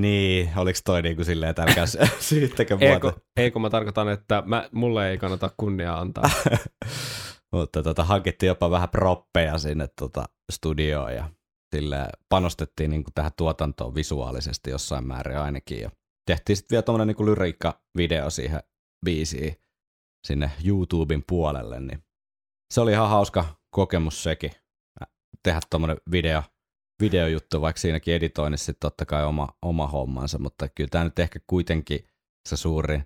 Niin, 0.00 0.50
oliko 0.56 0.78
toi 0.84 1.02
niin 1.02 1.16
kuin 1.16 1.26
silleen, 1.26 1.50
että 1.50 1.62
älkää 1.62 1.84
syyttäkö 2.20 2.76
muuta. 2.76 3.20
eikö 3.36 3.58
mä 3.58 3.70
tarkoitan, 3.70 4.08
että 4.08 4.42
mä, 4.46 4.68
mulle 4.72 5.10
ei 5.10 5.18
kannata 5.18 5.50
kunniaa 5.56 6.00
antaa. 6.00 6.30
Mutta 7.52 7.82
tota, 7.82 8.04
hankittiin 8.04 8.48
jopa 8.48 8.70
vähän 8.70 8.88
proppeja 8.88 9.58
sinne 9.58 9.88
tota, 9.98 10.24
studioon 10.52 11.14
ja 11.14 11.30
sille 11.74 12.08
panostettiin 12.28 12.90
niin 12.90 13.04
kuin 13.04 13.14
tähän 13.14 13.32
tuotantoon 13.36 13.94
visuaalisesti 13.94 14.70
jossain 14.70 15.06
määrin 15.06 15.38
ainakin. 15.38 15.80
Ja 15.80 15.90
tehtiin 16.26 16.56
sitten 16.56 16.70
vielä 16.74 16.82
tuommoinen 16.82 17.14
niin 17.18 17.26
lyriikka-video 17.26 18.30
siihen 18.30 18.60
biisiin 19.04 19.56
sinne 20.26 20.50
YouTuben 20.64 21.24
puolelle, 21.28 21.80
niin 21.80 22.04
se 22.72 22.80
oli 22.80 22.92
ihan 22.92 23.08
hauska 23.08 23.44
kokemus 23.70 24.22
sekin, 24.22 24.52
tehdä 25.42 25.60
tuommoinen 25.70 25.96
video, 26.10 26.42
videojuttu, 27.00 27.60
vaikka 27.60 27.80
siinäkin 27.80 28.14
editoinnissa 28.14 28.66
sitten 28.66 28.90
totta 28.90 29.06
kai 29.06 29.24
oma, 29.24 29.48
oma 29.62 29.86
hommansa, 29.86 30.38
mutta 30.38 30.68
kyllä 30.68 30.88
tämä 30.88 31.04
nyt 31.04 31.18
ehkä 31.18 31.40
kuitenkin 31.46 32.06
se 32.48 32.56
suurin, 32.56 33.04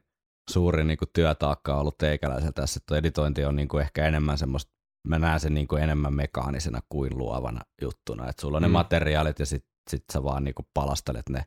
suurin 0.50 0.86
niin 0.86 0.98
kuin 0.98 1.08
työtaakka 1.12 1.74
on 1.74 1.80
ollut 1.80 1.98
teikäläisellä 1.98 2.52
tässä, 2.52 2.78
että 2.78 2.96
editointi 2.96 3.44
on 3.44 3.56
niin 3.56 3.68
kuin 3.68 3.82
ehkä 3.82 4.06
enemmän 4.06 4.38
semmoista, 4.38 4.72
mä 5.08 5.18
näen 5.18 5.40
sen 5.40 5.54
niin 5.54 5.68
kuin 5.68 5.82
enemmän 5.82 6.14
mekaanisena 6.14 6.80
kuin 6.88 7.18
luovana 7.18 7.60
juttuna, 7.82 8.28
että 8.28 8.40
sulla 8.40 8.56
on 8.56 8.62
ne 8.62 8.68
Mm. 8.68 8.72
materiaalit 8.72 9.38
ja 9.38 9.46
sit, 9.46 9.64
sit 9.90 10.04
sä 10.12 10.22
vaan 10.22 10.44
niin 10.44 10.54
kuin 10.54 10.66
palastelet 10.74 11.28
ne 11.28 11.44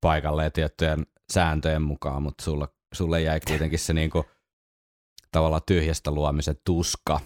paikalleen 0.00 0.52
tiettyjen 0.52 1.06
sääntöjen 1.32 1.82
mukaan, 1.82 2.22
mutta 2.22 2.44
sulla, 2.44 2.68
sulle 2.94 3.20
jäi 3.20 3.40
kuitenkin 3.40 3.78
se 3.78 3.92
niin 3.92 4.10
kuin, 4.10 4.24
tavallaan 5.32 5.62
tyhjästä 5.66 6.10
luomisen 6.10 6.56
tuska, 6.64 7.20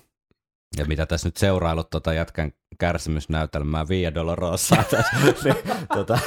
Ja 0.78 0.84
mitä 0.84 1.06
tässä 1.06 1.28
nyt 1.28 1.36
seurailut 1.36 1.90
tota 1.90 2.12
jätkän 2.12 2.52
kärsimysnäytelmää 2.78 3.88
Via 3.88 4.14
Dolorosaa 4.14 4.84
tässä, 4.84 5.16
niin 5.44 5.56
tota, 5.88 6.18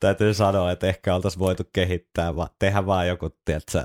täytyy 0.00 0.34
sanoa, 0.34 0.72
että 0.72 0.86
ehkä 0.86 1.14
oltaisiin 1.14 1.40
voitu 1.40 1.62
kehittää, 1.72 2.36
va, 2.36 2.48
tehdä 2.58 2.86
vaan 2.86 3.08
joku, 3.08 3.30
tiedätkö, 3.44 3.84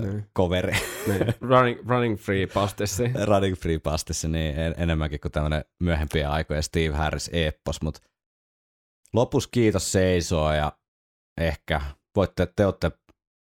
Niin. 0.00 0.26
coveri 0.36 0.72
Niin. 1.06 1.34
Running, 1.50 1.88
running 1.88 2.18
free 2.18 2.46
pastissi. 2.46 3.04
Running 3.24 3.56
Free 3.56 3.78
Pastissa 3.78 4.28
niin 4.28 4.58
en, 4.58 4.74
enemmänkin 4.76 5.20
kuin 5.20 5.32
tämmöinen 5.32 5.64
myöhempien 5.82 6.28
aikojen 6.28 6.62
Steve 6.62 6.94
Harris 6.96 7.30
Eppos, 7.32 7.82
mutta 7.82 8.00
lopussa 9.12 9.48
kiitos 9.52 9.92
seisoo 9.92 10.52
ja 10.52 10.72
ehkä 11.40 11.80
voitte, 12.16 12.46
te, 12.56 12.66
olette, 12.66 12.90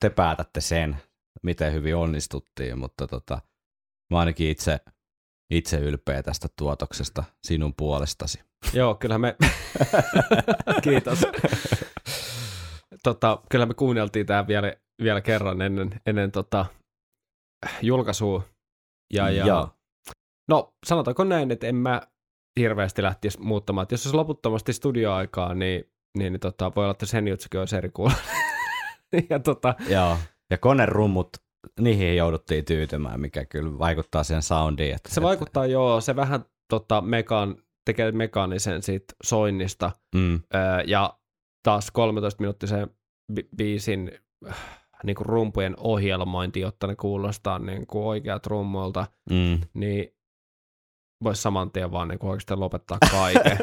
te 0.01 0.11
päätätte 0.11 0.61
sen, 0.61 0.97
miten 1.43 1.73
hyvin 1.73 1.97
onnistuttiin, 1.97 2.79
mutta 2.79 3.07
tota, 3.07 3.41
mä 4.11 4.19
ainakin 4.19 4.51
itse, 4.51 4.81
itse 5.51 5.79
ylpeä 5.79 6.23
tästä 6.23 6.49
tuotoksesta 6.59 7.25
sinun 7.47 7.75
puolestasi. 7.77 8.41
Joo, 8.73 8.95
kyllä 8.95 9.19
me... 9.19 9.37
Kiitos. 10.85 11.19
tota, 13.03 13.39
kyllä 13.51 13.67
me 13.67 13.75
kuunneltiin 13.75 14.27
tämä 14.27 14.47
vielä, 14.47 14.73
vielä 15.03 15.21
kerran 15.21 15.63
ennen, 15.63 16.01
ennen 16.07 16.33
tota, 16.33 16.67
julkaisua. 17.83 18.43
Ja, 19.15 19.31
ja, 19.31 19.47
Joo. 19.47 19.71
No, 20.49 20.75
sanotaanko 20.87 21.25
näin, 21.25 21.51
että 21.51 21.67
en 21.67 21.77
mä 21.77 22.03
hirveästi 22.61 23.03
lähtisi 23.03 23.41
muuttamaan. 23.41 23.83
Että 23.83 23.95
jos 23.95 24.07
olisi 24.07 24.17
loputtomasti 24.17 24.73
studioaikaa, 24.73 25.55
niin, 25.55 25.85
niin, 26.19 26.33
niin 26.33 26.41
tota, 26.41 26.73
voi 26.77 26.85
olla, 26.85 26.91
että 26.91 27.07
sen 27.07 27.29
jutsukin 27.29 27.61
olisi 27.61 27.77
eri 27.77 27.91
kuulla. 27.91 28.15
ja 29.31 29.39
tota, 29.39 29.75
Joo. 29.89 30.19
Ja 30.51 30.59
konerummut, 30.59 31.29
niihin 31.81 32.17
jouduttiin 32.17 32.65
tyytymään, 32.65 33.21
mikä 33.21 33.45
kyllä 33.45 33.79
vaikuttaa 33.79 34.25
siihen 34.25 34.43
soundiin. 34.43 34.95
Että, 34.95 35.15
se 35.15 35.23
vaikuttaa 35.23 35.67
joo, 35.67 36.01
se 36.01 36.17
vähän 36.17 36.45
tota, 36.69 37.01
mekaan, 37.01 37.57
tekee 37.85 38.13
mekaanisen 38.13 38.83
siitä 38.83 39.15
soinnista. 39.25 39.91
Mm, 40.15 40.35
Öö, 40.35 40.61
ja 40.87 41.19
taas 41.63 41.93
13-minuuttisen 41.99 42.91
bi- 43.33 43.49
biisin 43.57 44.13
äh, 44.49 44.57
niin 45.05 45.17
kuin 45.17 45.27
rumpujen 45.27 45.75
ohjelmointi, 45.79 46.61
jotta 46.61 46.87
ne 46.87 46.97
kuulostaa 46.97 47.59
niin 47.59 47.87
kuin 47.87 48.05
oikeat 48.05 48.47
rummuilta, 48.47 49.07
mm. 49.31 49.61
niin 49.75 50.15
voisi 51.25 51.43
saman 51.43 51.71
tien 51.71 51.93
vaan 51.93 52.09
niin 52.09 52.19
kuin 52.19 52.31
oikeasti 52.31 52.55
lopettaa 52.55 52.99
kaiken. 53.11 53.59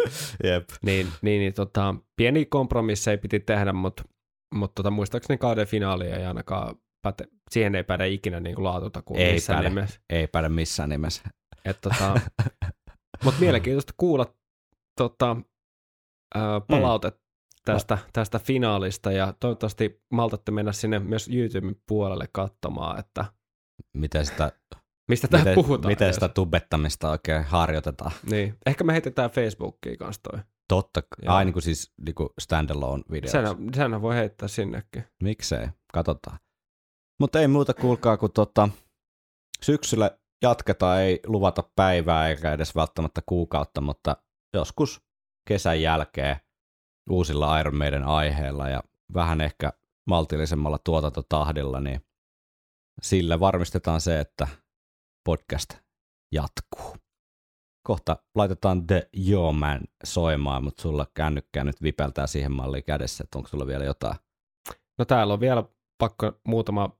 Jep. 0.44 0.68
niin, 0.82 1.06
niin, 1.22 1.40
niin 1.40 1.54
tota, 1.54 1.94
pieni 2.16 2.44
kompromisseja 2.44 3.18
piti 3.18 3.40
tehdä, 3.40 3.72
mutta 3.72 4.02
mutta 4.54 4.74
tota, 4.74 4.90
muistaakseni 4.90 5.38
kauden 5.38 5.66
finaali 5.66 6.06
ei 6.06 6.24
ainakaan 6.24 6.76
päte, 7.04 7.24
siihen 7.50 7.74
ei 7.74 7.84
päde 7.84 8.08
ikinä 8.08 8.40
niin 8.40 8.54
kuin 8.54 8.64
laatutakuun 8.64 9.18
Ei 9.20 9.32
missään 9.32 9.58
päde. 9.58 9.68
nimessä. 9.68 10.00
Ei 10.10 10.26
päde 10.26 10.48
missään 10.48 10.88
nimessä. 10.88 11.22
Et, 11.64 11.80
tota, 11.80 12.20
mutta 13.24 13.40
mielenkiintoista 13.40 13.92
kuulla 13.96 14.26
tota, 15.00 15.36
ää, 16.34 16.60
palautet 16.60 17.20
tästä, 17.64 17.98
tästä 18.12 18.38
finaalista 18.38 19.12
ja 19.12 19.34
toivottavasti 19.40 20.02
maltatte 20.12 20.52
mennä 20.52 20.72
sinne 20.72 20.98
myös 20.98 21.28
YouTuben 21.28 21.76
puolelle 21.88 22.28
katsomaan, 22.32 22.98
että 22.98 23.24
Miten 23.96 24.26
sitä, 24.26 24.52
mistä 25.08 25.28
täällä 25.28 25.44
miten, 25.44 25.54
puhutaan. 25.54 25.92
miten 25.92 26.06
edes. 26.06 26.16
sitä 26.16 26.28
tubettamista 26.28 27.10
oikein 27.10 27.44
harjoitetaan. 27.44 28.12
Niin. 28.30 28.58
Ehkä 28.66 28.84
me 28.84 28.92
heitetään 28.92 29.30
Facebookiin 29.30 29.98
kanssa 29.98 30.22
toi. 30.30 30.40
Totta, 30.68 31.02
Joo. 31.22 31.34
ai 31.34 31.44
niin 31.44 31.62
siis 31.62 31.92
niin 32.06 32.14
standalone. 32.40 33.02
Senhän, 33.26 33.56
senhän 33.74 34.02
voi 34.02 34.14
heittää 34.14 34.48
sinnekin. 34.48 35.04
Miksei, 35.22 35.66
katsotaan. 35.92 36.38
Mutta 37.20 37.40
ei 37.40 37.48
muuta 37.48 37.74
kuulkaa, 37.74 38.16
kun 38.16 38.32
tota, 38.32 38.68
syksyllä 39.62 40.18
jatketaan, 40.42 41.00
ei 41.00 41.20
luvata 41.26 41.62
päivää 41.76 42.28
eikä 42.28 42.52
edes 42.52 42.74
välttämättä 42.74 43.22
kuukautta, 43.26 43.80
mutta 43.80 44.16
joskus 44.54 45.02
kesän 45.48 45.82
jälkeen 45.82 46.36
uusilla 47.10 47.60
Iron 47.60 47.76
Maiden 47.76 48.04
aiheilla 48.04 48.68
ja 48.68 48.82
vähän 49.14 49.40
ehkä 49.40 49.72
maltillisemmalla 50.06 50.78
tuotantotahdilla, 50.78 51.80
niin 51.80 52.00
sillä 53.02 53.40
varmistetaan 53.40 54.00
se, 54.00 54.20
että 54.20 54.48
podcast 55.24 55.74
jatkuu. 56.32 56.96
Kohta 57.86 58.16
laitetaan 58.34 58.86
The 58.86 59.08
Yo 59.28 59.52
Man 59.52 59.80
soimaan, 60.04 60.64
mutta 60.64 60.82
sulla 60.82 61.06
kännykkää 61.14 61.64
nyt 61.64 61.82
vipeltää 61.82 62.26
siihen 62.26 62.52
malliin 62.52 62.84
kädessä, 62.84 63.24
että 63.24 63.38
onko 63.38 63.48
sulla 63.48 63.66
vielä 63.66 63.84
jotain? 63.84 64.16
No 64.98 65.04
täällä 65.04 65.32
on 65.32 65.40
vielä 65.40 65.64
pakko 65.98 66.32
muutama, 66.44 66.90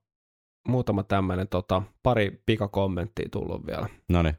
muutama 0.67 1.03
tämmöinen 1.03 1.47
tota, 1.47 1.81
pari 2.03 2.41
pikakommenttia 2.45 3.29
tullut 3.31 3.65
vielä. 3.65 3.87
No 4.09 4.21
niin, 4.21 4.37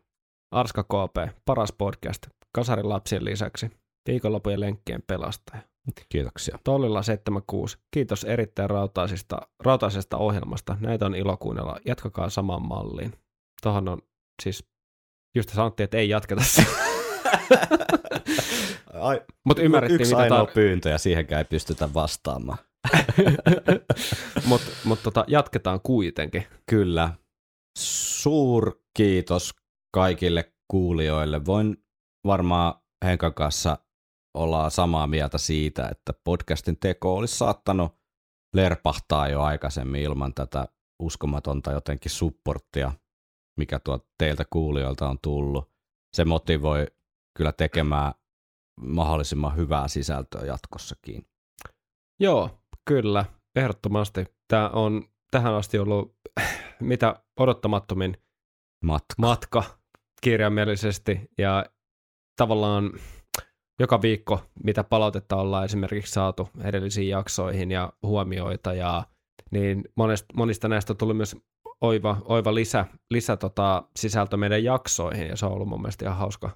Arska 0.51 0.83
KP, 0.83 1.37
paras 1.45 1.73
podcast, 1.73 2.27
kasarin 2.53 2.89
lapsien 2.89 3.25
lisäksi, 3.25 3.71
viikonlopujen 4.09 4.61
lenkkien 4.61 5.03
pelastaja. 5.07 5.63
kiitoksia. 6.09 6.59
Tollilla 6.65 7.03
76, 7.03 7.79
kiitos 7.91 8.25
erittäin 8.25 8.71
rautaisista, 8.71 9.39
rautaisesta 9.65 10.17
ohjelmasta, 10.17 10.77
näitä 10.81 11.07
on 11.07 11.15
ilo 11.15 11.37
kuunnella, 11.37 11.77
jatkakaa 11.87 12.31
samaan 12.31 12.63
malliin. 12.63 13.13
Tuohon 13.63 13.89
on 13.89 13.99
siis, 14.43 14.65
just 15.37 15.51
sanottiin, 15.51 15.85
että 15.85 15.97
ei 15.97 16.09
jatketa 16.09 16.43
Ai, 19.01 19.21
Mutta 19.45 19.63
ymmärrettiin, 19.63 20.01
yksi 20.01 20.15
mitä 20.15 20.23
ainoa 20.23 20.45
tar- 20.45 20.53
pyyntö 20.55 20.89
ja 20.89 20.99
siihenkään 20.99 21.39
ei 21.39 21.45
pystytä 21.45 21.95
vastaamaan. 21.95 22.59
Mutta 24.49 24.67
mut 24.85 25.03
tota, 25.03 25.25
jatketaan 25.29 25.81
kuitenkin. 25.83 26.47
Kyllä. 26.71 27.15
Suur 27.79 28.81
kiitos 28.97 29.55
kaikille 29.95 30.53
kuulijoille. 30.71 31.47
Voin 31.47 31.85
varmaan 32.27 32.75
Henkan 33.05 33.35
kanssa 33.35 33.79
olla 34.35 34.71
samaa 34.71 35.07
mieltä 35.07 35.39
siitä, 35.39 35.89
että 35.89 36.13
podcastin 36.25 36.77
teko 36.81 37.17
olisi 37.17 37.39
saattanut 37.39 37.93
lerpahtaa 38.55 39.29
jo 39.29 39.43
aikaisemmin 39.43 40.03
ilman 40.03 40.35
tätä 40.35 40.69
uskomatonta 41.03 41.73
jotenkin 41.73 42.11
supporttia, 42.11 42.93
mikä 43.59 43.79
tuo 43.79 44.07
teiltä 44.19 44.45
kuulijoilta 44.51 45.09
on 45.09 45.19
tullut. 45.23 45.71
Se 46.17 46.25
motivoi 46.25 46.87
kyllä 47.37 47.53
tekemään 47.53 48.13
mahdollisimman 48.81 49.57
hyvää 49.57 49.89
sisältöä 49.89 50.47
jatkossakin. 50.47 51.27
Joo, 52.21 52.59
kyllä, 52.89 53.25
ehdottomasti. 53.57 54.25
Tämä 54.49 54.69
on 54.69 55.05
tähän 55.31 55.55
asti 55.55 55.79
ollut 55.79 56.17
mitä 56.81 57.23
odottamattomin 57.41 58.17
Matka. 58.85 59.15
matka 59.19 59.63
kirjaimellisesti 60.23 61.21
ja 61.39 61.65
tavallaan 62.37 62.93
joka 63.81 64.03
viikko, 64.03 64.43
mitä 64.65 64.85
palautetta 64.85 65.37
ollaan 65.37 65.65
esimerkiksi 65.65 66.13
saatu 66.13 66.49
edellisiin 66.65 67.09
jaksoihin 67.09 67.71
ja 67.71 67.93
huomioita 68.03 68.75
ja 68.75 69.05
niin 69.51 69.85
monesta, 69.97 70.27
monista 70.37 70.69
näistä 70.69 70.93
on 70.93 70.97
tullut 70.97 71.17
myös 71.17 71.37
oiva, 71.81 72.17
oiva 72.25 72.55
lisä, 72.55 72.87
lisä 73.11 73.37
tota, 73.37 73.83
sisältö 73.97 74.37
meidän 74.37 74.65
jaksoihin 74.65 75.27
ja 75.27 75.37
se 75.37 75.47
on 75.47 75.53
ollut 75.53 75.69
mun 75.69 75.83
mielestä 75.83 76.05
ihan 76.05 76.19
hauska, 76.19 76.51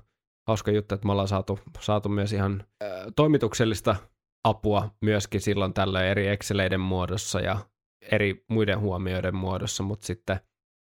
hauska 0.49 0.71
juttu, 0.71 0.95
että 0.95 1.07
me 1.07 1.13
ollaan 1.13 1.29
saatu, 1.29 1.59
saatu 1.81 2.09
myös 2.09 2.33
ihan 2.33 2.65
äh, 2.83 2.91
toimituksellista 3.17 3.97
apua 4.45 4.91
myöskin 5.01 5.41
silloin 5.41 5.75
tällä 5.75 6.05
eri 6.05 6.29
Exceleiden 6.29 6.81
muodossa 6.81 7.41
ja 7.41 7.59
eri 8.13 8.45
muiden 8.51 8.81
huomioiden 8.81 9.35
muodossa, 9.35 9.83
mutta 9.83 10.07
sitten 10.07 10.41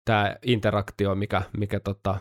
tämä 0.05 0.37
interaktio, 0.43 1.15
mikä, 1.15 1.43
mikä 1.57 1.81
tota, 1.81 2.19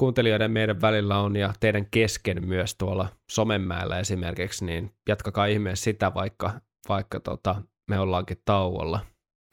kuuntelijoiden 0.00 0.50
meidän 0.50 0.80
välillä 0.80 1.18
on 1.18 1.36
ja 1.36 1.52
teidän 1.60 1.86
kesken 1.90 2.48
myös 2.48 2.74
tuolla 2.74 3.08
somenmäellä 3.30 3.98
esimerkiksi, 3.98 4.64
niin 4.64 4.94
jatkakaa 5.08 5.46
ihmeessä 5.46 5.84
sitä, 5.84 6.14
vaikka, 6.14 6.60
vaikka 6.88 7.20
tota, 7.20 7.62
me 7.90 7.98
ollaankin 7.98 8.42
tauolla. 8.44 9.00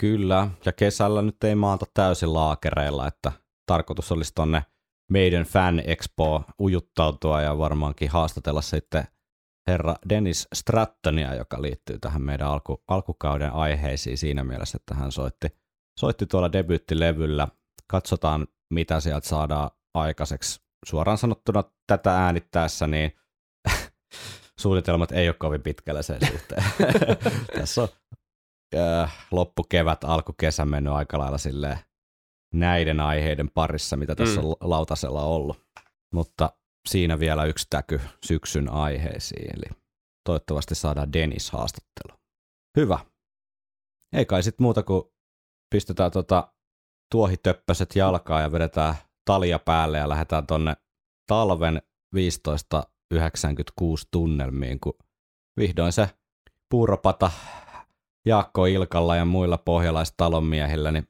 Kyllä, 0.01 0.47
ja 0.65 0.71
kesällä 0.71 1.21
nyt 1.21 1.43
ei 1.43 1.55
maata 1.55 1.85
täysin 1.93 2.33
laakereilla, 2.33 3.07
että 3.07 3.31
tarkoitus 3.65 4.11
olisi 4.11 4.31
tonne 4.35 4.63
meidän 5.11 5.43
Fan 5.43 5.81
Expo 5.85 6.43
ujuttautua 6.61 7.41
ja 7.41 7.57
varmaankin 7.57 8.09
haastatella 8.09 8.61
sitten 8.61 9.03
herra 9.69 9.95
Dennis 10.09 10.47
Strattonia, 10.55 11.35
joka 11.35 11.61
liittyy 11.61 11.99
tähän 11.99 12.21
meidän 12.21 12.47
alku, 12.47 12.83
alkukauden 12.87 13.53
aiheisiin 13.53 14.17
siinä 14.17 14.43
mielessä, 14.43 14.75
että 14.81 14.95
hän 14.95 15.11
soitti, 15.11 15.47
soitti 15.99 16.25
tuolla 16.25 16.51
debyyttilevyllä. 16.51 17.47
Katsotaan, 17.87 18.47
mitä 18.73 18.99
sieltä 18.99 19.27
saadaan 19.27 19.69
aikaiseksi. 19.93 20.61
Suoraan 20.85 21.17
sanottuna 21.17 21.63
tätä 21.87 22.17
äänittäessä, 22.25 22.87
niin 22.87 23.11
suunnitelmat 24.61 25.11
ei 25.11 25.27
ole 25.29 25.35
kovin 25.39 25.61
pitkällä 25.61 26.01
sen 26.01 26.19
suhteen. 26.31 26.63
Tässä 27.59 27.81
on 27.81 27.87
äh, 28.75 29.27
loppukevät, 29.31 30.03
alkukesä 30.03 30.65
mennyt 30.65 30.93
aika 30.93 31.19
lailla 31.19 31.37
silleen 31.37 31.79
näiden 32.53 32.99
aiheiden 32.99 33.49
parissa, 33.53 33.97
mitä 33.97 34.15
tässä 34.15 34.41
Mm. 34.41 34.47
on 34.47 34.55
lautasella 34.61 35.23
ollut. 35.23 35.61
Mutta 36.13 36.49
siinä 36.89 37.19
vielä 37.19 37.45
yksi 37.45 37.67
täky 37.69 38.01
syksyn 38.25 38.71
aiheisiin, 38.71 39.57
eli 39.57 39.77
toivottavasti 40.25 40.75
saadaan 40.75 41.13
Dennis 41.13 41.51
haastattelu. 41.51 42.19
Hyvä. 42.77 42.99
Ei 44.13 44.25
kai 44.25 44.43
sit 44.43 44.59
muuta 44.59 44.83
kuin 44.83 45.03
pistetään 45.69 46.11
tota 46.11 46.53
tuohitöppöset 47.11 47.95
jalkaan 47.95 48.43
ja 48.43 48.51
vedetään 48.51 48.95
talia 49.25 49.59
päälle 49.59 49.97
ja 49.97 50.09
lähdetään 50.09 50.47
tonne 50.47 50.75
talven 51.27 51.81
1596 52.43 54.07
tunnelmiin, 54.11 54.79
kun 54.79 54.93
vihdoin 55.59 55.91
se 55.91 56.09
puuropata 56.69 57.31
Jaakko 58.25 58.65
Ilkalla 58.65 59.15
ja 59.15 59.25
muilla 59.25 59.57
pohjalaistalonmiehillä 59.57 60.91
niin, 60.91 61.07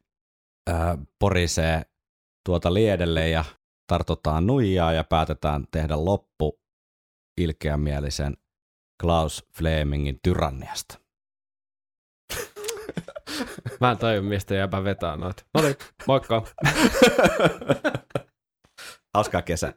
porisee 1.20 1.82
tuota 2.46 2.74
liedelle 2.74 3.30
ja 3.30 3.46
tartutaan 3.90 4.48
nuijaa 4.48 4.94
ja 4.94 5.04
päätetään 5.04 5.66
tehdä 5.72 6.06
loppu 6.06 6.60
ilkeämielisen 7.38 8.38
Klaus 9.02 9.48
Flemingin 9.58 10.20
tyranniasta. 10.24 11.00
Mä 13.82 13.92
en 13.92 13.98
tajua, 13.98 14.22
mistä 14.22 14.56
jääpä 14.56 14.84
vetää 14.84 15.18
noita. 15.18 15.44
No 15.54 15.62
niin, 15.62 15.76
moikka. 16.08 16.48
Hauskaa 19.14 19.42
kesä. 19.42 19.74